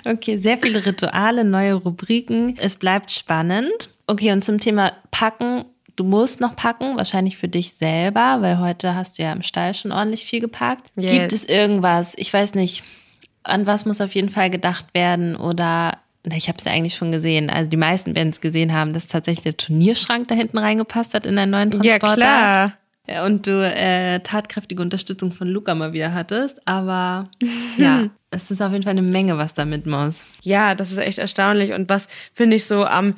Okay, 0.07 0.37
sehr 0.37 0.59
viele 0.59 0.85
Rituale, 0.85 1.45
neue 1.45 1.75
Rubriken. 1.75 2.57
Es 2.59 2.77
bleibt 2.77 3.11
spannend. 3.11 3.91
Okay, 4.07 4.33
und 4.33 4.43
zum 4.43 4.59
Thema 4.59 4.93
Packen. 5.11 5.65
Du 5.97 6.03
musst 6.03 6.41
noch 6.41 6.57
packen, 6.57 6.97
wahrscheinlich 6.97 7.37
für 7.37 7.47
dich 7.47 7.75
selber, 7.75 8.39
weil 8.41 8.59
heute 8.59 8.97
hast 8.97 9.17
du 9.17 9.23
ja 9.23 9.33
im 9.33 9.43
Stall 9.43 9.75
schon 9.75 9.93
ordentlich 9.93 10.25
viel 10.25 10.41
gepackt. 10.41 10.91
Yes. 10.97 11.13
Gibt 11.13 11.33
es 11.33 11.45
irgendwas, 11.45 12.15
ich 12.17 12.33
weiß 12.33 12.55
nicht, 12.55 12.83
an 13.45 13.67
was 13.67 13.85
muss 13.85 14.01
auf 14.01 14.15
jeden 14.15 14.31
Fall 14.31 14.51
gedacht 14.51 14.87
werden 14.95 15.37
oder 15.37 15.99
ich 16.33 16.49
habe 16.49 16.57
es 16.59 16.65
ja 16.65 16.73
eigentlich 16.73 16.95
schon 16.95 17.13
gesehen. 17.13 17.51
Also 17.51 17.69
die 17.69 17.77
meisten 17.77 18.17
werden 18.17 18.31
es 18.31 18.41
gesehen 18.41 18.73
haben, 18.73 18.93
dass 18.93 19.09
tatsächlich 19.09 19.43
der 19.43 19.57
Turnierschrank 19.57 20.27
da 20.29 20.35
hinten 20.35 20.59
reingepasst 20.59 21.15
hat 21.15 21.27
in 21.27 21.37
deinen 21.37 21.51
neuen 21.51 21.71
Transporter. 21.71 22.07
Ja, 22.07 22.15
klar. 22.15 22.75
Ja, 23.07 23.27
und 23.27 23.47
du 23.47 23.61
äh, 23.63 24.21
tatkräftige 24.21 24.81
Unterstützung 24.81 25.33
von 25.33 25.49
Luca 25.49 25.75
mal 25.75 25.93
wieder 25.93 26.15
hattest. 26.15 26.67
Aber 26.67 27.29
ja, 27.77 28.09
es 28.31 28.51
ist 28.51 28.63
auf 28.63 28.73
jeden 28.73 28.85
Fall 28.85 28.93
eine 28.93 29.03
Menge, 29.03 29.37
was 29.37 29.53
da 29.53 29.67
mit 29.67 29.85
muss. 29.87 30.27
Ja, 30.41 30.75
das 30.75 30.91
ist 30.91 30.99
echt 30.99 31.19
erstaunlich. 31.19 31.73
Und 31.73 31.91
was 31.91 32.09
finde 32.33 32.57
ich 32.57 32.65
so 32.65 32.87
am 32.87 33.15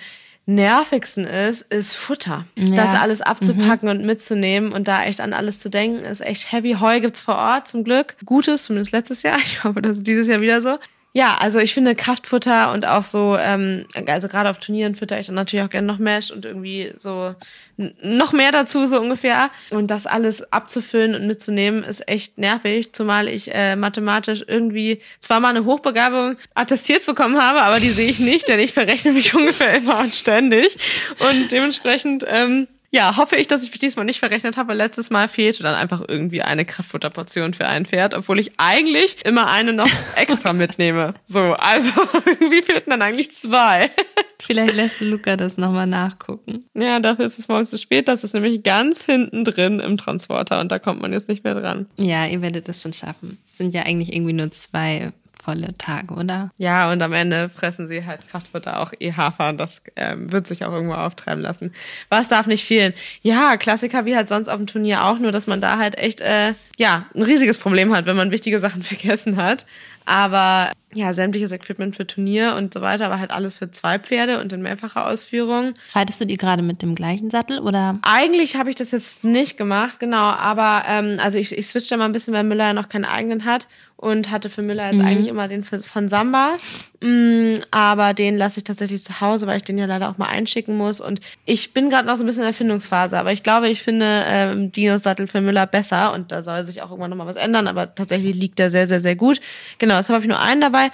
nervigsten 0.47 1.27
ist, 1.27 1.73
ist 1.73 1.95
Futter. 1.95 2.47
Ja. 2.55 2.77
Das 2.77 2.95
alles 2.95 3.21
abzupacken 3.21 3.89
mhm. 3.89 3.97
und 3.97 4.07
mitzunehmen 4.07 4.73
und 4.73 4.89
da 4.89 5.05
echt 5.05 5.21
an 5.21 5.33
alles 5.33 5.59
zu 5.59 5.69
denken, 5.69 6.05
ist 6.05 6.21
echt 6.21 6.53
heavy. 6.53 6.77
Heu 6.81 7.01
gibt's 7.01 7.21
vor 7.21 7.35
Ort 7.35 7.69
zum 7.69 7.85
Glück. 7.85 8.17
Gutes, 8.25 8.65
zumindest 8.65 8.93
letztes 8.93 9.23
Jahr. 9.23 9.39
Ich 9.47 9.65
hoffe, 9.65 9.83
das 9.83 9.99
ist 9.99 10.07
dieses 10.07 10.29
Jahr 10.29 10.41
wieder 10.41 10.63
so. 10.63 10.79
Ja, 11.17 11.39
also 11.39 11.61
ich 11.61 11.73
finde 11.73 11.95
Kraftfutter 11.95 12.75
und 12.75 12.85
auch 12.85 13.07
so, 13.07 13.39
ähm, 13.39 13.87
also 14.07 14.29
gerade 14.29 14.51
auf 14.51 14.59
Turnieren 14.59 14.95
fütter 14.95 15.19
ich 15.19 15.25
dann 15.25 15.35
natürlich 15.35 15.65
auch 15.65 15.71
gerne 15.71 15.87
noch 15.87 15.97
Mesh 15.97 16.31
und 16.31 16.45
irgendwie 16.45 16.93
so 16.99 17.35
noch 17.79 18.35
mehr 18.35 18.53
dazu, 18.53 18.85
so 18.85 19.01
ungefähr. 19.01 19.49
Und 19.71 19.91
das 19.91 20.07
alles 20.07 20.53
abzufüllen 20.53 21.15
und 21.15 21.27
mitzunehmen, 21.27 21.85
ist 21.85 22.07
echt 22.07 22.37
nervig, 22.37 22.93
zumal 22.93 23.29
ich 23.29 23.55
äh, 23.55 23.77
mathematisch 23.77 24.45
irgendwie 24.47 25.01
zwar 25.19 25.41
mal 25.41 25.49
eine 25.49 25.65
Hochbegabung 25.65 26.37
attestiert 26.55 27.07
bekommen 27.07 27.41
habe, 27.41 27.63
aber 27.63 27.81
die 27.81 27.89
sehe 27.89 28.11
ich 28.11 28.19
nicht, 28.19 28.47
denn 28.49 28.59
ich 28.59 28.75
verrechne 28.75 29.13
mich 29.13 29.35
ungefähr 29.35 29.79
immer 29.79 30.01
und 30.01 30.15
ständig. 30.15 30.77
Und 31.19 31.51
dementsprechend 31.51 32.27
ähm, 32.29 32.69
ja, 32.91 33.17
hoffe 33.17 33.37
ich, 33.37 33.49
dass 33.49 33.65
ich 33.65 33.71
mich 33.71 33.81
diesmal 33.81 34.05
nicht 34.05 34.21
verrechnet 34.21 34.57
habe, 34.57 34.69
weil 34.71 34.77
letztes 34.77 35.11
Mal 35.11 35.29
fehlte 35.29 35.63
dann 35.63 35.75
einfach 35.75 36.03
irgendwie 36.07 36.43
eine 36.43 36.65
Kraftfutterportion 36.65 37.55
für 37.55 37.67
ein 37.67 37.85
Pferd, 37.87 38.15
obwohl 38.15 38.39
ich 38.39 38.53
eigentlich 38.59 39.25
immer 39.25 39.49
eine 39.49 39.73
noch 39.73 39.89
extra 40.17 40.53
mitnehme. 40.53 41.15
So, 41.27 41.41
also 41.41 41.93
irgendwie 42.27 42.63
fehlten 42.63 42.91
dann 42.91 43.03
eigentlich 43.03 43.31
zwei. 43.33 43.91
Vielleicht 44.41 44.75
lässt 44.75 45.01
du 45.01 45.07
Luca 45.07 45.37
das 45.37 45.57
nochmal 45.57 45.87
nachgucken. 45.87 46.65
Ja, 46.75 47.01
dafür 47.01 47.25
ist 47.25 47.39
es 47.39 47.49
morgen 47.49 47.67
zu 47.67 47.79
spät. 47.79 48.07
Das 48.07 48.23
ist 48.23 48.35
nämlich 48.35 48.63
ganz 48.63 49.05
hinten 49.05 49.45
drin 49.45 49.81
im 49.81 49.97
Transporter 49.97 50.61
und 50.61 50.71
da 50.71 50.79
kommt 50.79 51.01
man 51.01 51.13
jetzt 51.13 51.29
nicht 51.29 51.43
mehr 51.43 51.55
dran. 51.55 51.87
Ja, 51.97 52.27
ihr 52.27 52.43
werdet 52.43 52.69
das 52.69 52.83
schon 52.83 52.93
schaffen. 52.93 53.39
Sind 53.57 53.75
ja 53.75 53.83
eigentlich 53.83 54.15
irgendwie 54.15 54.35
nur 54.35 54.51
zwei 54.51 55.13
anspruchsvolle 55.47 55.77
Tage, 55.79 56.15
oder? 56.15 56.51
Ja, 56.59 56.91
und 56.91 57.03
am 57.03 57.13
Ende 57.13 57.49
fressen 57.49 57.89
sie 57.89 58.05
halt 58.05 58.27
Kraftfutter 58.29 58.81
auch 58.81 58.93
eh 58.99 59.13
Hafer 59.13 59.51
und 59.51 59.59
das 59.59 59.83
ähm, 59.97 60.33
wird 60.33 60.47
sich 60.47 60.65
auch 60.65 60.73
irgendwo 60.73 60.95
auftreiben 60.95 61.43
lassen. 61.43 61.73
Was 62.09 62.29
darf 62.29 62.47
nicht 62.47 62.65
fehlen? 62.65 62.95
Ja, 63.23 63.57
Klassiker 63.57 64.05
wie 64.05 64.17
halt 64.17 64.29
sonst 64.29 64.49
auf 64.49 64.57
dem 64.57 64.67
Turnier 64.67 65.05
auch, 65.05 65.19
nur 65.19 65.33
dass 65.33 65.47
man 65.47 65.61
da 65.61 65.79
halt 65.79 65.99
echt, 65.99 66.21
äh, 66.21 66.55
ja, 66.79 67.07
ein 67.15 67.23
riesiges 67.23 67.59
Problem 67.59 67.95
hat, 67.95 68.07
wenn 68.07 68.17
man 68.17 68.31
wichtige 68.31 68.59
Sachen 68.59 68.83
vergessen 68.83 69.37
hat. 69.37 69.67
Aber 70.07 70.71
ja, 70.95 71.13
sämtliches 71.13 71.53
Equipment 71.53 71.97
für 71.97 72.07
Turnier 72.07 72.55
und 72.57 72.73
so 72.73 72.81
weiter, 72.81 73.07
aber 73.07 73.19
halt 73.19 73.31
alles 73.31 73.55
für 73.55 73.71
zwei 73.71 73.99
Pferde 73.99 74.41
und 74.41 74.53
in 74.53 74.63
mehrfacher 74.63 75.07
Ausführung. 75.07 75.75
Reitest 75.93 76.21
du 76.21 76.25
die 76.25 76.37
gerade 76.37 76.63
mit 76.63 76.81
dem 76.81 76.95
gleichen 76.95 77.29
Sattel 77.29 77.59
oder? 77.59 77.99
Eigentlich 78.03 78.57
habe 78.57 78.71
ich 78.71 78.77
das 78.77 78.93
jetzt 78.93 79.25
nicht 79.25 79.59
gemacht, 79.59 80.01
genau, 80.01 80.17
aber 80.17 80.85
ähm, 80.87 81.19
also 81.21 81.39
ich, 81.39 81.57
ich 81.57 81.67
switche 81.67 81.91
da 81.91 81.97
mal 81.99 82.07
ein 82.07 82.13
bisschen, 82.13 82.33
weil 82.33 82.45
Müller 82.45 82.69
ja 82.69 82.73
noch 82.73 82.89
keinen 82.89 83.05
eigenen 83.05 83.45
hat 83.45 83.67
und 83.97 84.31
hatte 84.31 84.51
für 84.51 84.63
Müller 84.63 84.91
jetzt 84.91 85.01
mhm. 85.01 85.07
eigentlich 85.07 85.29
immer 85.29 85.49
den 85.49 85.65
von 85.65 86.09
Samba. 86.09 86.57
Mm, 87.01 87.57
aber 87.71 88.15
den 88.15 88.37
lasse 88.37 88.61
ich 88.61 88.65
tatsächlich 88.65 89.03
zu 89.03 89.21
Hause, 89.21 89.47
weil 89.47 89.57
ich 89.59 89.65
den 89.65 89.79
ja 89.79 89.87
leider 89.87 90.11
auch 90.11 90.19
mal 90.19 90.29
einschicken 90.29 90.77
muss. 90.77 91.01
Und 91.01 91.21
ich 91.45 91.73
bin 91.73 91.89
gerade 91.89 92.07
noch 92.07 92.17
so 92.17 92.23
ein 92.23 92.27
bisschen 92.27 92.43
in 92.43 92.49
der 92.49 92.55
Findungsphase, 92.55 93.19
aber 93.19 93.33
ich 93.33 93.43
glaube, 93.43 93.69
ich 93.69 93.83
finde 93.83 94.25
ähm, 94.29 94.73
Dinos 94.73 95.03
Sattel 95.03 95.27
für 95.27 95.41
Müller 95.41 95.67
besser 95.67 96.13
und 96.13 96.31
da 96.31 96.43
soll 96.43 96.65
sich 96.65 96.83
auch 96.83 96.91
irgendwann 96.91 97.11
nochmal 97.11 97.27
was 97.27 97.37
ändern, 97.37 97.69
aber 97.69 97.95
tatsächlich 97.95 98.35
liegt 98.37 98.59
der 98.59 98.71
sehr, 98.71 98.87
sehr, 98.87 99.01
sehr 99.01 99.17
gut. 99.17 99.41
Genau, 99.79 99.96
deshalb 99.99 100.17
habe 100.17 100.25
ich 100.25 100.29
nur 100.29 100.41
einen 100.41 100.61
dabei, 100.61 100.91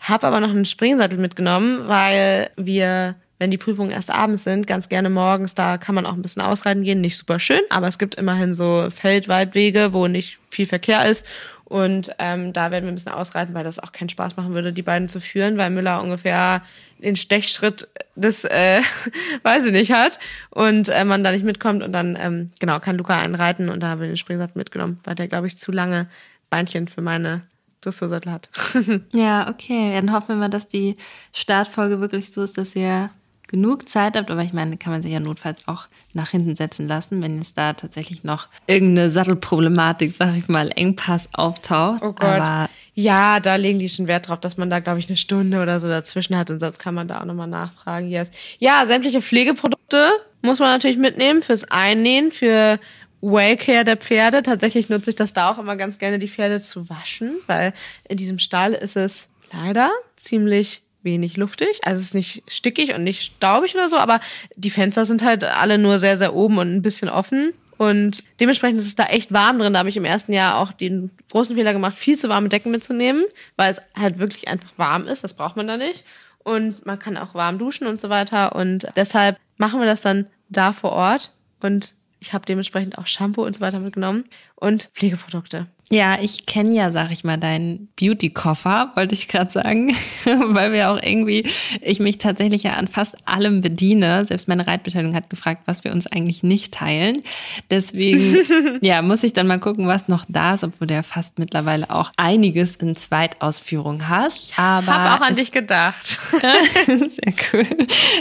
habe 0.00 0.26
aber 0.26 0.40
noch 0.40 0.50
einen 0.50 0.64
Springsattel 0.64 1.18
mitgenommen, 1.18 1.88
weil 1.88 2.50
wir 2.56 3.16
wenn 3.38 3.50
die 3.50 3.58
Prüfungen 3.58 3.90
erst 3.90 4.12
abends 4.12 4.44
sind, 4.44 4.66
ganz 4.66 4.88
gerne 4.88 5.10
morgens, 5.10 5.54
da 5.54 5.76
kann 5.76 5.94
man 5.94 6.06
auch 6.06 6.12
ein 6.12 6.22
bisschen 6.22 6.40
ausreiten 6.40 6.84
gehen. 6.84 7.00
Nicht 7.00 7.16
super 7.16 7.38
schön, 7.38 7.60
aber 7.68 7.88
es 7.88 7.98
gibt 7.98 8.14
immerhin 8.14 8.54
so 8.54 8.88
Feldweitwege, 8.90 9.92
wo 9.92 10.06
nicht 10.06 10.38
viel 10.48 10.66
Verkehr 10.66 11.04
ist. 11.04 11.26
Und 11.64 12.10
ähm, 12.18 12.52
da 12.52 12.70
werden 12.70 12.84
wir 12.84 12.92
ein 12.92 12.94
bisschen 12.94 13.12
ausreiten, 13.12 13.54
weil 13.54 13.64
das 13.64 13.80
auch 13.80 13.92
keinen 13.92 14.08
Spaß 14.08 14.36
machen 14.36 14.54
würde, 14.54 14.72
die 14.72 14.82
beiden 14.82 15.08
zu 15.08 15.20
führen, 15.20 15.56
weil 15.56 15.70
Müller 15.70 16.02
ungefähr 16.02 16.62
den 16.98 17.16
Stechschritt 17.16 17.88
des, 18.14 18.44
äh, 18.44 18.80
weiß 19.42 19.66
ich 19.66 19.72
nicht, 19.72 19.92
hat 19.92 20.20
und 20.50 20.88
äh, 20.88 21.04
man 21.04 21.24
da 21.24 21.32
nicht 21.32 21.44
mitkommt 21.44 21.82
und 21.82 21.92
dann, 21.92 22.16
ähm, 22.20 22.50
genau, 22.60 22.78
kann 22.80 22.96
Luca 22.96 23.18
einreiten 23.18 23.68
und 23.68 23.80
da 23.80 23.88
haben 23.88 24.00
wir 24.00 24.08
den 24.08 24.16
Springsattel 24.16 24.56
mitgenommen, 24.56 24.96
weil 25.04 25.16
der, 25.16 25.26
glaube 25.26 25.48
ich, 25.48 25.56
zu 25.56 25.72
lange 25.72 26.06
Beinchen 26.50 26.86
für 26.86 27.00
meine 27.00 27.42
Dressursattel 27.84 28.32
hat. 28.32 28.50
ja, 29.12 29.48
okay. 29.48 29.92
Dann 29.94 30.12
hoffen 30.12 30.28
wir 30.28 30.36
mal, 30.36 30.50
dass 30.50 30.68
die 30.68 30.96
Startfolge 31.32 32.00
wirklich 32.00 32.30
so 32.32 32.42
ist, 32.42 32.58
dass 32.58 32.74
ihr 32.74 33.10
genug 33.48 33.88
Zeit 33.88 34.16
habt, 34.16 34.30
aber 34.30 34.42
ich 34.42 34.52
meine, 34.52 34.76
kann 34.76 34.92
man 34.92 35.02
sich 35.02 35.12
ja 35.12 35.20
notfalls 35.20 35.68
auch 35.68 35.86
nach 36.12 36.30
hinten 36.30 36.56
setzen 36.56 36.88
lassen, 36.88 37.22
wenn 37.22 37.38
es 37.38 37.54
da 37.54 37.74
tatsächlich 37.74 38.24
noch 38.24 38.48
irgendeine 38.66 39.10
Sattelproblematik, 39.10 40.12
sag 40.12 40.36
ich 40.36 40.48
mal, 40.48 40.70
Engpass 40.74 41.28
auftaucht. 41.32 42.02
Oh 42.02 42.12
Gott. 42.12 42.24
Aber 42.24 42.68
ja, 42.94 43.40
da 43.40 43.56
legen 43.56 43.78
die 43.78 43.88
schon 43.88 44.08
Wert 44.08 44.28
drauf, 44.28 44.40
dass 44.40 44.56
man 44.56 44.70
da, 44.70 44.80
glaube 44.80 44.98
ich, 44.98 45.08
eine 45.08 45.16
Stunde 45.16 45.62
oder 45.62 45.78
so 45.78 45.88
dazwischen 45.88 46.36
hat 46.36 46.50
und 46.50 46.58
sonst 46.58 46.78
kann 46.78 46.94
man 46.94 47.06
da 47.06 47.20
auch 47.20 47.24
nochmal 47.24 47.48
nachfragen. 47.48 48.08
Yes. 48.08 48.32
Ja, 48.58 48.86
sämtliche 48.86 49.22
Pflegeprodukte 49.22 50.10
muss 50.42 50.58
man 50.58 50.70
natürlich 50.70 50.98
mitnehmen 50.98 51.42
fürs 51.42 51.64
Einnähen, 51.64 52.32
für 52.32 52.78
Waycare 53.24 53.84
der 53.84 53.96
Pferde. 53.96 54.42
Tatsächlich 54.42 54.88
nutze 54.88 55.10
ich 55.10 55.16
das 55.16 55.32
da 55.32 55.50
auch 55.50 55.58
immer 55.58 55.76
ganz 55.76 55.98
gerne, 55.98 56.18
die 56.18 56.28
Pferde 56.28 56.60
zu 56.60 56.88
waschen, 56.90 57.36
weil 57.46 57.72
in 58.08 58.16
diesem 58.16 58.38
Stall 58.38 58.72
ist 58.74 58.96
es 58.96 59.30
leider 59.52 59.90
ziemlich 60.16 60.82
wenig 61.02 61.36
luftig. 61.36 61.80
Also 61.84 62.00
es 62.00 62.08
ist 62.08 62.14
nicht 62.14 62.42
stickig 62.48 62.94
und 62.94 63.04
nicht 63.04 63.22
staubig 63.22 63.74
oder 63.74 63.88
so, 63.88 63.98
aber 63.98 64.20
die 64.56 64.70
Fenster 64.70 65.04
sind 65.04 65.22
halt 65.22 65.44
alle 65.44 65.78
nur 65.78 65.98
sehr, 65.98 66.18
sehr 66.18 66.34
oben 66.34 66.58
und 66.58 66.74
ein 66.74 66.82
bisschen 66.82 67.08
offen. 67.08 67.52
Und 67.76 68.22
dementsprechend 68.40 68.80
ist 68.80 68.86
es 68.86 68.94
da 68.94 69.06
echt 69.06 69.32
warm 69.32 69.58
drin. 69.58 69.72
Da 69.72 69.80
habe 69.80 69.88
ich 69.88 69.96
im 69.96 70.04
ersten 70.04 70.32
Jahr 70.32 70.58
auch 70.58 70.72
den 70.72 71.10
großen 71.30 71.56
Fehler 71.56 71.72
gemacht, 71.72 71.98
viel 71.98 72.18
zu 72.18 72.28
warme 72.28 72.48
Decken 72.48 72.70
mitzunehmen, 72.70 73.24
weil 73.56 73.72
es 73.72 73.82
halt 73.96 74.18
wirklich 74.18 74.48
einfach 74.48 74.70
warm 74.76 75.06
ist. 75.06 75.24
Das 75.24 75.34
braucht 75.34 75.56
man 75.56 75.66
da 75.66 75.76
nicht. 75.76 76.04
Und 76.44 76.86
man 76.86 76.98
kann 76.98 77.16
auch 77.16 77.34
warm 77.34 77.58
duschen 77.58 77.86
und 77.86 77.98
so 77.98 78.10
weiter. 78.10 78.54
Und 78.54 78.86
deshalb 78.96 79.38
machen 79.56 79.80
wir 79.80 79.86
das 79.86 80.02
dann 80.02 80.28
da 80.48 80.72
vor 80.72 80.92
Ort. 80.92 81.32
Und 81.60 81.94
ich 82.24 82.32
habe 82.32 82.46
dementsprechend 82.46 82.96
auch 82.96 83.06
Shampoo 83.06 83.44
und 83.44 83.54
so 83.54 83.60
weiter 83.60 83.80
mitgenommen 83.80 84.24
und 84.56 84.90
Pflegeprodukte. 84.94 85.66
Ja, 85.90 86.18
ich 86.18 86.46
kenne 86.46 86.74
ja, 86.74 86.90
sag 86.90 87.10
ich 87.10 87.24
mal, 87.24 87.36
deinen 87.36 87.88
Beauty-Koffer, 88.00 88.92
wollte 88.94 89.14
ich 89.14 89.28
gerade 89.28 89.50
sagen, 89.50 89.94
weil 90.24 90.72
wir 90.72 90.90
auch 90.90 91.00
irgendwie, 91.02 91.46
ich 91.82 92.00
mich 92.00 92.16
tatsächlich 92.16 92.62
ja 92.62 92.72
an 92.72 92.88
fast 92.88 93.16
allem 93.28 93.60
bediene. 93.60 94.24
Selbst 94.24 94.48
meine 94.48 94.66
Reitbeteiligung 94.66 95.14
hat 95.14 95.28
gefragt, 95.28 95.64
was 95.66 95.84
wir 95.84 95.92
uns 95.92 96.06
eigentlich 96.06 96.42
nicht 96.42 96.72
teilen. 96.72 97.22
Deswegen, 97.68 98.38
ja, 98.80 99.02
muss 99.02 99.24
ich 99.24 99.34
dann 99.34 99.46
mal 99.46 99.60
gucken, 99.60 99.86
was 99.86 100.08
noch 100.08 100.24
da 100.26 100.54
ist, 100.54 100.64
obwohl 100.64 100.86
du 100.86 100.94
ja 100.94 101.02
fast 101.02 101.38
mittlerweile 101.38 101.90
auch 101.90 102.12
einiges 102.16 102.76
in 102.76 102.96
Zweitausführung 102.96 104.08
hast. 104.08 104.58
Aber 104.58 104.86
hab 104.86 105.20
auch 105.20 105.26
an 105.26 105.36
dich 105.36 105.52
gedacht. 105.52 106.18
Sehr 106.86 107.34
cool. 107.52 107.66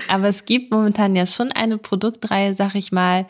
Aber 0.09 0.27
es 0.27 0.43
gibt 0.43 0.69
momentan 0.69 1.15
ja 1.15 1.25
schon 1.25 1.53
eine 1.53 1.77
Produktreihe, 1.77 2.53
sag 2.53 2.75
ich 2.75 2.91
mal, 2.91 3.25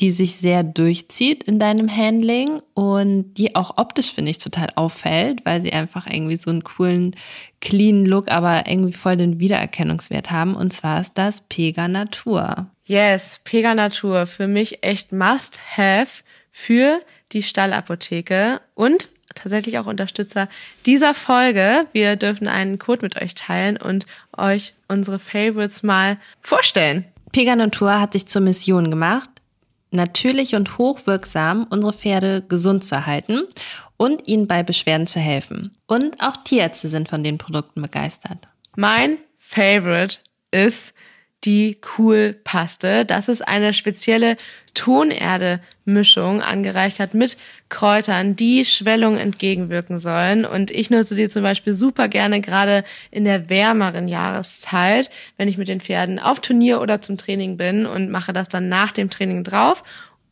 die 0.00 0.12
sich 0.12 0.36
sehr 0.36 0.62
durchzieht 0.62 1.42
in 1.44 1.58
deinem 1.58 1.94
Handling 1.94 2.62
und 2.74 3.34
die 3.34 3.56
auch 3.56 3.78
optisch, 3.78 4.12
finde 4.12 4.30
ich, 4.30 4.38
total 4.38 4.68
auffällt, 4.76 5.44
weil 5.44 5.60
sie 5.60 5.72
einfach 5.72 6.06
irgendwie 6.06 6.36
so 6.36 6.50
einen 6.50 6.62
coolen, 6.62 7.16
clean 7.60 8.04
Look, 8.04 8.30
aber 8.30 8.66
irgendwie 8.66 8.92
voll 8.92 9.16
den 9.16 9.40
Wiedererkennungswert 9.40 10.30
haben. 10.30 10.54
Und 10.54 10.72
zwar 10.72 11.00
ist 11.00 11.18
das 11.18 11.40
Pega 11.42 11.88
Natur. 11.88 12.66
Yes, 12.84 13.40
Pega 13.44 13.74
Natur. 13.74 14.26
Für 14.26 14.46
mich 14.46 14.82
echt 14.82 15.12
must 15.12 15.60
have 15.76 16.22
für 16.52 17.00
die 17.32 17.42
Stallapotheke 17.42 18.60
und 18.74 19.10
tatsächlich 19.34 19.78
auch 19.78 19.86
Unterstützer 19.86 20.48
dieser 20.86 21.14
Folge. 21.14 21.86
Wir 21.92 22.16
dürfen 22.16 22.48
einen 22.48 22.78
Code 22.78 23.02
mit 23.02 23.20
euch 23.20 23.34
teilen 23.34 23.76
und 23.76 24.06
euch 24.36 24.74
unsere 24.88 25.18
Favorites 25.18 25.82
mal 25.82 26.18
vorstellen. 26.40 27.04
Pega 27.32 27.54
Natur 27.56 28.00
hat 28.00 28.12
sich 28.14 28.26
zur 28.26 28.42
Mission 28.42 28.90
gemacht, 28.90 29.28
natürlich 29.90 30.54
und 30.54 30.78
hochwirksam 30.78 31.66
unsere 31.70 31.92
Pferde 31.92 32.42
gesund 32.42 32.84
zu 32.84 32.94
erhalten 32.94 33.42
und 33.96 34.26
ihnen 34.28 34.46
bei 34.46 34.62
Beschwerden 34.62 35.06
zu 35.06 35.20
helfen. 35.20 35.76
Und 35.86 36.22
auch 36.22 36.36
Tierärzte 36.44 36.88
sind 36.88 37.08
von 37.08 37.22
den 37.24 37.38
Produkten 37.38 37.82
begeistert. 37.82 38.48
Mein 38.76 39.18
Favorite 39.38 40.18
ist 40.50 40.94
die 41.44 41.78
Cool-Paste. 41.96 43.04
Das 43.04 43.28
ist 43.28 43.42
eine 43.42 43.72
spezielle 43.72 44.36
Tonerde-Mischung 44.74 46.42
angereichert 46.42 47.14
mit 47.14 47.36
Kräutern, 47.68 48.36
die 48.36 48.64
Schwellung 48.64 49.16
entgegenwirken 49.16 49.98
sollen. 49.98 50.44
Und 50.44 50.70
ich 50.70 50.90
nutze 50.90 51.14
sie 51.14 51.28
zum 51.28 51.42
Beispiel 51.42 51.74
super 51.74 52.08
gerne 52.08 52.40
gerade 52.40 52.84
in 53.10 53.24
der 53.24 53.48
wärmeren 53.48 54.08
Jahreszeit, 54.08 55.10
wenn 55.36 55.48
ich 55.48 55.58
mit 55.58 55.68
den 55.68 55.80
Pferden 55.80 56.18
auf 56.18 56.40
Turnier 56.40 56.80
oder 56.80 57.02
zum 57.02 57.16
Training 57.18 57.56
bin 57.56 57.86
und 57.86 58.10
mache 58.10 58.32
das 58.32 58.48
dann 58.48 58.68
nach 58.68 58.92
dem 58.92 59.10
Training 59.10 59.44
drauf 59.44 59.82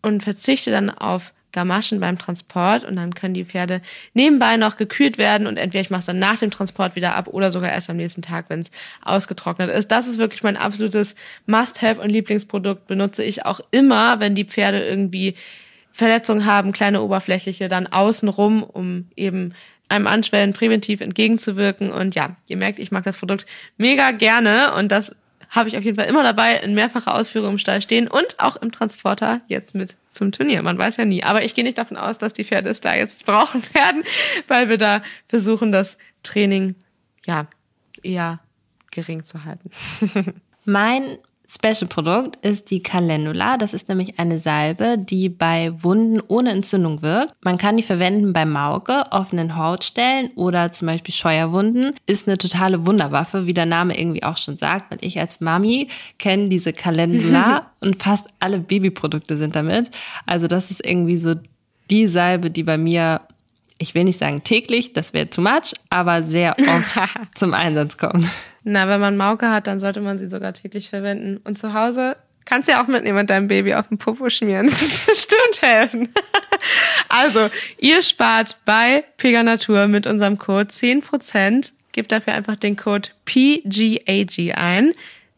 und 0.03 0.23
verzichte 0.23 0.71
dann 0.71 0.90
auf 0.90 1.33
Gamaschen 1.57 2.01
beim 2.01 2.19
Transport 2.19 2.85
und 2.85 2.97
dann 2.97 3.14
können 3.14 3.33
die 3.33 3.47
Pferde 3.47 3.81
nebenbei 4.12 4.59
noch 4.59 4.77
gekühlt 4.77 5.16
werden 5.16 5.47
und 5.47 5.57
entweder 5.57 5.81
ich 5.81 5.88
mache 5.88 6.01
es 6.01 6.07
dann 6.07 6.19
nach 6.19 6.38
dem 6.38 6.51
Transport 6.51 6.97
wieder 6.97 7.16
ab 7.16 7.29
oder 7.29 7.51
sogar 7.51 7.73
erst 7.73 7.88
am 7.88 7.97
nächsten 7.97 8.21
Tag, 8.21 8.45
wenn 8.49 8.61
es 8.61 8.71
ausgetrocknet 9.03 9.71
ist. 9.71 9.90
Das 9.90 10.07
ist 10.07 10.19
wirklich 10.19 10.42
mein 10.42 10.59
absolutes 10.59 11.16
Must-have 11.47 11.99
und 11.99 12.11
Lieblingsprodukt. 12.11 12.87
Benutze 12.87 13.25
ich 13.25 13.47
auch 13.47 13.61
immer, 13.71 14.21
wenn 14.21 14.35
die 14.35 14.45
Pferde 14.45 14.87
irgendwie 14.87 15.35
Verletzungen 15.90 16.45
haben, 16.45 16.73
kleine 16.73 17.01
oberflächliche, 17.01 17.69
dann 17.69 17.87
außenrum, 17.87 18.62
um 18.62 19.09
eben 19.16 19.55
einem 19.88 20.07
Anschwellen 20.07 20.53
präventiv 20.53 21.01
entgegenzuwirken. 21.01 21.90
Und 21.90 22.14
ja, 22.14 22.37
ihr 22.49 22.59
merkt, 22.59 22.79
ich 22.79 22.92
mag 22.92 23.05
das 23.05 23.16
Produkt 23.16 23.47
mega 23.79 24.11
gerne 24.11 24.75
und 24.75 24.92
das 24.92 25.23
habe 25.49 25.71
ich 25.71 25.79
auf 25.79 25.85
jeden 25.85 25.97
Fall 25.97 26.09
immer 26.09 26.23
dabei 26.23 26.57
in 26.57 26.75
mehrfacher 26.75 27.14
Ausführung 27.14 27.53
im 27.53 27.59
Stall 27.59 27.81
stehen 27.81 28.09
und 28.09 28.38
auch 28.38 28.57
im 28.57 28.73
Transporter 28.73 29.40
jetzt 29.49 29.75
mit 29.75 29.97
zum 30.16 30.33
Turnier. 30.33 30.62
Man 30.62 30.79
weiß 30.79 30.96
ja 30.96 31.05
nie. 31.05 31.22
Aber 31.22 31.44
ich 31.44 31.55
gehe 31.55 31.64
nicht 31.64 31.79
davon 31.79 31.96
aus, 31.96 32.18
dass 32.18 32.33
die 32.33 32.44
Pferde 32.44 32.70
es 32.70 32.81
da 32.81 32.94
jetzt 32.94 33.26
brauchen 33.26 33.62
werden, 33.74 34.02
weil 34.48 34.68
wir 34.68 34.79
da 34.79 35.02
versuchen, 35.29 35.72
das 35.72 35.98
Training 36.22 36.74
ja 37.24 37.46
eher 38.02 38.40
gering 38.90 39.24
zu 39.24 39.44
halten. 39.44 39.70
mein 40.64 41.18
Special-Produkt 41.48 42.44
ist 42.44 42.70
die 42.70 42.82
Calendula. 42.82 43.56
Das 43.56 43.72
ist 43.72 43.88
nämlich 43.88 44.18
eine 44.18 44.38
Salbe, 44.38 44.98
die 44.98 45.28
bei 45.28 45.72
Wunden 45.82 46.20
ohne 46.26 46.50
Entzündung 46.50 47.02
wirkt. 47.02 47.32
Man 47.42 47.56
kann 47.59 47.76
die 47.76 47.82
verwenden 47.82 48.32
bei 48.32 48.44
Mauke, 48.44 49.05
offenen 49.11 49.57
Hautstellen 49.57 50.30
oder 50.34 50.72
zum 50.72 50.86
Beispiel 50.86 51.14
Scheuerwunden. 51.14 51.94
Ist 52.07 52.26
eine 52.26 52.38
totale 52.38 52.86
Wunderwaffe, 52.86 53.47
wie 53.47 53.55
der 53.55 53.66
Name 53.66 53.99
irgendwie 53.99 54.24
auch 54.24 54.36
schon 54.36 54.59
sagt, 54.59 54.90
weil 54.90 54.99
ich 55.01 55.20
als 55.20 55.40
Mami 55.40 55.88
kenne 56.18 56.49
diese 56.49 56.72
Calendula 56.72 57.61
und 57.80 58.03
fast 58.03 58.28
alle 58.40 58.59
Babyprodukte 58.59 59.36
sind 59.36 59.55
damit. 59.55 59.90
Also 60.26 60.49
das 60.49 60.70
ist 60.70 60.84
irgendwie 60.84 61.16
so 61.16 61.34
die 61.90 62.09
Salbe, 62.09 62.51
die 62.51 62.64
bei 62.64 62.78
mir 62.78 63.20
ich 63.78 63.94
will 63.94 64.05
nicht 64.05 64.18
sagen 64.18 64.42
täglich, 64.42 64.92
das 64.94 65.12
wäre 65.12 65.28
too 65.28 65.42
much, 65.42 65.74
aber 65.90 66.22
sehr 66.22 66.57
oft 66.59 66.94
zum 67.34 67.53
Einsatz 67.53 67.99
kommt. 67.99 68.26
Na, 68.69 68.89
wenn 68.89 68.99
man 68.99 69.17
Mauke 69.17 69.49
hat, 69.49 69.69
dann 69.69 69.79
sollte 69.79 70.01
man 70.01 70.19
sie 70.19 70.29
sogar 70.29 70.53
täglich 70.53 70.91
verwenden. 70.91 71.37
Und 71.45 71.57
zu 71.57 71.73
Hause 71.73 72.17
kannst 72.47 72.69
du 72.69 72.73
ja 72.73 72.83
auch 72.83 72.89
mitnehmen 72.89 73.21
und 73.21 73.31
deinem 73.31 73.47
Baby 73.47 73.75
auf 73.75 73.87
den 73.87 73.97
Popo 73.97 74.29
schmieren. 74.29 74.67
Bestimmt 75.07 75.62
helfen. 75.62 76.09
Also, 77.09 77.49
ihr 77.79 78.03
spart 78.03 78.57
bei 78.64 79.05
Pega 79.19 79.45
Natur 79.45 79.87
mit 79.87 80.09
unserem 80.09 80.37
Code 80.39 80.69
10%. 80.69 81.73
Gebt 81.93 82.11
dafür 82.11 82.35
einfach 82.35 82.57
den 82.57 82.77
Code 82.77 83.11
PGAG 83.25 84.57
ein. 84.57 84.93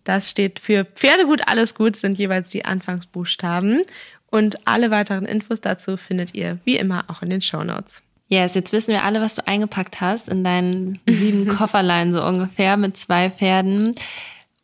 Das 0.05 0.31
steht 0.31 0.59
für 0.59 0.87
Pferdegut, 0.87 1.43
alles 1.47 1.75
gut, 1.75 1.97
sind 1.97 2.17
jeweils 2.17 2.49
die 2.49 2.65
Anfangsbuchstaben. 2.65 3.83
Und 4.31 4.67
alle 4.67 4.91
weiteren 4.91 5.27
Infos 5.27 5.61
dazu 5.61 5.99
findet 5.99 6.35
ihr 6.35 6.59
wie 6.65 6.77
immer 6.77 7.05
auch 7.09 7.21
in 7.21 7.29
den 7.29 7.43
Show 7.43 7.63
Notes. 7.63 8.03
Yes, 8.29 8.55
jetzt 8.55 8.73
wissen 8.73 8.93
wir 8.93 9.05
alle, 9.05 9.21
was 9.21 9.35
du 9.35 9.47
eingepackt 9.47 10.01
hast 10.01 10.29
in 10.29 10.45
deinen 10.45 11.01
sieben 11.07 11.49
Kofferlein 11.57 12.13
so 12.13 12.25
ungefähr 12.25 12.77
mit 12.77 12.97
zwei 12.97 13.31
Pferden. 13.31 13.95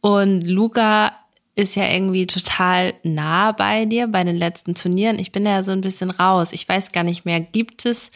Und 0.00 0.42
Luca 0.42 1.12
ist 1.54 1.76
ja 1.76 1.88
irgendwie 1.88 2.26
total 2.26 2.94
nah 3.04 3.52
bei 3.52 3.86
dir 3.86 4.08
bei 4.08 4.24
den 4.24 4.36
letzten 4.36 4.74
Turnieren. 4.74 5.18
Ich 5.18 5.32
bin 5.32 5.46
ja 5.46 5.62
so 5.62 5.72
ein 5.72 5.80
bisschen 5.80 6.10
raus. 6.10 6.52
Ich 6.52 6.68
weiß 6.68 6.92
gar 6.92 7.04
nicht 7.04 7.24
mehr, 7.24 7.40
gibt 7.40 7.86
es 7.86 8.10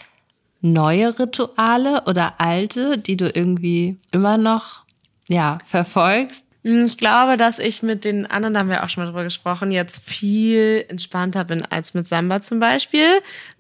neue 0.61 1.19
Rituale 1.19 2.03
oder 2.07 2.41
alte, 2.41 2.99
die 2.99 3.17
du 3.17 3.31
irgendwie 3.31 3.97
immer 4.11 4.37
noch 4.39 4.83
ja, 5.29 5.59
verfolgst? 5.65 6.48
Hm, 6.69 6.85
ich 6.85 6.99
glaube, 6.99 7.39
dass 7.39 7.61
ich 7.61 7.83
mit 7.83 8.05
den 8.05 8.27
anderen, 8.27 8.53
da 8.53 8.61
haben 8.61 8.69
wir 8.69 8.85
auch 8.85 8.91
schon 8.91 9.03
mal 9.03 9.09
drüber 9.09 9.25
gesprochen, 9.25 9.71
jetzt 9.71 10.05
viel 10.05 10.85
entspannter 10.89 11.45
bin 11.45 11.65
als 11.65 11.95
mit 11.95 12.07
Samba 12.07 12.43
zum 12.43 12.61
Beispiel. 12.61 13.07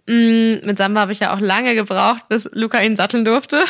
Hm, 0.06 0.60
mit 0.62 0.76
Samba 0.76 1.00
habe 1.00 1.12
ich 1.12 1.20
ja 1.20 1.34
auch 1.34 1.40
lange 1.40 1.74
gebraucht, 1.74 2.28
bis 2.28 2.50
Luca 2.52 2.82
ihn 2.82 2.96
satteln 2.96 3.24
durfte. 3.24 3.64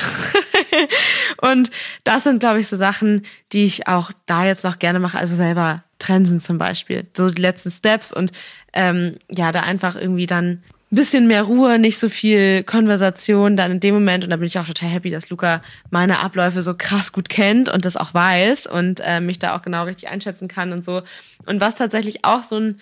und 1.41 1.71
das 2.03 2.25
sind, 2.25 2.41
glaube 2.41 2.59
ich, 2.59 2.67
so 2.67 2.75
Sachen, 2.75 3.27
die 3.53 3.65
ich 3.65 3.87
auch 3.87 4.11
da 4.27 4.45
jetzt 4.45 4.65
noch 4.65 4.81
gerne 4.81 4.99
mache. 4.99 5.19
Also 5.19 5.37
selber 5.37 5.77
Trensen 6.01 6.41
zum 6.41 6.59
Beispiel. 6.59 7.07
So 7.17 7.31
die 7.31 7.41
letzten 7.41 7.71
Steps 7.71 8.13
und 8.13 8.33
ähm, 8.73 9.19
ja, 9.31 9.53
da 9.53 9.61
einfach 9.61 9.95
irgendwie 9.95 10.27
dann 10.27 10.65
ein 10.91 10.97
bisschen 10.97 11.27
mehr 11.27 11.43
Ruhe, 11.43 11.79
nicht 11.79 11.99
so 11.99 12.09
viel 12.09 12.63
Konversation 12.65 13.57
dann 13.57 13.73
in 13.73 13.81
dem 13.81 13.95
Moment. 13.95 14.25
Und 14.25 14.31
da 14.31 14.37
bin 14.37 14.47
ich 14.47 14.59
auch 14.59 14.67
total 14.67 14.89
happy, 14.89 15.11
dass 15.11 15.29
Luca 15.29 15.63
meine 15.91 16.21
Abläufe 16.21 16.63
so 16.63 16.75
krass 16.75 17.13
gut 17.13 17.29
kennt 17.29 17.69
und 17.69 17.85
das 17.85 17.97
auch 17.97 18.15
weiß 18.15 18.67
und 18.67 19.01
äh, 19.05 19.21
mich 19.21 19.39
da 19.39 19.55
auch 19.55 19.63
genau 19.63 19.85
richtig 19.85 20.09
einschätzen 20.09 20.49
kann 20.49 20.73
und 20.73 20.85
so. 20.85 21.03
Und 21.45 21.61
was 21.61 21.77
tatsächlich 21.77 22.25
auch 22.25 22.43
so 22.43 22.59
ein 22.59 22.81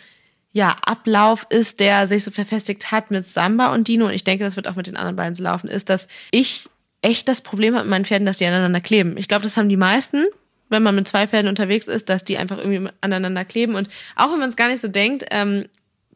ja, 0.52 0.76
Ablauf 0.82 1.46
ist, 1.50 1.80
der 1.80 2.06
sich 2.06 2.24
so 2.24 2.30
verfestigt 2.30 2.90
hat 2.90 3.10
mit 3.10 3.26
Samba 3.26 3.74
und 3.74 3.88
Dino, 3.88 4.06
und 4.06 4.12
ich 4.12 4.24
denke, 4.24 4.44
das 4.44 4.56
wird 4.56 4.68
auch 4.68 4.76
mit 4.76 4.86
den 4.86 4.96
anderen 4.96 5.16
beiden 5.16 5.34
so 5.34 5.42
laufen, 5.42 5.68
ist, 5.68 5.90
dass 5.90 6.08
ich 6.30 6.68
echt 7.02 7.28
das 7.28 7.40
Problem 7.40 7.74
habe 7.74 7.84
mit 7.84 7.90
meinen 7.90 8.04
Pferden, 8.04 8.24
dass 8.24 8.38
die 8.38 8.46
aneinander 8.46 8.80
kleben. 8.80 9.18
Ich 9.18 9.28
glaube, 9.28 9.42
das 9.42 9.56
haben 9.56 9.68
die 9.68 9.76
meisten, 9.76 10.24
wenn 10.68 10.82
man 10.82 10.94
mit 10.94 11.06
zwei 11.06 11.26
Pferden 11.26 11.48
unterwegs 11.48 11.88
ist, 11.88 12.08
dass 12.08 12.24
die 12.24 12.38
einfach 12.38 12.58
irgendwie 12.58 12.90
aneinander 13.00 13.44
kleben. 13.44 13.74
Und 13.74 13.88
auch 14.14 14.32
wenn 14.32 14.38
man 14.38 14.48
es 14.48 14.56
gar 14.56 14.68
nicht 14.68 14.80
so 14.80 14.88
denkt, 14.88 15.26
ähm, 15.30 15.66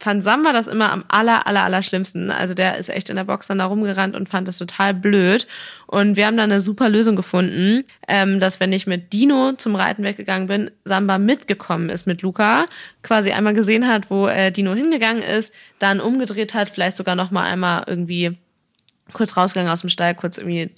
fand 0.01 0.25
Samba 0.25 0.53
das 0.53 0.67
immer 0.67 0.91
am 0.91 1.05
aller, 1.09 1.47
aller, 1.47 1.63
aller 1.63 1.83
schlimmsten. 1.83 2.31
Also 2.31 2.55
der 2.55 2.79
ist 2.79 2.89
echt 2.89 3.11
in 3.11 3.17
der 3.17 3.25
Box 3.25 3.47
dann 3.47 3.59
da 3.59 3.67
rumgerannt 3.67 4.17
und 4.17 4.29
fand 4.29 4.49
das 4.49 4.59
total 4.59 4.95
blöd. 4.95 5.47
Und 5.87 6.17
wir 6.17 6.27
haben 6.27 6.37
dann 6.37 6.51
eine 6.51 6.61
super 6.61 6.89
Lösung 6.89 7.17
gefunden, 7.17 7.85
ähm, 8.09 8.41
dass 8.41 8.61
wenn 8.61 8.73
ich 8.73 8.87
mit 8.87 9.13
Dino 9.13 9.53
zum 9.53 9.75
Reiten 9.77 10.03
weggegangen 10.03 10.49
bin, 10.49 10.71
Samba 10.85 11.19
mitgekommen 11.19 11.91
ist 11.91 12.07
mit 12.07 12.23
Luca, 12.23 12.67
quasi 13.03 13.33
einmal 13.33 13.55
gesehen 13.55 13.87
hat, 13.87 14.11
wo 14.11 14.27
äh, 14.27 14.51
Dino 14.51 14.75
hingegangen 14.75 15.23
ist, 15.23 15.55
dann 15.79 16.01
umgedreht 16.01 16.55
hat, 16.55 16.69
vielleicht 16.69 16.97
sogar 16.97 17.15
noch 17.15 17.31
mal 17.31 17.45
einmal 17.45 17.85
irgendwie 17.87 18.39
kurz 19.13 19.37
rausgegangen 19.37 19.73
aus 19.73 19.81
dem 19.81 19.91
Stall, 19.91 20.15
kurz 20.15 20.39
irgendwie 20.39 20.71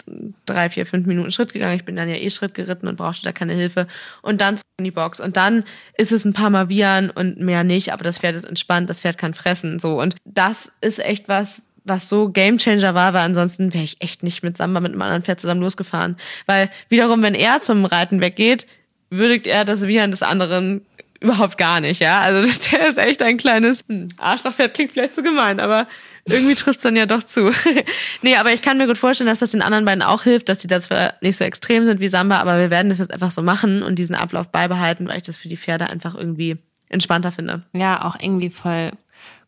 drei, 0.46 0.70
vier, 0.70 0.86
fünf 0.86 1.06
Minuten 1.06 1.30
Schritt 1.30 1.52
gegangen. 1.52 1.76
Ich 1.76 1.84
bin 1.84 1.96
dann 1.96 2.08
ja 2.08 2.16
eh 2.16 2.30
Schritt 2.30 2.54
geritten 2.54 2.88
und 2.88 2.96
brauchte 2.96 3.22
da 3.22 3.32
keine 3.32 3.54
Hilfe. 3.54 3.86
Und 4.22 4.40
dann 4.40 4.58
in 4.78 4.84
die 4.84 4.90
Box. 4.90 5.20
Und 5.20 5.36
dann 5.36 5.64
ist 5.96 6.12
es 6.12 6.24
ein 6.24 6.32
paar 6.32 6.50
Mal 6.50 6.68
Viren 6.68 7.10
und 7.10 7.40
mehr 7.40 7.64
nicht, 7.64 7.92
aber 7.92 8.04
das 8.04 8.18
Pferd 8.18 8.34
ist 8.36 8.44
entspannt, 8.44 8.90
das 8.90 9.00
Pferd 9.00 9.18
kann 9.18 9.34
fressen. 9.34 9.78
So. 9.78 10.00
Und 10.00 10.16
das 10.24 10.76
ist 10.80 10.98
echt 11.04 11.28
was, 11.28 11.62
was 11.84 12.08
so 12.08 12.28
Gamechanger 12.28 12.94
war, 12.94 13.12
weil 13.14 13.22
ansonsten 13.22 13.72
wäre 13.74 13.84
ich 13.84 14.00
echt 14.00 14.22
nicht 14.22 14.42
mit 14.42 14.56
Samba 14.56 14.80
mit 14.80 14.92
einem 14.92 15.02
anderen 15.02 15.22
Pferd 15.22 15.40
zusammen 15.40 15.60
losgefahren. 15.60 16.16
Weil 16.46 16.70
wiederum, 16.88 17.22
wenn 17.22 17.34
er 17.34 17.60
zum 17.60 17.84
Reiten 17.84 18.20
weggeht, 18.20 18.66
würdigt 19.10 19.46
er 19.46 19.64
das 19.64 19.86
Viren 19.86 20.10
des 20.10 20.22
anderen 20.22 20.84
überhaupt 21.20 21.56
gar 21.56 21.80
nicht, 21.80 22.00
ja. 22.00 22.20
Also 22.20 22.50
der 22.72 22.88
ist 22.88 22.98
echt 22.98 23.22
ein 23.22 23.36
kleines 23.36 23.84
Arschlochpferd, 24.16 24.74
klingt 24.74 24.92
vielleicht 24.92 25.14
zu 25.14 25.22
gemein, 25.22 25.60
aber 25.60 25.86
irgendwie 26.24 26.54
trifft's 26.54 26.82
dann 26.82 26.96
ja 26.96 27.06
doch 27.06 27.22
zu. 27.22 27.50
nee, 28.22 28.36
aber 28.36 28.52
ich 28.52 28.62
kann 28.62 28.78
mir 28.78 28.86
gut 28.86 28.98
vorstellen, 28.98 29.28
dass 29.28 29.40
das 29.40 29.50
den 29.52 29.62
anderen 29.62 29.84
beiden 29.84 30.02
auch 30.02 30.22
hilft, 30.22 30.48
dass 30.48 30.58
die 30.58 30.68
da 30.68 30.80
zwar 30.80 31.14
nicht 31.20 31.36
so 31.36 31.44
extrem 31.44 31.84
sind 31.84 32.00
wie 32.00 32.08
Samba, 32.08 32.38
aber 32.38 32.58
wir 32.58 32.70
werden 32.70 32.90
das 32.90 32.98
jetzt 32.98 33.12
einfach 33.12 33.30
so 33.30 33.42
machen 33.42 33.82
und 33.82 33.98
diesen 33.98 34.14
Ablauf 34.14 34.48
beibehalten, 34.48 35.08
weil 35.08 35.16
ich 35.16 35.24
das 35.24 35.38
für 35.38 35.48
die 35.48 35.56
Pferde 35.56 35.88
einfach 35.88 36.14
irgendwie 36.14 36.58
entspannter 36.88 37.32
finde. 37.32 37.62
Ja, 37.72 38.04
auch 38.04 38.16
irgendwie 38.20 38.50
voll 38.50 38.92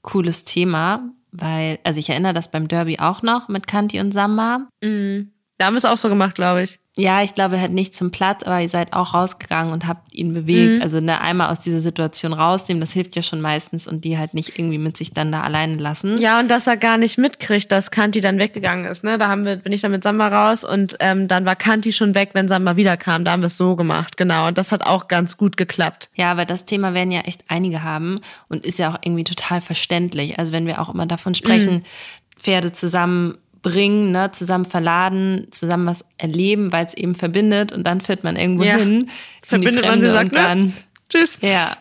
cooles 0.02 0.44
Thema, 0.44 1.10
weil, 1.30 1.78
also 1.84 2.00
ich 2.00 2.10
erinnere 2.10 2.32
das 2.32 2.50
beim 2.50 2.68
Derby 2.68 2.98
auch 2.98 3.22
noch 3.22 3.48
mit 3.48 3.66
Kanti 3.66 4.00
und 4.00 4.12
Samba. 4.12 4.68
Mhm. 4.82 5.30
Da 5.58 5.66
haben 5.66 5.74
wir 5.74 5.78
es 5.78 5.84
auch 5.84 5.96
so 5.96 6.08
gemacht, 6.08 6.34
glaube 6.34 6.62
ich. 6.62 6.80
Ja, 6.96 7.24
ich 7.24 7.34
glaube 7.34 7.60
halt 7.60 7.72
nicht 7.72 7.92
zum 7.94 8.12
Platz, 8.12 8.44
aber 8.44 8.60
ihr 8.60 8.68
seid 8.68 8.92
auch 8.92 9.14
rausgegangen 9.14 9.72
und 9.72 9.88
habt 9.88 10.14
ihn 10.14 10.32
bewegt. 10.32 10.76
Mhm. 10.76 10.82
Also 10.82 11.00
ne, 11.00 11.20
einmal 11.20 11.50
aus 11.50 11.58
dieser 11.58 11.80
Situation 11.80 12.32
rausnehmen, 12.32 12.80
das 12.80 12.92
hilft 12.92 13.16
ja 13.16 13.22
schon 13.22 13.40
meistens 13.40 13.88
und 13.88 14.04
die 14.04 14.16
halt 14.16 14.32
nicht 14.32 14.56
irgendwie 14.56 14.78
mit 14.78 14.96
sich 14.96 15.12
dann 15.12 15.32
da 15.32 15.42
alleine 15.42 15.76
lassen. 15.76 16.18
Ja, 16.18 16.38
und 16.38 16.48
dass 16.48 16.68
er 16.68 16.76
gar 16.76 16.96
nicht 16.96 17.18
mitkriegt, 17.18 17.72
dass 17.72 17.90
Kanti 17.90 18.20
dann 18.20 18.38
weggegangen 18.38 18.84
ist. 18.84 19.02
Ne? 19.02 19.18
Da 19.18 19.26
haben 19.26 19.44
wir, 19.44 19.56
bin 19.56 19.72
ich 19.72 19.80
dann 19.80 19.90
mit 19.90 20.04
Samba 20.04 20.28
raus 20.28 20.62
und 20.62 20.96
ähm, 21.00 21.26
dann 21.26 21.44
war 21.44 21.56
Kanti 21.56 21.92
schon 21.92 22.14
weg, 22.14 22.30
wenn 22.34 22.46
Samba 22.46 22.76
wiederkam. 22.76 23.24
Da 23.24 23.32
haben 23.32 23.42
wir 23.42 23.48
es 23.48 23.56
so 23.56 23.74
gemacht, 23.74 24.16
genau. 24.16 24.46
Und 24.46 24.56
das 24.56 24.70
hat 24.70 24.82
auch 24.82 25.08
ganz 25.08 25.36
gut 25.36 25.56
geklappt. 25.56 26.10
Ja, 26.14 26.36
weil 26.36 26.46
das 26.46 26.64
Thema 26.64 26.94
werden 26.94 27.10
ja 27.10 27.22
echt 27.22 27.42
einige 27.48 27.82
haben 27.82 28.20
und 28.48 28.64
ist 28.64 28.78
ja 28.78 28.92
auch 28.92 28.98
irgendwie 29.02 29.24
total 29.24 29.60
verständlich. 29.60 30.38
Also 30.38 30.52
wenn 30.52 30.66
wir 30.68 30.80
auch 30.80 30.94
immer 30.94 31.06
davon 31.06 31.34
sprechen, 31.34 31.74
mhm. 31.74 31.82
Pferde 32.36 32.70
zusammen 32.72 33.38
bringen, 33.64 34.12
ne, 34.12 34.30
zusammen 34.30 34.66
verladen, 34.66 35.48
zusammen 35.50 35.86
was 35.86 36.04
erleben, 36.18 36.70
weil 36.70 36.86
es 36.86 36.94
eben 36.94 37.16
verbindet 37.16 37.72
und 37.72 37.82
dann 37.84 38.00
fährt 38.00 38.22
man 38.22 38.36
irgendwo 38.36 38.62
ja. 38.62 38.76
hin. 38.76 39.10
Verbindet 39.42 39.84
man 39.84 40.00
sie 40.00 40.10
sagt, 40.10 40.26
und 40.26 40.36
dann, 40.36 40.60
ne? 40.60 40.72
Tschüss. 41.08 41.38
Ja. 41.40 41.76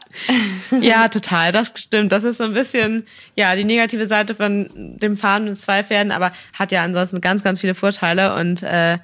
ja, 0.82 1.08
total. 1.10 1.52
Das 1.52 1.74
stimmt. 1.76 2.12
Das 2.12 2.24
ist 2.24 2.38
so 2.38 2.46
ein 2.46 2.54
bisschen, 2.54 3.06
ja, 3.36 3.56
die 3.56 3.64
negative 3.64 4.06
Seite 4.06 4.34
von 4.34 4.70
dem 4.74 5.18
Fahren 5.18 5.46
mit 5.46 5.58
zwei 5.58 5.84
Pferden, 5.84 6.12
aber 6.12 6.32
hat 6.54 6.72
ja 6.72 6.84
ansonsten 6.84 7.22
ganz, 7.22 7.44
ganz 7.44 7.62
viele 7.62 7.76
Vorteile 7.76 8.36
und 8.36 8.64
äh, 8.64 8.98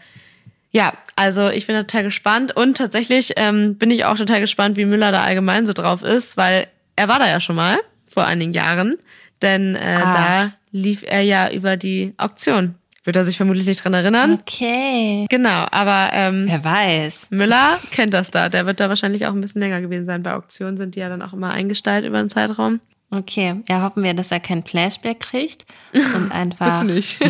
ja, 0.71 0.93
also 1.15 1.49
ich 1.49 1.67
bin 1.67 1.75
total 1.75 2.03
gespannt 2.03 2.55
und 2.55 2.77
tatsächlich 2.77 3.34
ähm, 3.38 3.75
bin 3.75 3.91
ich 3.91 4.05
auch 4.05 4.17
total 4.17 4.39
gespannt, 4.39 4.77
wie 4.77 4.86
Müller 4.86 5.11
da 5.11 5.21
allgemein 5.23 5.65
so 5.65 5.73
drauf 5.73 6.03
ist, 6.03 6.38
weil 6.38 6.67
er 6.95 7.07
war 7.07 7.19
da 7.19 7.27
ja 7.27 7.39
schon 7.39 7.55
mal 7.55 7.80
vor 8.07 8.25
einigen 8.25 8.53
Jahren, 8.53 8.97
denn 9.41 9.75
äh, 9.75 9.80
ah. 9.80 10.11
da 10.11 10.53
lief 10.72 11.03
er 11.05 11.22
ja 11.22 11.51
über 11.51 11.78
die 11.78 12.13
Auktion. 12.17 12.76
Wird 13.03 13.15
er 13.15 13.24
sich 13.24 13.38
vermutlich 13.38 13.65
nicht 13.65 13.84
dran 13.84 13.93
erinnern. 13.93 14.39
Okay. 14.41 15.26
Genau, 15.30 15.65
aber 15.72 16.09
ähm, 16.13 16.45
wer 16.47 16.63
weiß. 16.63 17.28
Müller 17.30 17.80
kennt 17.91 18.13
das 18.13 18.30
da. 18.30 18.49
Der 18.49 18.65
wird 18.65 18.80
da 18.80 18.89
wahrscheinlich 18.89 19.26
auch 19.26 19.34
ein 19.34 19.41
bisschen 19.41 19.61
länger 19.61 19.82
gewesen 19.82 20.05
sein. 20.05 20.22
Bei 20.22 20.34
Auktionen 20.34 20.78
sind 20.78 20.95
die 20.95 20.99
ja 20.99 21.09
dann 21.09 21.22
auch 21.22 21.34
immer 21.34 21.51
eingestellt 21.51 22.05
über 22.05 22.20
einen 22.20 22.30
Zeitraum. 22.30 22.80
Okay, 23.09 23.61
ja, 23.67 23.82
hoffen 23.82 24.03
wir, 24.03 24.13
dass 24.13 24.32
er 24.32 24.39
kein 24.39 24.63
Flashback 24.63 25.22
kriegt 25.22 25.65
und 25.93 26.32
einfach. 26.32 26.82
Bitte 26.82 26.93
nicht. 26.93 27.20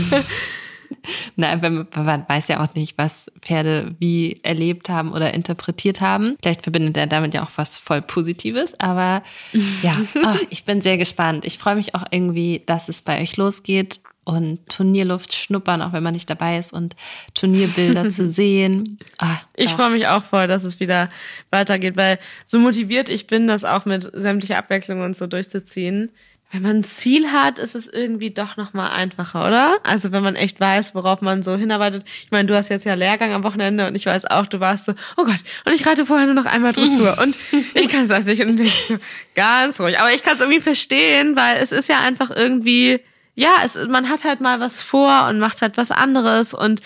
Nein, 1.35 1.59
man, 1.61 1.87
man 2.03 2.25
weiß 2.27 2.47
ja 2.47 2.63
auch 2.63 2.73
nicht, 2.75 2.97
was 2.97 3.31
Pferde 3.39 3.95
wie 3.99 4.39
erlebt 4.43 4.89
haben 4.89 5.11
oder 5.11 5.33
interpretiert 5.33 6.01
haben. 6.01 6.35
Vielleicht 6.41 6.63
verbindet 6.63 6.97
er 6.97 7.07
damit 7.07 7.33
ja 7.33 7.43
auch 7.43 7.51
was 7.55 7.77
voll 7.77 8.01
Positives, 8.01 8.79
aber 8.79 9.23
ja, 9.81 9.93
oh, 10.15 10.37
ich 10.49 10.65
bin 10.65 10.81
sehr 10.81 10.97
gespannt. 10.97 11.45
Ich 11.45 11.57
freue 11.57 11.75
mich 11.75 11.95
auch 11.95 12.03
irgendwie, 12.11 12.61
dass 12.65 12.89
es 12.89 13.01
bei 13.01 13.21
euch 13.21 13.37
losgeht 13.37 13.99
und 14.25 14.69
Turnierluft 14.69 15.33
schnuppern, 15.33 15.81
auch 15.81 15.91
wenn 15.91 16.03
man 16.03 16.13
nicht 16.13 16.29
dabei 16.29 16.57
ist 16.57 16.71
und 16.71 16.95
Turnierbilder 17.33 18.09
zu 18.09 18.27
sehen. 18.27 18.99
Ah, 19.17 19.37
ich 19.55 19.71
freue 19.71 19.89
mich 19.89 20.07
auch 20.07 20.23
voll, 20.23 20.47
dass 20.47 20.63
es 20.63 20.79
wieder 20.79 21.09
weitergeht, 21.49 21.97
weil 21.97 22.19
so 22.45 22.59
motiviert 22.59 23.09
ich 23.09 23.25
bin, 23.25 23.47
das 23.47 23.65
auch 23.65 23.85
mit 23.85 24.09
sämtlicher 24.13 24.57
Abwechslung 24.57 25.01
und 25.01 25.17
so 25.17 25.25
durchzuziehen 25.25 26.11
wenn 26.51 26.63
man 26.63 26.77
ein 26.77 26.83
Ziel 26.83 27.31
hat, 27.31 27.59
ist 27.59 27.75
es 27.75 27.87
irgendwie 27.87 28.31
doch 28.31 28.57
noch 28.57 28.73
mal 28.73 28.89
einfacher, 28.89 29.45
oder? 29.45 29.77
Also 29.83 30.11
wenn 30.11 30.23
man 30.23 30.35
echt 30.35 30.59
weiß, 30.59 30.95
worauf 30.95 31.21
man 31.21 31.43
so 31.43 31.55
hinarbeitet. 31.55 32.03
Ich 32.23 32.31
meine, 32.31 32.47
du 32.47 32.55
hast 32.55 32.69
jetzt 32.69 32.85
ja 32.85 32.95
Lehrgang 32.95 33.33
am 33.33 33.43
Wochenende 33.43 33.85
und 33.87 33.93
ich 33.93 34.07
weiß 34.07 34.25
auch, 34.25 34.47
du 34.47 34.59
warst 34.59 34.85
so, 34.85 34.93
oh 35.15 35.25
Gott, 35.25 35.39
und 35.65 35.73
ich 35.73 35.85
reite 35.85 36.07
vorher 36.07 36.25
nur 36.25 36.33
noch 36.33 36.47
einmal 36.47 36.73
Dressur 36.73 37.19
und 37.21 37.37
ich 37.75 37.87
kann 37.87 38.09
es 38.09 38.25
nicht 38.25 38.41
und 38.41 38.57
denkst 38.57 38.87
so, 38.87 38.97
ganz 39.35 39.79
ruhig. 39.79 39.99
Aber 39.99 40.11
ich 40.11 40.23
kann 40.23 40.33
es 40.33 40.41
irgendwie 40.41 40.61
verstehen, 40.61 41.35
weil 41.35 41.57
es 41.57 41.71
ist 41.71 41.87
ja 41.87 41.99
einfach 41.99 42.31
irgendwie, 42.31 42.99
ja, 43.35 43.57
es, 43.63 43.77
man 43.87 44.09
hat 44.09 44.23
halt 44.23 44.41
mal 44.41 44.59
was 44.59 44.81
vor 44.81 45.27
und 45.27 45.37
macht 45.37 45.61
halt 45.61 45.77
was 45.77 45.91
anderes 45.91 46.55
und 46.55 46.81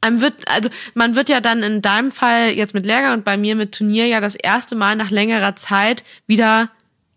einem 0.00 0.20
wird, 0.20 0.48
also 0.48 0.70
man 0.94 1.16
wird 1.16 1.28
ja 1.28 1.40
dann 1.40 1.64
in 1.64 1.82
deinem 1.82 2.12
Fall 2.12 2.50
jetzt 2.50 2.72
mit 2.72 2.86
Lehrgang 2.86 3.14
und 3.14 3.24
bei 3.24 3.36
mir 3.36 3.56
mit 3.56 3.74
Turnier 3.74 4.06
ja 4.06 4.20
das 4.20 4.36
erste 4.36 4.76
Mal 4.76 4.94
nach 4.94 5.10
längerer 5.10 5.56
Zeit 5.56 6.04
wieder 6.28 6.70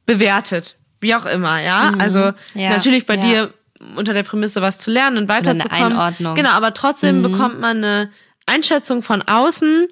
bewertet 0.08 0.78
wie 1.02 1.16
auch 1.16 1.26
immer, 1.26 1.62
ja. 1.62 1.92
Mhm. 1.92 2.02
Also 2.02 2.20
ja, 2.54 2.70
natürlich 2.70 3.06
bei 3.06 3.16
ja. 3.16 3.22
dir 3.22 3.54
unter 3.96 4.14
der 4.14 4.24
Prämisse, 4.24 4.62
was 4.62 4.78
zu 4.78 4.92
lernen 4.92 5.18
und 5.18 5.28
weiterzukommen. 5.28 5.84
Eine 5.84 5.96
Einordnung. 5.96 6.36
Genau, 6.36 6.52
aber 6.52 6.74
trotzdem 6.74 7.20
mhm. 7.20 7.24
bekommt 7.24 7.60
man 7.60 7.78
eine 7.78 8.12
Einschätzung 8.46 9.02
von 9.04 9.22
außen, 9.22 9.88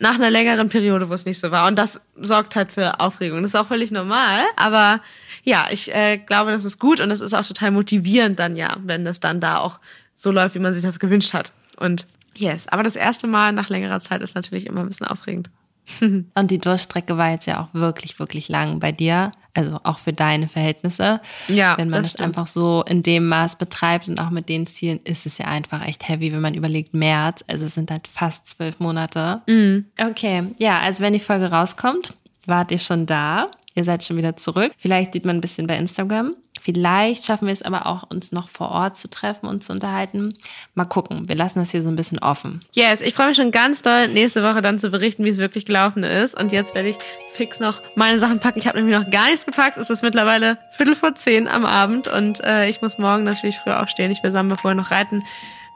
nach 0.00 0.14
einer 0.14 0.30
längeren 0.30 0.70
Periode, 0.70 1.08
wo 1.08 1.14
es 1.14 1.26
nicht 1.26 1.38
so 1.38 1.50
war. 1.50 1.68
Und 1.68 1.78
das 1.78 2.06
sorgt 2.16 2.56
halt 2.56 2.72
für 2.72 3.00
Aufregung. 3.00 3.42
Das 3.42 3.52
ist 3.52 3.60
auch 3.60 3.68
völlig 3.68 3.90
normal, 3.90 4.44
aber 4.56 5.00
ja, 5.44 5.68
ich 5.70 5.94
äh, 5.94 6.16
glaube, 6.18 6.52
das 6.52 6.64
ist 6.64 6.78
gut 6.78 7.00
und 7.00 7.10
es 7.10 7.20
ist 7.20 7.34
auch 7.34 7.46
total 7.46 7.70
motivierend 7.70 8.38
dann 8.38 8.56
ja, 8.56 8.76
wenn 8.82 9.04
das 9.04 9.20
dann 9.20 9.40
da 9.40 9.58
auch 9.58 9.78
so 10.16 10.32
läuft, 10.32 10.54
wie 10.54 10.58
man 10.58 10.74
sich 10.74 10.82
das 10.82 10.98
gewünscht 10.98 11.34
hat. 11.34 11.52
Und 11.76 12.06
yes, 12.34 12.66
aber 12.68 12.82
das 12.82 12.96
erste 12.96 13.26
Mal 13.26 13.52
nach 13.52 13.68
längerer 13.68 14.00
Zeit 14.00 14.22
ist 14.22 14.34
natürlich 14.34 14.66
immer 14.66 14.80
ein 14.80 14.88
bisschen 14.88 15.06
aufregend. 15.06 15.50
Und 16.00 16.50
die 16.50 16.58
Durchstrecke 16.58 17.16
war 17.16 17.30
jetzt 17.30 17.46
ja 17.46 17.60
auch 17.60 17.68
wirklich, 17.72 18.18
wirklich 18.18 18.48
lang 18.48 18.80
bei 18.80 18.92
dir. 18.92 19.32
Also 19.54 19.80
auch 19.82 19.98
für 19.98 20.12
deine 20.12 20.48
Verhältnisse. 20.48 21.20
Ja. 21.48 21.76
Wenn 21.76 21.90
man 21.90 22.02
das, 22.02 22.12
das 22.12 22.24
einfach 22.24 22.46
so 22.46 22.84
in 22.86 23.02
dem 23.02 23.26
Maß 23.28 23.56
betreibt 23.56 24.08
und 24.08 24.20
auch 24.20 24.30
mit 24.30 24.48
den 24.48 24.66
Zielen, 24.66 25.00
ist 25.04 25.26
es 25.26 25.38
ja 25.38 25.46
einfach 25.46 25.86
echt 25.86 26.08
heavy, 26.08 26.32
wenn 26.32 26.40
man 26.40 26.54
überlegt, 26.54 26.94
März. 26.94 27.44
Also 27.48 27.66
es 27.66 27.74
sind 27.74 27.90
halt 27.90 28.06
fast 28.06 28.48
zwölf 28.48 28.78
Monate. 28.78 29.42
Mhm. 29.46 29.86
Okay. 30.00 30.44
Ja, 30.58 30.78
also 30.80 31.02
wenn 31.02 31.12
die 31.12 31.20
Folge 31.20 31.50
rauskommt, 31.50 32.14
wart 32.46 32.70
ihr 32.70 32.78
schon 32.78 33.06
da. 33.06 33.48
Ihr 33.74 33.84
seid 33.84 34.04
schon 34.04 34.16
wieder 34.16 34.36
zurück. 34.36 34.72
Vielleicht 34.78 35.12
sieht 35.12 35.24
man 35.24 35.36
ein 35.36 35.40
bisschen 35.40 35.66
bei 35.66 35.76
Instagram. 35.76 36.34
Vielleicht 36.60 37.24
schaffen 37.24 37.46
wir 37.46 37.52
es 37.52 37.62
aber 37.62 37.86
auch, 37.86 38.10
uns 38.10 38.32
noch 38.32 38.48
vor 38.48 38.70
Ort 38.70 38.98
zu 38.98 39.08
treffen 39.08 39.46
und 39.46 39.64
zu 39.64 39.72
unterhalten. 39.72 40.34
Mal 40.74 40.84
gucken. 40.84 41.28
Wir 41.28 41.36
lassen 41.36 41.58
das 41.58 41.70
hier 41.70 41.82
so 41.82 41.88
ein 41.88 41.96
bisschen 41.96 42.18
offen. 42.18 42.60
Yes, 42.72 43.00
ich 43.00 43.14
freue 43.14 43.28
mich 43.28 43.36
schon 43.36 43.50
ganz 43.50 43.82
doll, 43.82 44.08
nächste 44.08 44.42
Woche 44.42 44.60
dann 44.62 44.78
zu 44.78 44.90
berichten, 44.90 45.24
wie 45.24 45.30
es 45.30 45.38
wirklich 45.38 45.64
gelaufen 45.64 46.04
ist. 46.04 46.38
Und 46.38 46.52
jetzt 46.52 46.74
werde 46.74 46.90
ich 46.90 46.96
fix 47.32 47.60
noch 47.60 47.80
meine 47.94 48.18
Sachen 48.18 48.40
packen. 48.40 48.58
Ich 48.58 48.66
habe 48.66 48.78
nämlich 48.78 48.98
noch 48.98 49.10
gar 49.10 49.26
nichts 49.26 49.46
gepackt. 49.46 49.78
Es 49.78 49.90
ist 49.90 50.02
mittlerweile 50.02 50.58
Viertel 50.76 50.94
vor 50.94 51.14
zehn 51.14 51.48
am 51.48 51.64
Abend 51.64 52.08
und 52.08 52.42
äh, 52.44 52.68
ich 52.68 52.82
muss 52.82 52.98
morgen 52.98 53.24
natürlich 53.24 53.58
früh 53.58 53.70
aufstehen. 53.70 54.10
Ich 54.10 54.22
will 54.22 54.32
Samba 54.32 54.56
vorher 54.56 54.76
noch 54.76 54.90
reiten, 54.90 55.22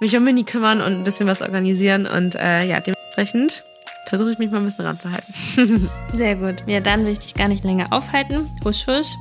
mich 0.01 0.17
um 0.17 0.25
Mini 0.25 0.45
kümmern 0.45 0.81
und 0.81 0.93
ein 0.93 1.05
bisschen 1.05 1.27
was 1.27 1.41
organisieren. 1.41 2.07
Und 2.07 2.35
äh, 2.35 2.67
ja, 2.67 2.81
dementsprechend 2.81 3.65
versuche 4.15 4.31
ich 4.31 4.39
mich 4.39 4.53
mal 4.53 4.59
ein 4.59 4.65
bisschen 4.65 4.87
ranzuhalten. 4.87 5.35
Sehr 6.13 6.37
gut. 6.37 6.63
Ja, 6.69 6.79
dann 6.79 7.05
will 7.05 7.11
ich 7.11 7.19
dich 7.19 7.35
gar 7.35 7.49
nicht 7.49 7.65
länger 7.65 7.89
aufhalten. 7.91 8.49
Husch, 8.65 8.87
husch. 8.87 9.17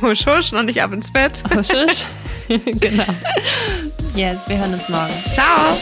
husch, 0.00 0.24
husch, 0.24 0.52
noch 0.52 0.62
nicht 0.62 0.80
ab 0.80 0.92
ins 0.92 1.12
Bett. 1.12 1.42
Husch, 1.52 1.70
husch. 1.70 2.04
genau. 2.78 3.02
Yes, 4.14 4.48
wir 4.48 4.56
hören 4.58 4.72
uns 4.72 4.88
morgen. 4.88 5.12
Ciao. 5.32 5.76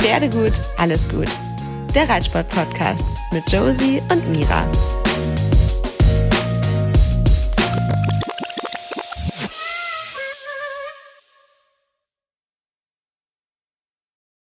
Pferde 0.00 0.28
gut, 0.28 0.54
alles 0.76 1.08
gut. 1.08 1.28
Der 1.94 2.08
Reitsport-Podcast 2.08 3.06
mit 3.30 3.48
Josie 3.52 4.02
und 4.10 4.28
Mira. 4.32 4.66